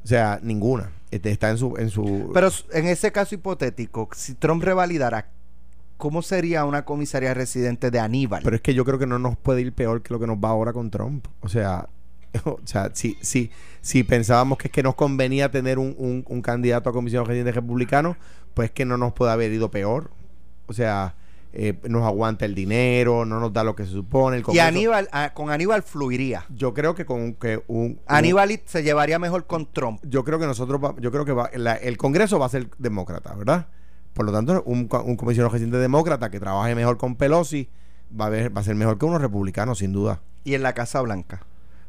O 0.02 0.06
sea, 0.06 0.40
ninguna. 0.42 0.90
Este, 1.12 1.30
está 1.30 1.50
en 1.50 1.58
su, 1.58 1.76
en 1.76 1.88
su 1.88 2.30
Pero 2.34 2.48
en 2.72 2.86
ese 2.88 3.12
caso 3.12 3.36
hipotético, 3.36 4.08
si 4.12 4.34
Trump 4.34 4.62
revalidara, 4.62 5.28
¿cómo 5.96 6.20
sería 6.20 6.64
una 6.64 6.84
comisaría 6.84 7.32
residente 7.32 7.92
de 7.92 8.00
Aníbal? 8.00 8.42
Pero 8.42 8.56
es 8.56 8.62
que 8.62 8.74
yo 8.74 8.84
creo 8.84 8.98
que 8.98 9.06
no 9.06 9.20
nos 9.20 9.36
puede 9.36 9.60
ir 9.60 9.72
peor 9.72 10.02
que 10.02 10.12
lo 10.12 10.18
que 10.18 10.26
nos 10.26 10.38
va 10.38 10.48
ahora 10.48 10.72
con 10.72 10.90
Trump. 10.90 11.26
O 11.40 11.48
sea, 11.48 11.88
o 12.44 12.58
sea 12.64 12.90
si, 12.92 13.16
si, 13.20 13.52
si 13.80 14.02
pensábamos 14.02 14.58
que 14.58 14.66
es 14.66 14.72
que 14.72 14.82
nos 14.82 14.96
convenía 14.96 15.52
tener 15.52 15.78
un, 15.78 15.94
un, 15.96 16.24
un 16.28 16.42
candidato 16.42 16.90
a 16.90 16.92
comisión 16.92 17.24
residente 17.24 17.52
republicano, 17.52 18.16
pues 18.52 18.72
que 18.72 18.84
no 18.84 18.98
nos 18.98 19.12
puede 19.12 19.30
haber 19.30 19.52
ido 19.52 19.70
peor. 19.70 20.10
O 20.66 20.72
sea, 20.72 21.14
eh, 21.56 21.78
nos 21.88 22.02
aguanta 22.04 22.44
el 22.44 22.54
dinero, 22.54 23.24
no 23.24 23.38
nos 23.38 23.52
da 23.52 23.62
lo 23.62 23.76
que 23.76 23.84
se 23.84 23.92
supone. 23.92 24.36
El 24.36 24.40
y 24.42 24.44
Congreso- 24.44 24.66
Aníbal, 24.66 25.08
ah, 25.12 25.30
con 25.34 25.50
Aníbal 25.50 25.82
fluiría. 25.84 26.44
Yo 26.50 26.74
creo 26.74 26.94
que 26.96 27.04
con 27.06 27.20
un- 27.20 27.34
que 27.34 27.62
un, 27.68 28.00
Aníbal 28.06 28.50
y- 28.50 28.60
se 28.64 28.82
llevaría 28.82 29.18
mejor 29.20 29.46
con 29.46 29.70
Trump. 29.72 30.00
yo 30.04 30.24
creo 30.24 30.38
que 30.40 30.46
nosotros 30.46 30.80
va- 30.82 30.94
yo 31.00 31.12
creo 31.12 31.24
que 31.24 31.32
va- 31.32 31.50
la- 31.54 31.76
el 31.76 31.96
Congreso 31.96 32.38
va 32.40 32.46
a 32.46 32.48
ser 32.48 32.68
demócrata, 32.78 33.34
¿verdad? 33.34 33.68
Por 34.14 34.26
lo 34.26 34.32
tanto, 34.32 34.62
un, 34.66 34.88
co- 34.88 35.02
un 35.02 35.16
comisionado 35.16 35.52
residente 35.52 35.78
demócrata 35.78 36.30
que 36.30 36.40
trabaje 36.40 36.74
mejor 36.74 36.98
con 36.98 37.14
Pelosi 37.16 37.68
va 38.20 38.26
a, 38.26 38.28
ver, 38.30 38.56
va 38.56 38.60
a 38.60 38.64
ser 38.64 38.74
mejor 38.74 38.98
que 38.98 39.06
unos 39.06 39.20
republicanos, 39.20 39.78
sin 39.78 39.92
duda. 39.92 40.20
Y 40.44 40.54
en 40.54 40.62
la 40.62 40.72
Casa 40.72 41.00
Blanca. 41.02 41.40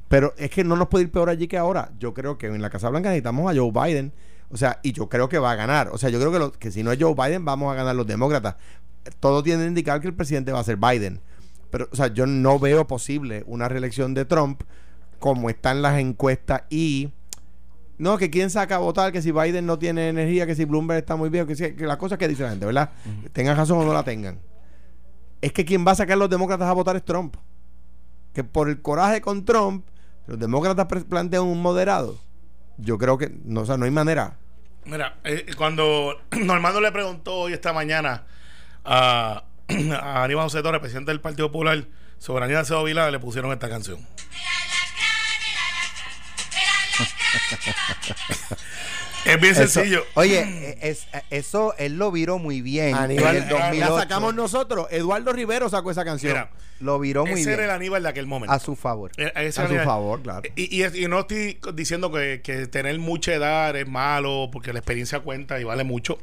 Pero 0.08 0.34
es 0.38 0.52
que 0.52 0.64
no 0.64 0.76
nos 0.76 0.88
puede 0.88 1.06
ir 1.06 1.12
peor 1.12 1.30
allí 1.30 1.48
que 1.48 1.58
ahora. 1.58 1.90
Yo 2.00 2.14
creo 2.14 2.38
que 2.38 2.46
en 2.48 2.62
la 2.62 2.70
Casa 2.70 2.90
Blanca 2.90 3.10
necesitamos 3.10 3.52
a 3.52 3.56
Joe 3.60 3.72
Biden. 3.72 4.14
O 4.52 4.58
sea, 4.58 4.80
y 4.84 4.92
yo 4.94 5.10
creo 5.10 5.28
que 5.28 5.40
va 5.40 5.52
a 5.52 5.56
ganar. 5.56 5.90
O 5.92 5.98
sea, 5.98 6.10
yo 6.12 6.20
creo 6.20 6.32
que, 6.32 6.38
lo- 6.40 6.52
que 6.52 6.70
si 6.72 6.84
no 6.84 6.92
es 6.92 7.00
Joe 7.02 7.16
Biden, 7.16 7.44
vamos 7.46 7.72
a 7.72 7.76
ganar 7.76 7.96
los 7.96 8.06
demócratas. 8.06 8.56
Todo 9.20 9.44
tiende 9.44 9.66
a 9.66 9.68
indicar 9.68 10.00
que 10.02 10.08
el 10.08 10.14
presidente 10.14 10.52
va 10.52 10.60
a 10.60 10.64
ser 10.64 10.78
Biden. 10.78 11.22
Pero, 11.72 11.88
o 11.92 11.96
sea, 11.96 12.08
yo 12.08 12.26
no 12.26 12.60
veo 12.60 12.88
posible 12.88 13.44
una 13.48 13.68
reelección 13.68 14.14
de 14.14 14.26
Trump 14.26 14.62
como 15.20 15.50
están 15.50 15.82
las 15.82 16.00
encuestas 16.00 16.64
y... 16.70 17.12
No, 17.98 18.18
que 18.18 18.30
quién 18.30 18.50
saca 18.50 18.76
a 18.76 18.80
votar, 18.80 19.14
que 19.14 19.22
si 19.22 19.32
Biden 19.32 19.66
no 19.66 19.80
tiene 19.80 20.10
energía, 20.10 20.46
que 20.46 20.54
si 20.54 20.66
Bloomberg 20.66 21.00
está 21.00 21.16
muy 21.16 21.30
viejo, 21.30 21.48
que, 21.48 21.56
si- 21.56 21.76
que 21.76 21.86
las 21.88 21.96
cosas 21.96 22.18
que 22.18 22.28
dice 22.28 22.44
la 22.44 22.50
gente, 22.50 22.66
¿verdad? 22.66 22.90
Tengan 23.32 23.56
razón 23.56 23.78
o 23.80 23.86
no 23.86 23.94
la 23.94 24.04
tengan. 24.04 24.38
Es 25.42 25.54
que 25.54 25.64
quien 25.64 25.88
va 25.88 25.92
a 25.92 25.96
sacar 25.96 26.16
a 26.16 26.18
los 26.18 26.30
demócratas 26.30 26.68
a 26.68 26.74
votar 26.74 26.98
es 26.98 27.06
Trump. 27.06 27.38
Que 28.34 28.44
por 28.44 28.68
el 28.68 28.82
coraje 28.82 29.22
con 29.22 29.46
Trump, 29.46 29.86
los 30.28 30.38
demócratas 30.38 30.88
plantean 31.06 31.44
un 31.44 31.62
moderado. 31.62 32.20
Yo 32.78 32.98
creo 32.98 33.18
que, 33.18 33.32
no, 33.46 33.62
o 33.62 33.66
sea, 33.66 33.78
no 33.78 33.86
hay 33.86 33.92
manera. 33.92 34.38
Mira, 34.84 35.16
eh, 35.24 35.46
cuando 35.58 36.18
Normando 36.38 36.82
le 36.82 36.92
preguntó 36.92 37.34
hoy 37.36 37.54
esta 37.54 37.72
mañana 37.72 38.26
a, 38.86 39.44
a 40.02 40.24
Aníbal 40.24 40.44
José 40.46 40.62
Torres, 40.62 40.82
presidente 40.82 41.12
del 41.12 41.22
Partido 41.22 41.52
Popular, 41.52 41.86
sobre 42.20 42.46
Aníbal 42.46 42.64
Acevedo 42.64 42.84
Vila, 42.84 43.10
le 43.12 43.20
pusieron 43.20 43.52
esta 43.52 43.70
canción. 43.70 44.00
es 49.26 49.42
bien 49.42 49.54
Eso- 49.54 49.68
sencillo. 49.68 50.04
Oye, 50.14 50.40
eh, 50.42 50.78
es, 50.82 51.08
eh, 51.14 51.22
eso 51.32 51.74
él 51.78 51.98
lo 51.98 52.12
viró 52.12 52.38
muy 52.38 52.62
bien. 52.62 52.96
Aníbal, 52.96 53.38
en 53.38 53.44
el 53.44 53.50
la 53.50 53.60
2008. 53.68 53.96
la 53.96 54.02
sacamos 54.02 54.36
nosotros. 54.36 54.88
Eduardo 54.92 55.34
Rivero 55.34 55.70
sacó 55.70 55.92
esa 55.92 56.06
canción. 56.06 56.34
Mira, 56.34 56.52
Lo 56.80 57.00
viró 57.00 57.26
muy 57.26 57.42
ese 57.42 57.54
era 57.54 57.64
el 57.64 57.68
bien. 57.70 57.76
Aníbal 57.76 58.04
de 58.04 58.10
aquel 58.10 58.28
momento. 58.28 58.54
A 58.54 58.60
su 58.60 58.76
favor. 58.76 59.12
Eh, 59.18 59.32
a 59.36 59.52
su 59.52 59.62
Aníbal- 59.62 59.84
favor, 59.86 60.22
claro. 60.22 60.44
Y, 60.56 60.84
y 60.84 61.08
no 61.08 61.22
estoy 61.22 61.60
diciendo 61.74 62.12
que, 62.12 62.42
que 62.44 62.68
tener 62.68 62.98
mucha 63.00 63.34
edad 63.34 63.76
es 63.76 63.88
malo, 63.88 64.50
porque 64.52 64.74
la 64.74 64.80
experiencia 64.80 65.20
cuenta 65.22 65.60
y 65.60 65.64
vale 65.64 65.84
mucho. 65.84 66.20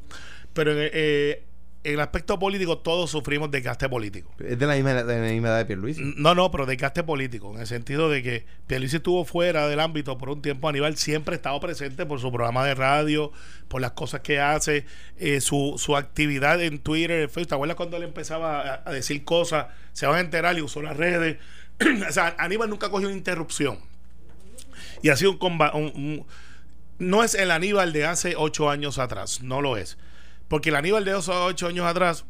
Pero 0.53 0.73
eh, 0.73 0.91
eh, 0.93 1.45
en 1.85 1.95
el 1.95 2.01
aspecto 2.01 2.39
político 2.39 2.79
todos 2.79 3.11
sufrimos 3.11 3.51
desgaste 3.51 3.89
político. 3.89 4.33
Es 4.39 4.59
de 4.59 4.67
la 4.67 4.75
misma, 4.75 4.95
de 5.03 5.21
la 5.21 5.33
misma 5.33 5.49
edad 5.49 5.59
de 5.59 5.65
Pierluisi. 5.67 6.01
No, 6.17 6.35
no, 6.35 6.51
pero 6.51 6.65
desgaste 6.65 7.03
político, 7.03 7.53
en 7.55 7.61
el 7.61 7.67
sentido 7.67 8.09
de 8.09 8.23
que 8.23 8.45
Pierluisi 8.69 8.97
estuvo 8.97 9.25
fuera 9.25 9.67
del 9.67 9.81
ámbito 9.81 10.17
por 10.17 10.31
un 10.31 10.43
tiempo. 10.43 10.69
Aníbal 10.69 10.97
siempre 10.97 11.35
ha 11.35 11.37
estado 11.37 11.59
presente 11.59 12.07
por 12.07 12.21
su 12.21 12.31
programa 12.31 12.65
de 12.65 12.75
radio, 12.77 13.33
por 13.69 13.81
las 13.81 13.93
cosas 13.93 14.21
que 14.21 14.39
hace, 14.41 14.87
eh, 15.19 15.41
su, 15.41 15.75
su 15.77 15.97
actividad 15.97 16.63
en 16.63 16.79
Twitter, 16.79 17.23
en 17.23 17.29
Facebook. 17.31 17.49
¿Te 17.49 17.55
acuerdas 17.57 17.77
cuando 17.77 17.97
él 17.97 18.05
empezaba 18.05 18.61
a, 18.61 18.83
a 18.85 18.93
decir 18.93 19.25
cosas? 19.25 19.67
Se 19.93 20.07
van 20.07 20.17
a 20.17 20.21
enterar 20.21 20.57
y 20.57 20.63
usó 20.63 20.83
las 20.83 20.97
redes. 20.97 21.39
o 22.09 22.13
sea, 22.13 22.37
Aníbal 22.39 22.71
nunca 22.71 22.91
cogió 22.91 23.09
una 23.09 23.17
interrupción. 23.17 23.79
Y 25.03 25.09
ha 25.09 25.17
sido 25.17 25.33
un, 25.33 25.39
comba- 25.41 25.75
un- 25.75 25.93
un- 25.97 26.27
No 26.99 27.25
es 27.25 27.35
el 27.35 27.51
Aníbal 27.51 27.93
de 27.93 28.07
hace 28.07 28.35
ocho 28.37 28.71
años 28.71 28.99
atrás, 28.99 29.43
no 29.43 29.61
lo 29.61 29.77
es. 29.77 29.99
Porque 30.53 30.69
el 30.69 30.77
Aníbal 30.77 31.03
de 31.03 31.13
hace 31.13 31.31
ocho 31.33 31.67
años 31.67 31.87
atrás 31.87 32.27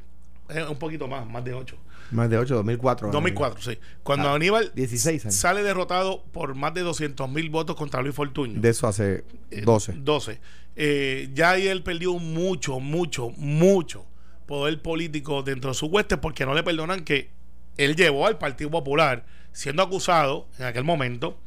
es 0.49 0.69
un 0.69 0.77
poquito 0.79 1.09
más, 1.09 1.27
más 1.27 1.45
de 1.45 1.55
ocho. 1.55 1.77
Más 2.13 2.31
de 2.31 2.39
8, 2.39 2.55
2004. 2.55 3.11
2004, 3.11 3.61
sí. 3.63 3.79
Cuando 4.05 4.29
Ah, 4.29 4.35
Aníbal 4.37 4.71
16 4.77 5.25
años. 5.25 5.35
sale 5.35 5.65
derrotado 5.65 6.23
por 6.31 6.55
más 6.55 6.73
de 6.73 6.83
200 6.83 7.29
mil 7.29 7.51
votos 7.51 7.75
contra 7.75 8.01
Luis 8.01 8.15
Fortuño. 8.15 8.61
De 8.61 8.69
eso 8.69 8.87
hace 8.87 9.25
Eh, 9.51 9.63
12. 9.63 9.95
12. 9.97 10.39
Eh, 10.77 11.31
ya 11.35 11.51
ahí 11.51 11.67
él 11.67 11.83
perdió 11.83 12.15
mucho, 12.15 12.79
mucho, 12.79 13.31
mucho 13.31 14.07
poder 14.47 14.81
político 14.83 15.43
dentro 15.43 15.71
de 15.73 15.75
su 15.75 15.87
hueste 15.87 16.17
porque 16.17 16.47
no 16.47 16.55
le 16.55 16.63
perdonan 16.63 17.03
que 17.03 17.29
él 17.77 17.97
llevó 17.97 18.29
al 18.29 18.39
Partido 18.39 18.71
Popular, 18.71 19.25
siendo 19.51 19.83
acusado 19.83 20.47
en 20.61 20.67
aquel 20.67 20.85
momento, 20.85 21.41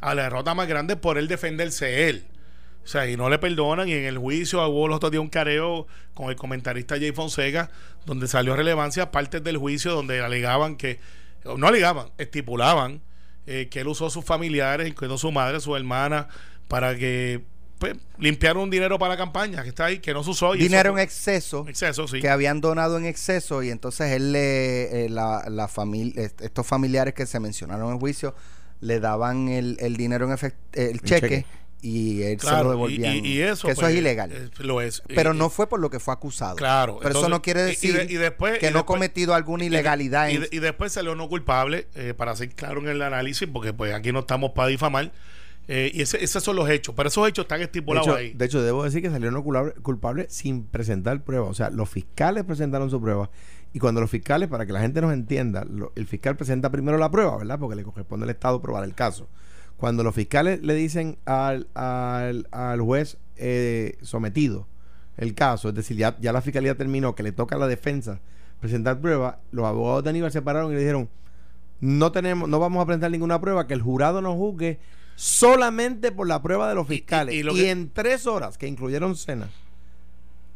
a 0.00 0.16
la 0.16 0.24
derrota 0.24 0.54
más 0.54 0.66
grande 0.66 0.96
por 0.96 1.18
él 1.18 1.28
defenderse 1.28 2.08
él. 2.08 2.24
O 2.86 2.88
sea, 2.88 3.10
y 3.10 3.16
no 3.16 3.28
le 3.28 3.38
perdonan. 3.40 3.88
Y 3.88 3.94
en 3.94 4.04
el 4.04 4.16
juicio 4.16 4.66
hubo 4.68 4.86
los 4.86 4.96
otros 4.98 5.10
días 5.10 5.20
un 5.20 5.28
careo 5.28 5.88
con 6.14 6.30
el 6.30 6.36
comentarista 6.36 6.94
Jay 6.96 7.10
Fonseca, 7.12 7.68
donde 8.06 8.28
salió 8.28 8.52
a 8.54 8.56
relevancia 8.56 9.10
partes 9.10 9.42
del 9.42 9.58
juicio 9.58 9.92
donde 9.92 10.20
alegaban 10.20 10.76
que, 10.76 11.00
no 11.58 11.66
alegaban, 11.66 12.10
estipulaban 12.16 13.02
eh, 13.46 13.68
que 13.70 13.80
él 13.80 13.88
usó 13.88 14.06
a 14.06 14.10
sus 14.10 14.24
familiares, 14.24 14.88
incluyendo 14.88 15.18
su 15.18 15.32
madre, 15.32 15.58
su 15.60 15.74
hermana, 15.76 16.28
para 16.68 16.96
que 16.96 17.42
pues, 17.78 17.94
limpiaran 18.18 18.62
un 18.62 18.70
dinero 18.70 18.98
para 19.00 19.14
la 19.14 19.16
campaña 19.18 19.62
que 19.64 19.68
está 19.70 19.86
ahí, 19.86 19.98
que 19.98 20.12
no 20.14 20.22
se 20.24 20.30
usó. 20.30 20.54
y 20.54 20.58
Dinero 20.58 20.90
eso 20.90 20.98
en 20.98 21.02
exceso. 21.04 21.66
exceso, 21.68 22.06
sí. 22.08 22.20
que 22.20 22.28
habían 22.28 22.60
donado 22.60 22.98
en 22.98 23.04
exceso 23.04 23.62
y 23.64 23.70
entonces 23.70 24.12
él 24.12 24.30
le 24.32 25.06
eh, 25.06 25.08
la, 25.08 25.44
la 25.48 25.66
familia 25.68 26.22
est- 26.22 26.40
estos 26.40 26.66
familiares 26.66 27.14
que 27.14 27.26
se 27.26 27.38
mencionaron 27.40 27.88
en 27.88 27.94
el 27.94 27.98
juicio 28.00 28.34
le 28.80 29.00
daban 29.00 29.48
el, 29.48 29.76
el 29.80 29.96
dinero 29.96 30.26
en 30.26 30.32
efecto 30.32 30.58
el 30.80 31.00
cheque, 31.00 31.20
cheque. 31.28 31.46
Y 31.86 32.22
él 32.22 32.40
se 32.40 32.50
lo 32.50 32.64
y- 32.64 32.68
devolvían 32.70 33.14
y, 33.24 33.28
y 33.28 33.40
eso, 33.40 33.68
que 33.68 33.72
eso 33.72 33.80
pues, 33.82 33.92
es 33.92 33.98
ilegal 33.98 34.32
eh, 34.32 34.50
lo 34.58 34.80
es. 34.80 35.02
pero 35.14 35.34
Y- 35.34 35.36
no 35.38 35.50
fue 35.50 35.68
por 35.68 35.78
lo 35.80 35.88
que 35.90 36.00
fue 36.00 36.12
acusado 36.14 36.56
Claro. 36.56 36.98
pero 37.02 37.18
eso 37.18 37.28
no 37.28 37.42
quiere 37.42 37.62
decir 37.62 37.96
de- 37.96 38.12
y 38.12 38.16
después- 38.16 38.58
que 38.58 38.66
y 38.66 38.70
no 38.70 38.78
ha 38.78 38.80
después- 38.80 38.96
cometido 38.96 39.34
alguna 39.34 39.64
ilegalidad 39.64 40.28
Y, 40.28 40.34
en- 40.36 40.40
de- 40.42 40.48
y 40.52 40.58
después 40.58 40.92
salió 40.92 41.14
no 41.14 41.28
culpable, 41.28 41.86
eh, 41.94 42.14
para 42.16 42.34
ser 42.36 42.50
claro 42.50 42.80
en 42.80 42.88
el 42.88 43.02
análisis, 43.02 43.48
porque 43.52 43.72
pues 43.72 43.94
aquí 43.94 44.12
no 44.12 44.20
estamos 44.20 44.50
para 44.52 44.68
difamar. 44.68 45.12
eh, 45.68 45.90
y 45.92 46.02
ese- 46.02 46.22
esos 46.22 46.44
son 46.44 46.54
los 46.54 46.70
hechos, 46.70 46.94
pero 46.96 47.08
esos 47.08 47.28
hechos 47.28 47.44
están 47.44 47.58
De 47.58 47.64
estipulados 47.64 48.06
hecho, 48.06 48.16
ahí. 48.16 48.32
de 48.34 48.44
hecho, 48.44 48.62
debo 48.62 48.84
decir 48.84 49.02
que 49.02 49.10
salieron 49.10 49.42
culpable- 49.42 49.74
culpables 49.82 50.32
sin 50.32 50.62
presentar 50.62 51.24
pruebas. 51.24 51.50
O 51.50 51.54
sea, 51.54 51.70
los 51.70 51.88
fiscales 51.90 52.44
presentaron 52.44 52.88
su 52.88 53.00
prueba. 53.00 53.30
Y 53.72 53.80
cuando 53.80 54.00
los 54.00 54.08
fiscales, 54.08 54.48
para 54.48 54.64
que 54.64 54.72
la 54.72 54.80
gente 54.80 55.00
nos 55.00 55.12
entienda, 55.12 55.64
lo- 55.64 55.90
el 55.96 56.06
fiscal 56.06 56.36
presenta 56.36 56.70
primero 56.70 56.98
la 56.98 57.10
prueba, 57.10 57.36
¿verdad? 57.36 57.58
Porque 57.58 57.74
le 57.74 57.82
corresponde 57.82 58.24
al 58.24 58.30
Estado 58.30 58.62
probar 58.62 58.84
el 58.84 58.94
caso. 58.94 59.26
Cuando 59.76 60.02
los 60.02 60.14
fiscales 60.14 60.62
le 60.62 60.74
dicen 60.74 61.18
al, 61.26 61.68
al, 61.74 62.48
al 62.50 62.80
juez 62.80 63.18
eh, 63.36 63.98
sometido 64.02 64.66
el 65.18 65.34
caso, 65.34 65.68
es 65.70 65.74
decir, 65.74 65.96
ya, 65.96 66.16
ya 66.20 66.32
la 66.32 66.40
fiscalía 66.42 66.74
terminó, 66.76 67.14
que 67.14 67.22
le 67.22 67.32
toca 67.32 67.56
a 67.56 67.58
la 67.58 67.66
defensa 67.66 68.20
presentar 68.60 69.00
prueba, 69.00 69.38
los 69.52 69.64
abogados 69.66 70.04
de 70.04 70.10
Aníbal 70.10 70.32
se 70.32 70.40
pararon 70.42 70.70
y 70.72 70.74
le 70.74 70.80
dijeron, 70.80 71.08
no 71.80 72.10
tenemos, 72.12 72.48
no 72.48 72.58
vamos 72.58 72.82
a 72.82 72.86
presentar 72.86 73.10
ninguna 73.10 73.40
prueba, 73.40 73.66
que 73.66 73.74
el 73.74 73.82
jurado 73.82 74.22
nos 74.22 74.34
juzgue 74.36 74.78
solamente 75.14 76.10
por 76.12 76.26
la 76.26 76.42
prueba 76.42 76.68
de 76.68 76.74
los 76.74 76.86
y- 76.86 76.96
fiscales. 76.96 77.34
y 77.34 77.38
Y, 77.38 77.42
lo 77.42 77.54
que- 77.54 77.70
en 77.70 77.90
tres 77.90 78.26
horas, 78.26 78.56
que 78.58 78.66
incluyeron 78.66 79.14
cena, 79.16 79.48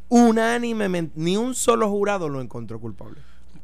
unánimemente, 0.09 1.13
ni 1.15 1.37
un 1.37 1.53
solo 1.55 1.89
jurado 1.89 2.27
lo 2.29 2.41
encontró 2.41 2.79
culpable. 2.79 3.17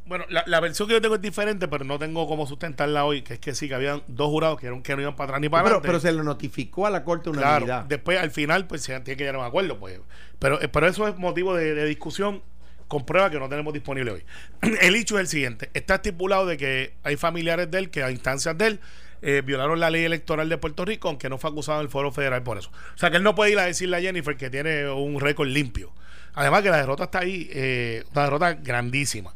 Bueno, 0.08 0.26
la, 0.30 0.44
la 0.48 0.60
versión 0.60 0.88
que 0.88 0.94
yo 0.94 1.02
tengo 1.02 1.16
es 1.16 1.22
diferente, 1.22 1.68
pero 1.68 1.84
no 1.84 2.00
tengo 2.00 2.28
cómo 2.28 2.48
sustentarla 2.48 3.04
hoy, 3.06 3.22
que 3.24 3.34
es 3.36 3.40
que 3.40 3.54
sí, 3.54 3.68
que 3.68 3.76
habían 3.76 4.02
dos 4.08 4.30
jurados 4.30 4.60
que, 4.60 4.68
eran, 4.68 4.82
que 4.82 4.96
no 4.96 5.02
iban 5.02 5.16
para 5.16 5.26
atrás 5.30 5.42
ni 5.42 5.50
para 5.50 5.64
pero, 5.64 5.76
adelante. 5.78 5.88
pero 5.88 6.00
se 6.00 6.12
lo 6.14 6.24
notificó 6.24 6.86
a 6.88 6.90
la 6.90 7.04
corte 7.04 7.30
Claro, 7.32 7.66
unanimidad. 7.66 7.84
después 7.86 8.18
al 8.20 8.32
final 8.32 8.68
pues 8.68 8.84
se 8.84 9.00
tiene 9.02 9.18
que 9.18 9.24
llegar 9.24 9.36
a 9.36 9.40
un 9.40 9.46
acuerdo 9.46 9.78
pues. 9.80 10.00
Pero, 10.40 10.62
eh, 10.62 10.68
pero 10.68 10.88
eso 10.88 11.08
es 11.08 11.18
motivo 11.18 11.56
de, 11.56 11.74
de 11.74 11.86
discusión 11.86 12.42
con 12.88 13.06
pruebas 13.06 13.32
que 13.32 13.40
no 13.40 13.50
tenemos 13.50 13.74
disponible 13.74 14.12
hoy. 14.12 14.24
El 14.82 14.96
hecho 14.96 15.16
es 15.18 15.22
el 15.22 15.28
siguiente. 15.28 15.70
Está 15.74 15.96
estipulado 15.96 16.46
de 16.46 16.56
que 16.58 16.94
hay 17.04 17.18
familiares 17.18 17.70
de 17.70 17.80
él 17.80 17.90
que 17.90 18.02
a 18.04 18.10
instancias 18.12 18.58
de 18.58 18.68
él 18.68 18.80
eh, 19.22 19.42
violaron 19.44 19.80
la 19.80 19.90
ley 19.90 20.06
electoral 20.06 20.48
de 20.48 20.58
Puerto 20.58 20.86
Rico 20.86 21.10
aunque 21.10 21.28
no 21.28 21.38
fue 21.38 21.50
acusado 21.50 21.80
en 21.80 21.86
el 21.86 21.92
foro 21.92 22.12
federal 22.12 22.44
por 22.44 22.58
eso. 22.58 22.70
O 22.96 22.98
sea 22.98 23.10
que 23.12 23.18
él 23.18 23.24
no 23.24 23.36
puede 23.36 23.52
ir 23.52 23.60
a 23.60 23.64
decirle 23.66 23.98
a 23.98 24.00
Jennifer 24.02 24.38
que 24.38 24.50
tiene 24.50 24.90
un 24.90 25.20
récord 25.20 25.48
limpio. 25.50 25.92
Además 26.34 26.62
que 26.62 26.70
la 26.70 26.78
derrota 26.78 27.06
está 27.06 27.20
ahí 27.20 27.50
eh, 27.52 28.04
una 28.14 28.24
derrota 28.24 28.54
grandísima 28.54 29.34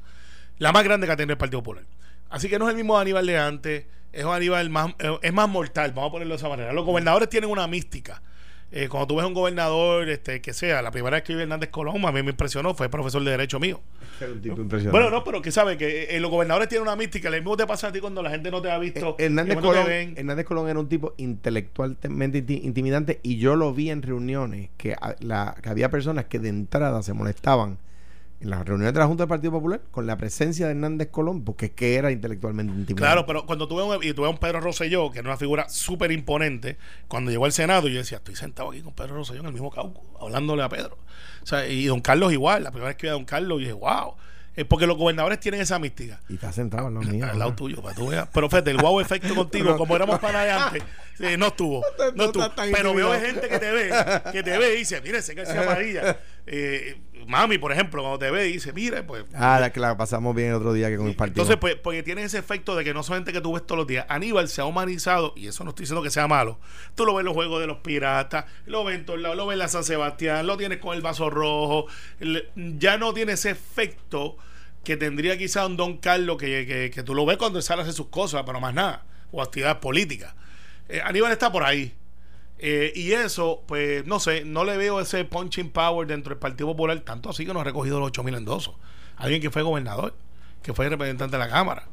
la 0.61 0.71
más 0.71 0.83
grande 0.83 1.07
que 1.07 1.13
ha 1.13 1.15
tenido 1.17 1.33
el 1.33 1.37
Partido 1.39 1.61
Popular. 1.63 1.83
Así 2.29 2.47
que 2.49 2.57
no 2.59 2.65
es 2.65 2.71
el 2.71 2.77
mismo 2.77 2.97
Aníbal 2.97 3.25
de 3.25 3.37
antes, 3.37 3.85
es 4.13 4.23
un 4.23 4.31
Aníbal 4.33 4.69
más, 4.69 4.93
eh, 4.99 5.17
es 5.21 5.33
más 5.33 5.49
mortal, 5.49 5.91
vamos 5.93 6.09
a 6.09 6.11
ponerlo 6.11 6.33
de 6.35 6.37
esa 6.37 6.49
manera. 6.49 6.71
Los 6.71 6.85
gobernadores 6.85 7.29
tienen 7.29 7.49
una 7.49 7.67
mística. 7.67 8.21
Eh, 8.73 8.87
cuando 8.87 9.07
tú 9.07 9.15
ves 9.17 9.25
un 9.25 9.33
gobernador, 9.33 10.07
este, 10.07 10.39
que 10.39 10.53
sea, 10.53 10.81
la 10.81 10.91
primera 10.91 11.17
vez 11.17 11.23
que 11.25 11.35
vi 11.35 11.41
Hernández 11.41 11.69
Colón, 11.71 12.05
a 12.05 12.11
mí 12.13 12.23
me 12.23 12.29
impresionó, 12.29 12.73
fue 12.73 12.87
profesor 12.87 13.21
de 13.21 13.31
Derecho 13.31 13.59
mío. 13.59 13.81
Era 14.21 14.31
un 14.31 14.41
tipo 14.41 14.61
impresionante. 14.61 14.91
Bueno, 14.91 15.09
no, 15.09 15.25
pero 15.25 15.41
que 15.41 15.51
sabe 15.51 15.75
que 15.77 16.15
eh, 16.15 16.19
los 16.21 16.31
gobernadores 16.31 16.69
tienen 16.69 16.83
una 16.87 16.95
mística, 16.95 17.29
lo 17.29 17.35
mismo 17.35 17.57
te 17.57 17.67
pasa 17.67 17.87
a 17.87 17.91
ti 17.91 17.99
cuando 17.99 18.21
la 18.23 18.29
gente 18.29 18.49
no 18.49 18.61
te 18.61 18.71
ha 18.71 18.77
visto. 18.77 19.17
Eh, 19.19 19.25
Hernández, 19.25 19.57
Colón, 19.57 19.85
ven- 19.87 20.13
Hernández 20.15 20.45
Colón 20.45 20.69
era 20.69 20.79
un 20.79 20.87
tipo 20.87 21.13
intelectualmente 21.17 22.45
inti- 22.45 22.63
intimidante 22.63 23.19
y 23.23 23.37
yo 23.39 23.57
lo 23.57 23.73
vi 23.73 23.89
en 23.89 24.01
reuniones 24.03 24.69
que, 24.77 24.93
a- 24.93 25.15
la, 25.19 25.55
que 25.61 25.67
había 25.67 25.89
personas 25.89 26.25
que 26.25 26.39
de 26.39 26.47
entrada 26.49 27.01
se 27.03 27.11
molestaban 27.11 27.77
en 28.41 28.49
las 28.49 28.65
reuniones 28.65 28.93
de 28.93 28.99
la 28.99 29.05
Junta 29.05 29.23
del 29.23 29.29
Partido 29.29 29.51
Popular 29.51 29.81
con 29.91 30.07
la 30.07 30.17
presencia 30.17 30.65
de 30.65 30.71
Hernández 30.71 31.09
Colón 31.09 31.43
porque 31.43 31.67
es 31.67 31.71
que 31.71 31.95
era 31.95 32.11
intelectualmente 32.11 32.71
intimidante. 32.71 33.01
Claro, 33.01 33.25
pero 33.25 33.45
cuando 33.45 33.67
tú 33.67 33.75
ves 33.75 33.85
un, 33.85 34.03
y 34.03 34.09
a 34.09 34.29
un 34.29 34.37
Pedro 34.37 34.61
Rosselló, 34.61 35.11
que 35.11 35.19
era 35.19 35.29
una 35.29 35.37
figura 35.37 35.69
súper 35.69 36.11
imponente, 36.11 36.77
cuando 37.07 37.31
llegó 37.31 37.45
al 37.45 37.51
Senado, 37.51 37.87
yo 37.87 37.99
decía, 37.99 38.17
estoy 38.17 38.35
sentado 38.35 38.71
aquí 38.71 38.81
con 38.81 38.93
Pedro 38.93 39.15
Rosselló 39.15 39.41
en 39.41 39.47
el 39.47 39.53
mismo 39.53 39.69
cauco, 39.69 40.03
hablándole 40.19 40.63
a 40.63 40.69
Pedro. 40.69 40.97
O 41.43 41.45
sea, 41.45 41.67
y 41.67 41.85
don 41.85 42.01
Carlos 42.01 42.33
igual, 42.33 42.63
la 42.63 42.71
primera 42.71 42.87
vez 42.89 42.97
que 42.97 43.07
vi 43.07 43.09
a 43.09 43.13
don 43.13 43.25
Carlos, 43.25 43.59
yo 43.59 43.67
dije, 43.67 43.73
wow. 43.73 44.15
Es 44.53 44.65
porque 44.65 44.85
los 44.85 44.97
gobernadores 44.97 45.39
tienen 45.39 45.61
esa 45.61 45.79
mística. 45.79 46.19
Y 46.27 46.33
está 46.33 46.51
sentado 46.51 46.87
al 46.87 46.93
lado 46.93 47.05
mío. 47.11 47.25
Al 47.25 47.39
lado 47.39 47.55
tuyo, 47.55 47.81
para 47.81 47.95
tú 47.95 48.07
veas. 48.07 48.27
Pero 48.33 48.49
fíjate, 48.49 48.71
el 48.71 48.77
wow 48.77 48.99
efecto 48.99 49.33
contigo, 49.33 49.77
como 49.77 49.95
éramos 49.95 50.19
para 50.19 50.43
de 50.43 50.51
antes, 50.51 50.83
no 51.37 51.47
estuvo. 51.47 51.81
No 51.97 52.11
No 52.15 52.23
estuvo. 52.25 52.45
Pero 52.55 52.93
veo 52.93 53.13
gente 53.13 53.47
que 53.47 53.59
te 53.59 53.71
ve, 53.71 53.91
que 54.31 54.43
te 54.43 54.57
ve 54.57 54.75
y 54.75 54.79
dice, 54.79 54.99
mire, 55.01 55.19
ese 55.19 55.33
García 55.33 55.65
Padilla. 55.65 56.19
Eh, 56.45 56.99
mami, 57.27 57.57
por 57.57 57.71
ejemplo, 57.71 58.01
cuando 58.01 58.19
te 58.19 58.31
ve 58.31 58.49
y 58.49 58.53
dice, 58.53 58.73
mire, 58.73 59.03
pues. 59.03 59.25
Ah, 59.33 59.59
la 59.59 59.71
que 59.71 59.79
la 59.79 59.97
pasamos 59.97 60.35
bien 60.35 60.49
el 60.49 60.55
otro 60.55 60.73
día 60.73 60.89
que 60.89 60.97
con 60.97 61.07
el 61.07 61.15
partido. 61.15 61.41
Entonces, 61.41 61.57
pues, 61.57 61.75
porque 61.75 62.03
tiene 62.03 62.23
ese 62.23 62.37
efecto 62.37 62.75
de 62.75 62.83
que 62.83 62.93
no 62.93 63.03
solamente 63.03 63.33
que 63.33 63.41
tú 63.41 63.53
ves 63.53 63.65
todos 63.65 63.77
los 63.77 63.87
días, 63.87 64.05
Aníbal 64.09 64.47
se 64.47 64.61
ha 64.61 64.65
humanizado, 64.65 65.33
y 65.35 65.47
eso 65.47 65.63
no 65.63 65.71
estoy 65.71 65.83
diciendo 65.83 66.03
que 66.03 66.09
sea 66.09 66.27
malo. 66.27 66.59
Tú 66.95 67.05
lo 67.05 67.13
ves 67.13 67.21
en 67.21 67.25
los 67.25 67.33
juegos 67.33 67.61
de 67.61 67.67
los 67.67 67.77
piratas, 67.77 68.45
lo 68.65 68.83
ves 68.83 68.95
en 68.95 69.05
todos 69.05 69.19
lados, 69.19 69.37
lo 69.37 69.47
ves 69.47 69.55
en 69.55 69.59
la 69.59 69.67
San 69.67 69.83
Sebastián, 69.83 70.47
lo 70.47 70.57
tienes 70.57 70.79
con 70.79 70.95
el 70.95 71.01
vaso 71.01 71.29
rojo, 71.29 71.87
ya 72.55 72.97
no 72.97 73.13
tiene 73.13 73.33
ese 73.33 73.51
efecto 73.51 74.37
que 74.83 74.97
tendría 74.97 75.37
quizá 75.37 75.65
un 75.65 75.77
Don 75.77 75.97
Carlos 75.97 76.37
que, 76.37 76.65
que, 76.65 76.91
que 76.91 77.03
tú 77.03 77.13
lo 77.13 77.25
ves 77.25 77.37
cuando 77.37 77.59
él 77.59 77.63
sale 77.63 77.81
a 77.81 77.83
hacer 77.83 77.93
sus 77.93 78.07
cosas, 78.07 78.43
pero 78.45 78.59
más 78.59 78.73
nada, 78.73 79.05
o 79.31 79.41
actividades 79.41 79.77
políticas. 79.77 80.33
Eh, 80.89 81.01
Aníbal 81.03 81.31
está 81.31 81.51
por 81.51 81.63
ahí. 81.63 81.93
Eh, 82.63 82.93
y 82.95 83.13
eso, 83.13 83.63
pues, 83.65 84.05
no 84.05 84.19
sé, 84.19 84.45
no 84.45 84.63
le 84.63 84.77
veo 84.77 85.01
ese 85.01 85.25
punching 85.25 85.71
power 85.71 86.07
dentro 86.07 86.29
del 86.29 86.37
Partido 86.37 86.67
Popular, 86.67 86.99
tanto 86.99 87.31
así 87.31 87.43
que 87.43 87.53
no 87.53 87.61
ha 87.61 87.63
recogido 87.63 87.99
los 87.99 88.09
8 88.09 88.23
mil 88.23 88.35
endosos. 88.35 88.75
Alguien 89.17 89.41
que 89.41 89.49
fue 89.49 89.63
gobernador, 89.63 90.13
que 90.61 90.71
fue 90.71 90.87
representante 90.87 91.37
de 91.37 91.43
la 91.43 91.49
Cámara. 91.49 91.87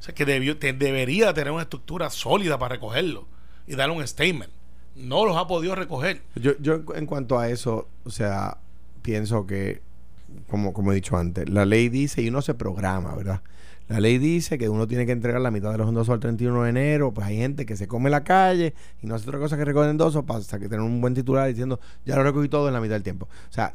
O 0.00 0.02
sea, 0.02 0.14
que 0.14 0.24
debió, 0.24 0.54
debería 0.54 1.34
tener 1.34 1.52
una 1.52 1.62
estructura 1.62 2.08
sólida 2.08 2.58
para 2.58 2.76
recogerlo 2.76 3.26
y 3.66 3.74
darle 3.76 3.94
un 3.94 4.06
statement. 4.06 4.50
No 4.94 5.26
los 5.26 5.36
ha 5.36 5.46
podido 5.46 5.74
recoger. 5.74 6.22
Yo, 6.34 6.52
yo 6.60 6.82
en 6.94 7.04
cuanto 7.04 7.38
a 7.38 7.50
eso, 7.50 7.86
o 8.04 8.10
sea, 8.10 8.56
pienso 9.02 9.46
que, 9.46 9.82
como, 10.48 10.72
como 10.72 10.92
he 10.92 10.94
dicho 10.94 11.18
antes, 11.18 11.46
la 11.50 11.66
ley 11.66 11.90
dice 11.90 12.22
y 12.22 12.28
uno 12.28 12.40
se 12.40 12.54
programa, 12.54 13.14
¿verdad? 13.14 13.42
La 13.88 14.00
ley 14.00 14.18
dice 14.18 14.58
que 14.58 14.68
uno 14.68 14.86
tiene 14.88 15.06
que 15.06 15.12
entregar 15.12 15.40
la 15.40 15.50
mitad 15.52 15.70
de 15.70 15.78
los 15.78 15.88
endosos 15.88 16.12
al 16.12 16.20
31 16.20 16.64
de 16.64 16.70
enero, 16.70 17.12
pues 17.14 17.26
hay 17.26 17.36
gente 17.36 17.64
que 17.66 17.76
se 17.76 17.86
come 17.86 18.10
la 18.10 18.24
calle 18.24 18.74
y 19.02 19.06
no 19.06 19.14
hace 19.14 19.28
otra 19.28 19.38
cosa 19.38 19.56
que 19.56 19.64
recoger 19.64 19.90
endosos 19.90 20.24
para 20.24 20.40
que 20.40 20.68
tener 20.68 20.80
un 20.80 21.00
buen 21.00 21.14
titular 21.14 21.46
diciendo, 21.48 21.78
ya 22.04 22.16
lo 22.16 22.24
recogí 22.24 22.48
todo 22.48 22.66
en 22.66 22.74
la 22.74 22.80
mitad 22.80 22.94
del 22.94 23.04
tiempo. 23.04 23.28
O 23.48 23.52
sea, 23.52 23.74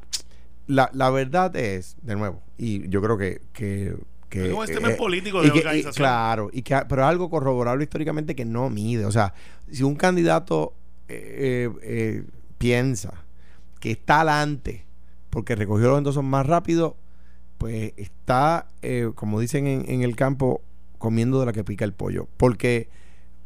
la, 0.68 0.90
la 0.94 1.10
verdad 1.12 1.56
es, 1.56 1.96
de 2.02 2.16
nuevo, 2.16 2.42
y 2.58 2.88
yo 2.90 3.02
creo 3.02 3.18
que... 3.18 3.42
que 3.54 3.96
que, 4.30 4.48
Es 4.48 4.54
un 4.54 4.64
esquema 4.64 4.90
político 4.92 5.42
de 5.42 5.50
y 5.50 5.52
que- 5.52 5.58
y- 5.58 5.62
organización. 5.62 5.94
claro, 5.94 6.50
y 6.54 6.62
que, 6.62 6.78
pero 6.88 7.06
algo 7.06 7.30
corroborable 7.30 7.84
históricamente 7.84 8.34
que 8.34 8.46
no 8.46 8.70
mide. 8.70 9.04
O 9.06 9.12
sea, 9.12 9.34
si 9.70 9.84
un 9.84 9.96
candidato 9.96 10.74
eh, 11.10 11.70
eh, 11.70 11.80
eh, 11.82 12.24
piensa 12.58 13.14
que 13.82 13.92
está 13.92 14.22
adelante 14.22 14.86
porque 15.30 15.54
recogió 15.58 15.90
los 15.90 15.98
endosos 15.98 16.24
más 16.24 16.46
rápido, 16.46 16.96
pues 17.62 17.94
está, 17.96 18.66
eh, 18.82 19.12
como 19.14 19.40
dicen 19.40 19.68
en, 19.68 19.86
en 19.88 20.02
el 20.02 20.16
campo, 20.16 20.62
comiendo 20.98 21.40
de 21.40 21.46
la 21.46 21.54
que 21.54 21.64
pica 21.64 21.86
el 21.86 21.94
pollo. 21.94 22.28
Porque, 22.38 22.90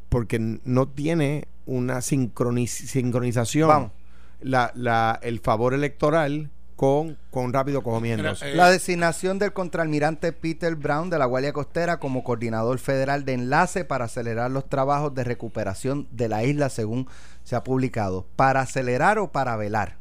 porque 0.07 0.39
no 0.39 0.87
tiene 0.87 1.49
una 1.65 1.97
sincroniz- 1.97 2.67
sincronización 2.87 3.67
Vamos. 3.67 3.91
la, 4.39 4.71
la, 4.73 5.19
el 5.21 5.41
favor 5.41 5.73
electoral 5.73 6.49
con, 6.77 7.17
con 7.29 7.51
rápido 7.51 7.83
comiendos. 7.83 8.41
Mira, 8.41 8.53
eh, 8.53 8.55
La 8.55 8.69
designación 8.69 9.37
del 9.37 9.51
contraalmirante 9.51 10.31
Peter 10.31 10.75
Brown 10.75 11.09
de 11.09 11.19
la 11.19 11.25
Guardia 11.25 11.51
Costera 11.51 11.99
como 11.99 12.23
coordinador 12.23 12.79
federal 12.79 13.25
de 13.25 13.33
enlace 13.33 13.83
para 13.83 14.05
acelerar 14.05 14.49
los 14.49 14.69
trabajos 14.69 15.13
de 15.13 15.25
recuperación 15.25 16.07
de 16.11 16.29
la 16.29 16.45
isla, 16.45 16.69
según 16.69 17.07
se 17.43 17.57
ha 17.57 17.63
publicado. 17.65 18.25
¿Para 18.37 18.61
acelerar 18.61 19.19
o 19.19 19.31
para 19.33 19.57
velar? 19.57 19.97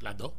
Las 0.00 0.16
dos. 0.16 0.32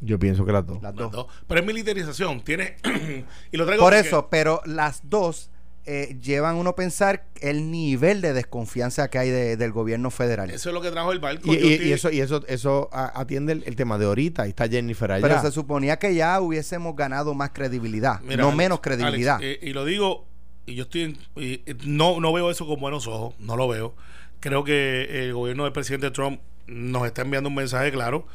Yo 0.00 0.18
pienso 0.18 0.44
que 0.44 0.52
las 0.52 0.66
dos. 0.66 0.82
Las 0.82 0.94
Las 0.94 1.10
dos. 1.10 1.26
Pero 1.46 1.60
es 1.60 1.66
militarización. 1.66 2.42
Tiene. 2.42 2.76
y 3.52 3.56
lo 3.56 3.64
traigo 3.66 3.82
Por 3.84 3.94
porque- 3.94 4.08
eso, 4.08 4.28
pero 4.30 4.60
las 4.66 5.00
dos 5.08 5.50
eh, 5.88 6.18
llevan 6.20 6.56
uno 6.56 6.70
a 6.70 6.74
pensar 6.76 7.26
el 7.40 7.70
nivel 7.70 8.20
de 8.20 8.32
desconfianza 8.32 9.08
que 9.08 9.18
hay 9.18 9.30
de- 9.30 9.56
del 9.56 9.70
gobierno 9.72 10.10
federal. 10.10 10.50
Eso 10.50 10.70
es 10.70 10.74
lo 10.74 10.82
que 10.82 10.90
trajo 10.90 11.12
el 11.12 11.20
barco. 11.20 11.52
Y, 11.54 11.58
Yo 11.60 11.66
y- 11.66 11.72
estoy- 11.74 11.86
y 11.88 11.92
eso, 11.92 12.10
y 12.10 12.20
eso, 12.20 12.44
eso 12.48 12.88
atiende 12.92 13.52
el, 13.52 13.62
el 13.66 13.76
tema 13.76 13.96
de 13.96 14.06
ahorita. 14.06 14.42
Ahí 14.42 14.50
está 14.50 14.68
Jennifer 14.68 15.12
allá. 15.12 15.22
Pero 15.26 15.40
se 15.40 15.52
suponía 15.52 15.96
que 15.98 16.14
ya 16.14 16.40
hubiésemos 16.40 16.94
ganado 16.96 17.34
más 17.34 17.50
credibilidad, 17.50 18.20
Mira, 18.22 18.38
no 18.38 18.44
Alex, 18.48 18.56
menos 18.56 18.80
credibilidad. 18.80 19.36
Alex, 19.36 19.58
eh, 19.62 19.66
y 19.68 19.72
lo 19.72 19.84
digo, 19.84 20.26
y 20.66 20.74
yo 20.74 20.82
estoy 20.82 21.02
en- 21.02 21.18
y, 21.36 21.62
eh, 21.66 21.76
no, 21.84 22.18
no 22.20 22.32
veo 22.32 22.50
eso 22.50 22.66
con 22.66 22.80
buenos 22.80 23.06
ojos, 23.06 23.34
no 23.38 23.56
lo 23.56 23.68
veo. 23.68 23.94
Creo 24.40 24.64
que 24.64 25.24
el 25.26 25.34
gobierno 25.34 25.62
del 25.64 25.72
presidente 25.72 26.10
Trump 26.10 26.40
nos 26.66 27.06
está 27.06 27.22
enviando 27.22 27.48
un 27.48 27.54
mensaje 27.54 27.92
claro. 27.92 28.26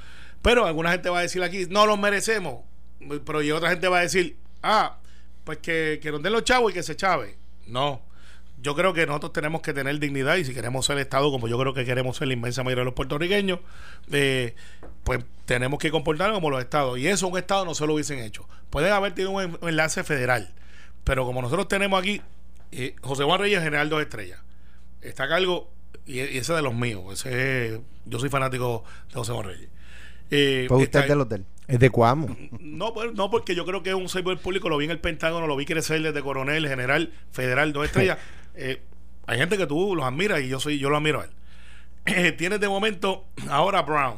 Pero 0.41 0.65
alguna 0.65 0.91
gente 0.91 1.09
va 1.09 1.19
a 1.19 1.21
decir 1.21 1.43
aquí, 1.43 1.65
no 1.69 1.85
los 1.85 1.99
merecemos. 1.99 2.61
Pero 3.25 3.41
y 3.41 3.51
otra 3.51 3.69
gente 3.69 3.87
va 3.87 3.99
a 3.99 4.01
decir, 4.01 4.37
ah, 4.63 4.97
pues 5.43 5.57
que, 5.59 5.99
que 6.01 6.11
nos 6.11 6.21
den 6.21 6.33
los 6.33 6.43
chavos 6.43 6.71
y 6.71 6.73
que 6.73 6.83
se 6.83 6.95
chave. 6.95 7.37
No. 7.67 8.01
Yo 8.61 8.75
creo 8.75 8.93
que 8.93 9.07
nosotros 9.07 9.33
tenemos 9.33 9.61
que 9.61 9.73
tener 9.73 9.97
dignidad 9.97 10.35
y 10.35 10.45
si 10.45 10.53
queremos 10.53 10.85
ser 10.85 10.99
Estado, 10.99 11.31
como 11.31 11.47
yo 11.47 11.57
creo 11.57 11.73
que 11.73 11.83
queremos 11.83 12.17
ser 12.17 12.27
la 12.27 12.35
inmensa 12.35 12.61
mayoría 12.63 12.81
de 12.81 12.85
los 12.85 12.93
puertorriqueños, 12.93 13.59
eh, 14.11 14.53
pues 15.03 15.23
tenemos 15.45 15.79
que 15.79 15.89
comportarnos 15.89 16.37
como 16.37 16.51
los 16.51 16.61
Estados. 16.61 16.99
Y 16.99 17.07
eso 17.07 17.27
un 17.27 17.37
Estado 17.39 17.65
no 17.65 17.73
se 17.73 17.87
lo 17.87 17.95
hubiesen 17.95 18.19
hecho. 18.19 18.47
Pueden 18.69 18.93
haber 18.93 19.13
tenido 19.15 19.31
un 19.31 19.41
en- 19.41 19.57
un 19.61 19.69
enlace 19.69 20.03
federal, 20.03 20.53
pero 21.03 21.25
como 21.25 21.41
nosotros 21.41 21.67
tenemos 21.67 21.99
aquí, 21.99 22.21
eh, 22.71 22.95
José 23.01 23.23
Juan 23.23 23.39
Reyes, 23.39 23.63
general 23.63 23.89
dos 23.89 23.99
estrellas, 24.01 24.39
está 25.01 25.23
a 25.23 25.29
cargo, 25.29 25.71
y, 26.05 26.19
y 26.19 26.37
ese 26.37 26.53
de 26.53 26.61
los 26.61 26.75
míos, 26.75 27.03
ese 27.13 27.73
es- 27.75 27.79
yo 28.05 28.19
soy 28.19 28.29
fanático 28.29 28.83
de 29.09 29.15
José 29.15 29.31
Juan 29.33 29.45
Reyes. 29.47 29.69
Eh, 30.31 30.65
Pues 30.67 30.83
usted 30.83 31.07
del. 31.27 31.45
Es 31.67 31.79
de 31.79 31.89
Cuamo. 31.89 32.35
no, 32.59 32.93
pues, 32.93 33.13
no, 33.13 33.29
porque 33.29 33.53
yo 33.55 33.65
creo 33.65 33.83
que 33.83 33.89
es 33.89 33.95
un 33.95 34.09
servidor 34.09 34.39
público, 34.39 34.67
lo 34.69 34.77
vi 34.77 34.85
en 34.85 34.91
el 34.91 34.99
Pentágono, 34.99 35.47
lo 35.47 35.55
vi 35.55 35.65
crecer 35.65 36.01
desde 36.01 36.21
coronel, 36.21 36.67
general, 36.67 37.13
federal, 37.31 37.71
dos 37.73 37.85
estrellas. 37.85 38.17
Eh, 38.53 38.81
hay 39.27 39.37
gente 39.37 39.57
que 39.57 39.65
tú 39.65 39.95
los 39.95 40.03
admiras 40.05 40.41
y 40.41 40.49
yo 40.49 40.59
soy 40.59 40.77
yo 40.77 40.89
lo 40.89 40.97
admiro 40.97 41.21
a 41.21 41.23
él. 41.23 41.29
Eh, 42.05 42.33
tienes 42.33 42.59
de 42.59 42.67
momento 42.67 43.27
ahora 43.49 43.81
Brown, 43.83 44.17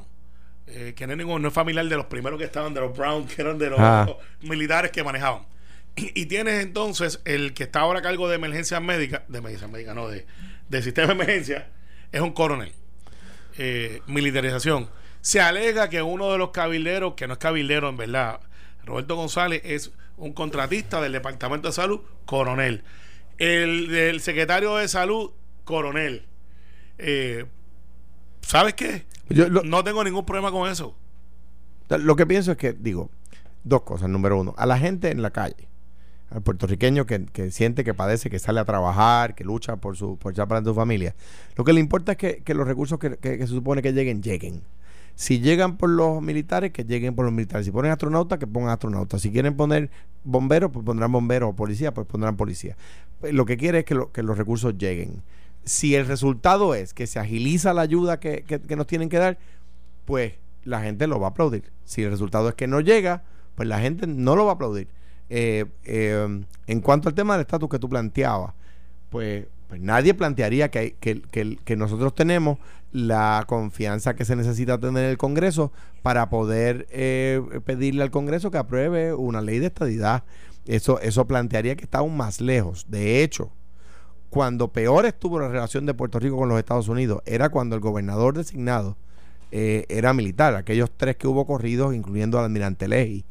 eh, 0.66 0.93
que 0.95 1.05
no 1.05 1.14
es, 1.14 1.18
ningún, 1.20 1.39
no 1.43 1.49
es 1.49 1.53
familiar 1.53 1.86
de 1.88 1.95
los 1.95 2.07
primeros 2.07 2.39
que 2.39 2.45
estaban, 2.45 2.74
de 2.74 2.82
los 2.82 2.97
Brown, 2.97 3.28
que 3.28 3.39
eran 3.43 3.59
de 3.59 3.70
los 3.70 3.80
Ah. 3.80 4.07
militares 4.41 4.89
que 4.89 5.03
manejaban. 5.03 5.43
Y, 5.95 6.20
y 6.20 6.26
tienes 6.26 6.64
entonces 6.64 7.22
el 7.26 7.53
que 7.53 7.64
está 7.66 7.82
ahora 7.82 7.99
a 7.99 8.01
cargo 8.01 8.28
de 8.28 8.36
emergencias 8.38 8.82
médicas, 8.82 9.22
de 9.28 9.38
emergencias 9.38 9.70
médicas, 9.70 9.93
no, 9.93 10.07
de, 10.07 10.26
de 10.70 10.82
sistema 10.82 11.09
de 11.09 11.14
emergencia, 11.14 11.68
es 12.11 12.20
un 12.22 12.32
coronel. 12.32 12.72
Eh, 13.59 14.01
militarización. 14.07 14.89
Se 15.24 15.39
alega 15.39 15.88
que 15.89 16.01
uno 16.01 16.32
de 16.34 16.38
los 16.38 16.49
cabilderos, 16.49 17.13
que 17.13 17.28
no 17.28 17.34
es 17.34 17.39
cabildero 17.39 17.88
en 17.88 17.95
verdad, 17.95 18.41
Roberto 18.86 19.15
González, 19.15 19.61
es 19.63 19.91
un 20.17 20.34
contratista 20.34 20.99
del 20.99 21.13
Departamento 21.13 21.69
de 21.69 21.74
Salud, 21.74 22.01
coronel. 22.26 22.84
El 23.38 23.88
del 23.88 24.19
secretario 24.19 24.76
de 24.76 24.88
Salud, 24.89 25.32
coronel. 25.63 26.26
Eh, 26.97 27.45
¿Sabes 28.41 28.74
qué? 28.74 29.05
Yo 29.30 29.47
lo- 29.47 29.63
no 29.63 29.82
tengo 29.86 30.03
ningún 30.03 30.26
problema 30.26 30.51
con 30.51 30.69
eso. 30.69 30.93
Lo 31.88 32.17
que 32.17 32.26
pienso 32.26 32.51
es 32.51 32.57
que, 32.57 32.74
digo, 32.74 33.09
dos 33.63 33.84
cosas. 33.84 34.09
Número 34.09 34.38
uno, 34.38 34.53
a 34.57 34.65
la 34.65 34.78
gente 34.78 35.09
en 35.09 35.21
la 35.21 35.32
calle, 35.32 35.69
al 36.32 36.41
puertorriqueño 36.41 37.05
que, 37.05 37.26
que 37.28 37.49
siente, 37.49 37.86
que 37.86 37.93
padece, 37.93 38.30
que 38.30 38.39
sale 38.39 38.59
a 38.59 38.65
trabajar, 38.65 39.36
que 39.36 39.45
lucha 39.45 39.78
por 39.78 39.95
su 39.95 40.17
por 40.17 40.34
echar 40.34 40.49
para 40.49 40.61
su 40.65 40.76
familia, 40.76 41.15
lo 41.55 41.63
que 41.63 41.71
le 41.71 41.80
importa 41.80 42.11
es 42.11 42.17
que, 42.17 42.43
que 42.43 42.53
los 42.53 42.67
recursos 42.67 42.99
que 42.99 43.17
se 43.21 43.47
supone 43.47 43.82
que 43.82 43.93
lleguen, 43.93 44.21
lleguen. 44.21 44.63
Si 45.16 45.39
llegan 45.39 45.78
por 45.78 45.89
los 45.89 46.22
militares, 46.22 46.72
que 46.72 46.84
lleguen 46.86 47.16
por 47.16 47.26
los 47.26 47.34
militares. 47.34 47.66
Si 47.66 47.72
ponen 47.72 47.91
astronautas, 47.91 48.39
que 48.39 48.47
pongan 48.47 48.72
astronautas. 48.72 49.22
Si 49.22 49.32
quieren 49.32 49.55
poner 49.55 49.89
bomberos, 50.24 50.72
pues 50.72 50.84
pondrán 50.86 51.11
bomberos 51.11 51.51
o 51.51 51.55
policía, 51.55 51.93
pues 51.93 52.07
pondrán 52.07 52.36
policía. 52.36 52.76
Pues 53.20 53.34
Lo 53.34 53.45
que 53.45 53.55
quiere 53.57 53.80
es 53.80 53.86
que, 53.86 53.93
lo- 53.95 54.11
que 54.11 54.24
los 54.24 54.38
recursos 54.38 54.78
lleguen. 54.78 55.22
Si 55.66 55.95
el 55.95 56.07
resultado 56.07 56.74
es 56.76 56.93
que 56.93 57.07
se 57.07 57.20
agiliza 57.20 57.74
la 57.74 57.82
ayuda 57.84 58.20
que, 58.20 58.43
nos 58.76 58.88
tienen 58.88 59.07
que 59.09 59.18
dar, 59.18 59.38
pues 60.05 60.34
la 60.66 60.82
gente 60.82 61.07
lo 61.07 61.20
va 61.20 61.28
a 61.28 61.30
aplaudir. 61.30 61.72
Si 61.86 62.01
el 62.03 62.09
resultado 62.11 62.49
es 62.49 62.55
que 62.55 62.68
no 62.68 62.82
llega, 62.82 63.24
pues 63.55 63.68
la 63.70 63.80
gente 63.80 64.07
no 64.07 64.36
lo 64.36 64.45
va 64.45 64.51
a 64.51 64.55
aplaudir. 64.55 64.88
Eh, 65.30 65.66
eh, 65.86 66.43
en 66.68 66.82
cuanto 66.82 67.07
al 67.07 67.16
tema 67.16 67.34
del 67.34 67.41
estatus 67.41 67.70
que 67.70 67.80
tú 67.80 67.88
planteabas, 67.88 68.53
pues, 69.09 69.45
pues 69.70 69.80
nadie 69.80 70.14
plantearía 70.16 70.70
que 70.70 71.76
nosotros 71.78 72.14
tenemos 72.16 72.57
la 72.93 73.43
confianza 73.47 74.15
que 74.15 74.23
se 74.23 74.35
necesita 74.35 74.79
tener 74.79 75.03
en 75.03 75.09
el 75.09 75.17
Congreso 75.17 75.73
para 76.03 76.29
poder 76.29 76.87
eh, 76.91 77.41
pedirle 77.65 78.03
al 78.03 78.11
Congreso 78.11 78.51
que 78.51 78.59
apruebe 78.59 79.13
una 79.13 79.41
ley 79.41 79.59
de 79.59 79.67
estadidad. 79.67 80.23
Eso, 80.65 80.99
eso 81.01 81.27
plantearía 81.27 81.75
que 81.75 81.83
está 81.83 81.97
aún 81.97 82.15
más 82.15 82.39
lejos. 82.39 82.85
De 82.87 83.23
hecho, 83.23 83.51
cuando 84.29 84.71
peor 84.71 85.05
estuvo 85.05 85.39
la 85.39 85.49
relación 85.49 85.85
de 85.85 85.93
Puerto 85.93 86.19
Rico 86.19 86.37
con 86.37 86.47
los 86.47 86.59
Estados 86.59 86.87
Unidos, 86.87 87.21
era 87.25 87.49
cuando 87.49 87.75
el 87.75 87.81
gobernador 87.81 88.37
designado 88.37 88.95
eh, 89.51 89.85
era 89.89 90.13
militar. 90.13 90.55
Aquellos 90.55 90.91
tres 90.95 91.17
que 91.17 91.27
hubo 91.27 91.45
corridos, 91.45 91.93
incluyendo 91.93 92.37
al 92.37 92.45
almirante 92.45 92.87
Leahy, 92.87 93.25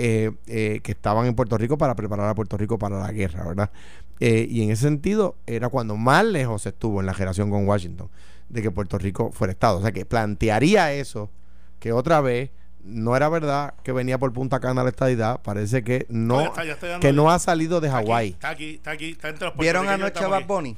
eh, 0.00 0.30
eh, 0.46 0.78
que 0.84 0.92
estaban 0.92 1.26
en 1.26 1.34
Puerto 1.34 1.58
Rico 1.58 1.76
para 1.76 1.96
preparar 1.96 2.28
a 2.28 2.34
Puerto 2.36 2.56
Rico 2.56 2.78
para 2.78 3.00
la 3.00 3.10
guerra, 3.10 3.44
¿verdad? 3.44 3.72
Eh, 4.20 4.46
y 4.48 4.62
en 4.62 4.70
ese 4.70 4.82
sentido, 4.82 5.34
era 5.44 5.70
cuando 5.70 5.96
más 5.96 6.24
lejos 6.24 6.66
estuvo 6.66 7.00
en 7.00 7.06
la 7.06 7.14
generación 7.14 7.50
con 7.50 7.66
Washington 7.66 8.08
de 8.48 8.62
que 8.62 8.70
Puerto 8.70 8.98
Rico 8.98 9.30
fuera 9.32 9.52
Estado. 9.52 9.78
O 9.78 9.82
sea, 9.82 9.92
que 9.92 10.04
plantearía 10.04 10.92
eso, 10.92 11.30
que 11.78 11.92
otra 11.92 12.20
vez 12.20 12.50
no 12.82 13.16
era 13.16 13.28
verdad 13.28 13.74
que 13.82 13.92
venía 13.92 14.18
por 14.18 14.32
Punta 14.32 14.60
Cana 14.60 14.82
la 14.82 14.88
estadidad, 14.90 15.42
parece 15.42 15.84
que 15.84 16.06
no, 16.08 16.40
está, 16.40 16.64
está 16.64 17.00
que 17.00 17.12
no 17.12 17.30
ha 17.30 17.38
salido 17.38 17.80
de 17.80 17.88
Está 17.88 17.98
aquí, 17.98 18.06
Hawái. 18.06 18.28
Está 18.30 18.48
aquí, 18.50 18.74
está 18.74 18.90
aquí, 18.92 19.10
está 19.10 19.28
entre 19.28 19.48
los 19.48 19.56
¿Vieron 19.56 19.88
anoche 19.88 20.24
a 20.24 20.28
Bad. 20.28 20.46
Bunny? 20.46 20.76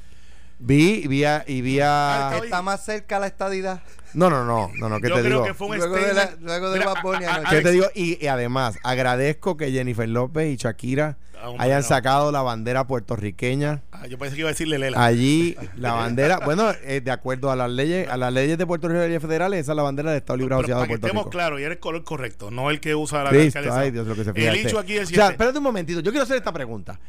Vi, 0.63 1.07
vi 1.07 1.23
a- 1.25 1.43
y 1.47 1.61
vi 1.61 1.79
a... 1.81 2.39
está 2.43 2.61
más 2.61 2.85
cerca 2.85 3.19
la 3.19 3.27
estadidad. 3.27 3.81
No, 4.13 4.29
no, 4.29 4.45
no, 4.45 4.69
no, 4.77 4.89
no, 4.89 4.99
¿qué 4.99 5.09
Yo 5.09 5.15
te 5.15 5.21
creo 5.21 5.33
digo? 5.33 5.43
que 5.45 5.53
fue 5.53 5.67
un 5.67 5.77
Luego 5.77 5.95
de 5.95 6.13
la- 6.13 6.35
luego 6.39 6.69
de 6.71 6.79
Mira, 6.79 6.93
Bad 6.93 7.01
Bunny 7.01 7.25
a- 7.25 7.29
a- 7.29 7.35
anoche. 7.35 7.49
¿Qué 7.49 7.55
Alex, 7.55 7.63
te 7.63 7.71
digo? 7.71 7.85
Y, 7.95 8.23
y 8.23 8.27
además, 8.27 8.77
agradezco 8.83 9.57
que 9.57 9.71
Jennifer 9.71 10.07
López 10.07 10.53
y 10.53 10.57
Shakira 10.57 11.17
Ah, 11.43 11.49
hombre, 11.49 11.65
hayan 11.65 11.81
no. 11.81 11.87
sacado 11.87 12.31
la 12.31 12.43
bandera 12.43 12.85
puertorriqueña. 12.85 13.81
Ah, 13.91 14.05
yo 14.05 14.19
pensé 14.19 14.35
que 14.35 14.41
iba 14.41 14.49
a 14.49 14.51
decirle 14.53 14.77
Lela. 14.77 15.03
Allí, 15.03 15.55
la 15.75 15.93
bandera, 15.93 16.39
bueno, 16.45 16.69
eh, 16.83 17.01
de 17.01 17.09
acuerdo 17.09 17.49
a 17.49 17.55
las 17.55 17.71
leyes, 17.71 18.07
a 18.07 18.17
las 18.17 18.31
leyes 18.31 18.59
de 18.59 18.67
Puerto 18.67 18.87
Rico 18.87 18.99
y 19.03 19.07
leyes 19.07 19.21
federales, 19.23 19.61
esa 19.61 19.71
es 19.71 19.75
la 19.75 19.81
bandera 19.81 20.11
del 20.11 20.19
Estado 20.19 20.37
Libre 20.37 20.49
Pero 20.49 20.59
Asociado 20.59 20.81
para 20.81 20.87
de 20.87 20.87
que 20.87 20.99
Puerto 20.99 21.07
estemos 21.07 21.23
Rico. 21.23 21.29
claros, 21.31 21.59
y 21.59 21.63
era 21.63 21.73
el 21.73 21.79
color 21.79 22.03
correcto, 22.03 22.51
no 22.51 22.69
el 22.69 22.79
que 22.79 22.93
usa 22.93 23.23
la 23.23 23.31
Cristo, 23.31 23.59
ay 23.73 23.89
Dios, 23.89 24.05
lo 24.05 24.13
que 24.13 24.23
se 24.25 24.33
fija 24.33 24.49
El 24.51 24.55
este. 24.57 24.67
hecho 24.67 24.77
aquí 24.77 24.93
es 24.93 24.97
O 24.99 25.05
sea, 25.05 25.07
siguiente. 25.07 25.31
espérate 25.31 25.57
un 25.57 25.63
momentito, 25.63 25.99
yo 26.01 26.11
quiero 26.11 26.23
hacer 26.23 26.37
esta 26.37 26.51
pregunta. 26.53 26.99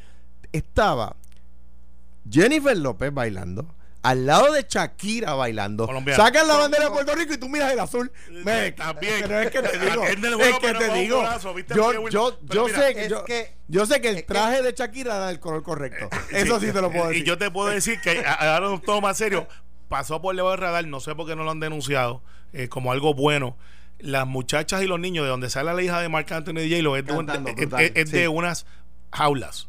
Estaba 0.50 1.14
Jennifer 2.30 2.76
López 2.76 3.12
bailando, 3.12 3.74
al 4.02 4.26
lado 4.26 4.52
de 4.52 4.66
Shakira 4.68 5.34
bailando. 5.34 5.86
Colombiana. 5.86 6.22
Sacan 6.24 6.48
la 6.48 6.56
bandera 6.56 6.84
de 6.86 6.90
Puerto 6.90 7.14
Rico 7.14 7.34
y 7.34 7.38
tú 7.38 7.48
miras 7.48 7.72
el 7.72 7.78
azul. 7.80 8.10
Eh, 8.30 8.42
Me- 8.44 8.72
también. 8.72 9.14
Pero 9.22 9.38
es 9.40 9.50
que 9.50 9.62
te 9.62 9.78
digo, 9.90 10.04
Es 10.04 10.58
que 10.58 10.74
te. 10.74 11.06
Yo, 11.74 12.08
yo, 12.08 12.38
yo 12.48 12.64
mira, 12.66 12.78
sé 12.78 12.94
que 12.94 13.02
es 13.04 13.08
yo, 13.08 13.24
que- 13.24 13.54
yo 13.68 13.86
sé 13.86 14.00
que 14.00 14.08
el 14.10 14.16
que- 14.16 14.22
traje 14.22 14.62
de 14.62 14.72
Shakira 14.72 15.16
era 15.16 15.30
el 15.30 15.40
color 15.40 15.62
correcto. 15.62 16.08
Eso 16.30 16.58
sí 16.60 16.72
te 16.72 16.80
lo 16.80 16.90
puedo 16.90 17.06
Y 17.06 17.14
decir. 17.14 17.24
yo 17.24 17.38
te 17.38 17.50
puedo 17.50 17.68
decir 17.70 18.00
que 18.00 18.24
ahora 18.26 18.70
un 18.70 18.80
todo 18.80 19.00
más 19.00 19.16
serio. 19.16 19.46
Pasó 19.88 20.22
por 20.22 20.34
debajo 20.34 20.52
del 20.52 20.60
radar, 20.60 20.86
no 20.86 21.00
sé 21.00 21.14
por 21.14 21.26
qué 21.26 21.36
no 21.36 21.44
lo 21.44 21.50
han 21.50 21.60
denunciado 21.60 22.22
eh, 22.52 22.68
como 22.68 22.92
algo 22.92 23.14
bueno. 23.14 23.56
Las 23.98 24.26
muchachas 24.26 24.82
y 24.82 24.86
los 24.86 24.98
niños 24.98 25.24
de 25.24 25.30
donde 25.30 25.48
sale 25.50 25.72
la 25.72 25.82
hija 25.82 26.00
de 26.00 26.08
Marc 26.08 26.32
Anthony 26.32 26.54
de 26.54 26.68
J-Lo 26.70 26.96
es, 26.96 27.04
de, 27.06 27.12
un- 27.12 27.28
es- 27.78 27.92
es- 27.94 28.10
de 28.10 28.26
unas 28.28 28.66
jaulas. 29.12 29.68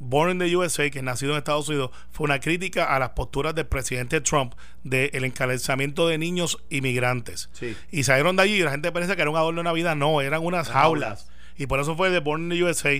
Born 0.00 0.30
in 0.30 0.38
the 0.38 0.56
USA, 0.56 0.90
que 0.90 0.98
es 0.98 1.04
nacido 1.04 1.32
en 1.32 1.38
Estados 1.38 1.68
Unidos, 1.68 1.90
fue 2.10 2.24
una 2.24 2.40
crítica 2.40 2.96
a 2.96 2.98
las 2.98 3.10
posturas 3.10 3.54
del 3.54 3.66
presidente 3.66 4.20
Trump 4.20 4.54
del 4.82 5.24
encabezamiento 5.24 6.08
de 6.08 6.18
niños 6.18 6.58
inmigrantes. 6.70 7.50
Sí. 7.52 7.76
Y 7.90 8.04
salieron 8.04 8.34
de 8.36 8.42
allí 8.42 8.54
y 8.54 8.62
la 8.62 8.70
gente 8.70 8.90
piensa 8.90 9.14
que 9.14 9.22
era 9.22 9.30
un 9.30 9.36
adorno 9.36 9.60
de 9.60 9.64
Navidad. 9.64 9.94
No, 9.96 10.20
eran 10.20 10.44
unas 10.44 10.68
jaulas. 10.70 11.28
Y 11.60 11.66
por 11.66 11.78
eso 11.78 11.94
fue 11.94 12.08
de 12.08 12.20
Born 12.20 12.44
in 12.44 12.48
the 12.58 12.64
USA. 12.64 12.90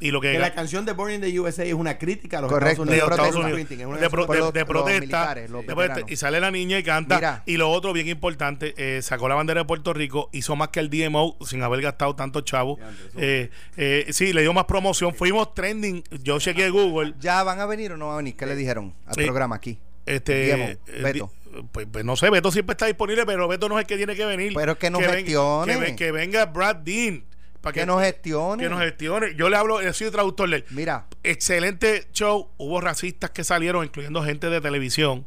Y 0.00 0.10
lo 0.10 0.20
que. 0.20 0.32
Que 0.32 0.38
la 0.40 0.52
canción 0.52 0.84
de 0.84 0.92
Born 0.92 1.12
in 1.14 1.20
the 1.20 1.38
USA 1.40 1.62
es 1.64 1.72
una 1.74 1.98
crítica 1.98 2.38
a 2.38 2.40
los 2.40 2.50
Correcto. 2.50 2.84
de 2.84 2.96
Estados 2.98 3.36
Unidos. 3.36 3.60
Es 3.60 3.68
De, 3.68 4.64
protesta, 4.66 6.00
y 6.08 6.16
sale 6.16 6.40
la 6.40 6.50
niña 6.50 6.78
y 6.78 6.82
canta 6.82 7.16
Mira. 7.16 7.42
y 7.46 7.56
lo 7.56 7.70
otro 7.70 7.92
bien 7.92 8.08
importante 8.08 8.74
eh, 8.76 9.02
sacó 9.02 9.28
la 9.28 9.34
bandera 9.36 9.60
de 9.60 9.66
Puerto 9.66 9.92
Rico 9.92 10.30
hizo 10.32 10.56
más 10.56 10.68
que 10.68 10.80
el 10.80 10.90
DMO 10.90 11.36
sin 11.46 11.62
haber 11.62 11.80
gastado 11.80 12.14
tanto 12.16 12.40
chavo 12.40 12.78
eh, 13.16 13.50
eh, 13.76 14.06
sí 14.10 14.32
le 14.32 14.42
dio 14.42 14.52
más 14.52 14.64
promoción 14.64 15.14
fuimos 15.14 15.54
trending 15.54 16.02
yo 16.22 16.38
chequeé 16.38 16.70
Google 16.70 17.14
¿Ya 17.20 17.42
van 17.42 17.60
a 17.60 17.66
venir 17.66 17.92
o 17.92 17.96
no 17.96 18.06
van 18.06 18.14
a 18.14 18.16
venir? 18.18 18.36
¿Qué 18.36 18.46
le 18.46 18.56
dijeron 18.56 18.94
al 19.06 19.14
Sí. 19.14 19.24
programa 19.24 19.56
aquí? 19.56 19.78
este 20.06 20.78
Beto. 21.02 21.30
pues, 21.72 21.86
pues 21.90 22.04
no 22.04 22.16
sé 22.16 22.30
Beto 22.30 22.50
siempre 22.50 22.72
está 22.72 22.86
disponible 22.86 23.24
pero 23.26 23.46
Beto 23.48 23.68
no 23.68 23.78
es 23.78 23.82
el 23.84 23.86
que 23.86 23.96
tiene 23.96 24.14
que 24.16 24.24
venir 24.24 24.52
Pero 24.54 24.78
que 24.78 24.90
nos 24.90 25.00
ven- 25.02 25.10
gestione. 25.10 25.72
que, 25.74 25.78
ven- 25.80 25.96
que 25.96 26.12
venga 26.12 26.46
Brad 26.46 26.76
Dean 26.76 27.24
para 27.60 27.72
Que 27.72 27.86
nos 27.86 28.00
gestione. 28.02 28.62
que 28.62 28.68
nos 28.68 28.80
gestione 28.80 29.34
yo 29.34 29.48
le 29.48 29.56
hablo 29.56 29.80
he 29.80 29.92
sido 29.92 30.10
traductor 30.10 30.48
de 30.48 30.56
él 30.56 30.64
Mira, 30.70 31.06
excelente 31.22 32.06
show. 32.12 32.48
Hubo 32.56 32.80
racistas 32.80 33.30
que 33.30 33.44
salieron, 33.44 33.84
incluyendo 33.84 34.22
gente 34.22 34.48
de 34.50 34.60
televisión. 34.60 35.26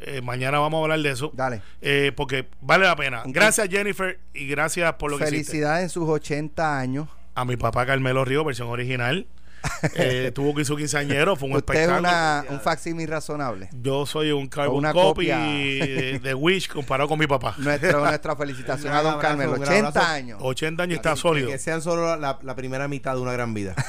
Eh, 0.00 0.20
mañana 0.20 0.58
vamos 0.58 0.78
a 0.78 0.82
hablar 0.82 1.00
de 1.00 1.10
eso. 1.10 1.30
Dale. 1.34 1.62
Eh, 1.80 2.12
porque 2.14 2.48
vale 2.60 2.84
la 2.84 2.96
pena. 2.96 3.22
Gracias, 3.26 3.68
Jennifer, 3.68 4.18
y 4.34 4.46
gracias 4.48 4.92
por 4.94 5.10
lo 5.10 5.18
que 5.18 5.24
hiciste. 5.24 5.44
felicidades 5.46 5.84
en 5.84 5.88
sus 5.90 6.08
80 6.08 6.78
años. 6.78 7.08
A 7.34 7.44
mi 7.44 7.56
papá 7.56 7.86
Carmelo 7.86 8.24
Río, 8.24 8.44
versión 8.44 8.68
original. 8.68 9.26
Eh, 9.96 10.32
tuvo 10.34 10.54
que 10.54 10.62
hizo 10.62 10.76
quinceañero, 10.76 11.36
fue 11.36 11.48
un 11.48 11.56
Usted 11.56 11.74
es 11.74 11.80
espectáculo. 11.80 12.08
una, 12.08 12.44
un 12.48 12.60
facsímil 12.60 13.06
razonable. 13.08 13.68
Yo 13.72 14.06
soy 14.06 14.30
un 14.32 14.46
carbon 14.48 14.78
Una 14.78 14.92
copy 14.92 15.26
copia. 15.26 15.38
de, 15.38 16.20
de 16.22 16.34
Wish 16.34 16.68
comparado 16.68 17.06
con 17.08 17.18
mi 17.18 17.26
papá. 17.26 17.54
Nuestro, 17.58 18.00
nuestra 18.04 18.34
felicitación 18.34 18.92
a 18.94 19.02
don 19.02 19.18
gran 19.18 19.38
80 19.40 19.88
abrazo. 19.88 20.00
años. 20.00 20.38
80 20.42 20.82
años 20.82 20.96
está 20.96 21.16
sólido. 21.16 21.48
Que 21.48 21.58
sean 21.58 21.82
solo 21.82 22.16
la, 22.16 22.38
la 22.42 22.54
primera 22.56 22.88
mitad 22.88 23.14
de 23.14 23.20
una 23.20 23.32
gran 23.32 23.52
vida. 23.54 23.74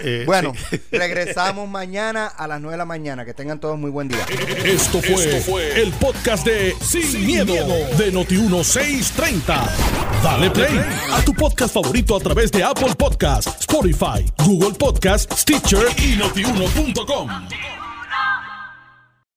Eh, 0.00 0.22
Bueno, 0.26 0.52
sí. 0.70 0.80
regresamos 0.92 1.68
mañana 1.68 2.26
a 2.26 2.46
las 2.48 2.60
9 2.60 2.72
de 2.74 2.78
la 2.78 2.84
mañana. 2.84 3.24
Que 3.24 3.34
tengan 3.34 3.58
todos 3.60 3.78
muy 3.78 3.90
buen 3.90 4.08
día. 4.08 4.24
Esto 4.64 5.00
fue, 5.02 5.80
el 5.82 5.92
podcast 5.92 6.44
de 6.46 6.74
Sin, 6.80 7.26
miedo, 7.26 7.52
de 7.96 8.12
Noti1630. 8.12 9.68
Dale 10.22 10.50
play 10.50 10.80
a 11.12 11.20
tu 11.22 11.32
podcast 11.34 11.74
favorito 11.74 12.16
a 12.16 12.20
través 12.20 12.50
de 12.50 12.62
Apple 12.64 12.94
Podcasts, 12.96 13.56
Spotify, 13.60 14.24
Google 14.44 14.72
Podcasts, 14.78 15.07
Stitcher 15.16 15.86
y. 15.96 16.18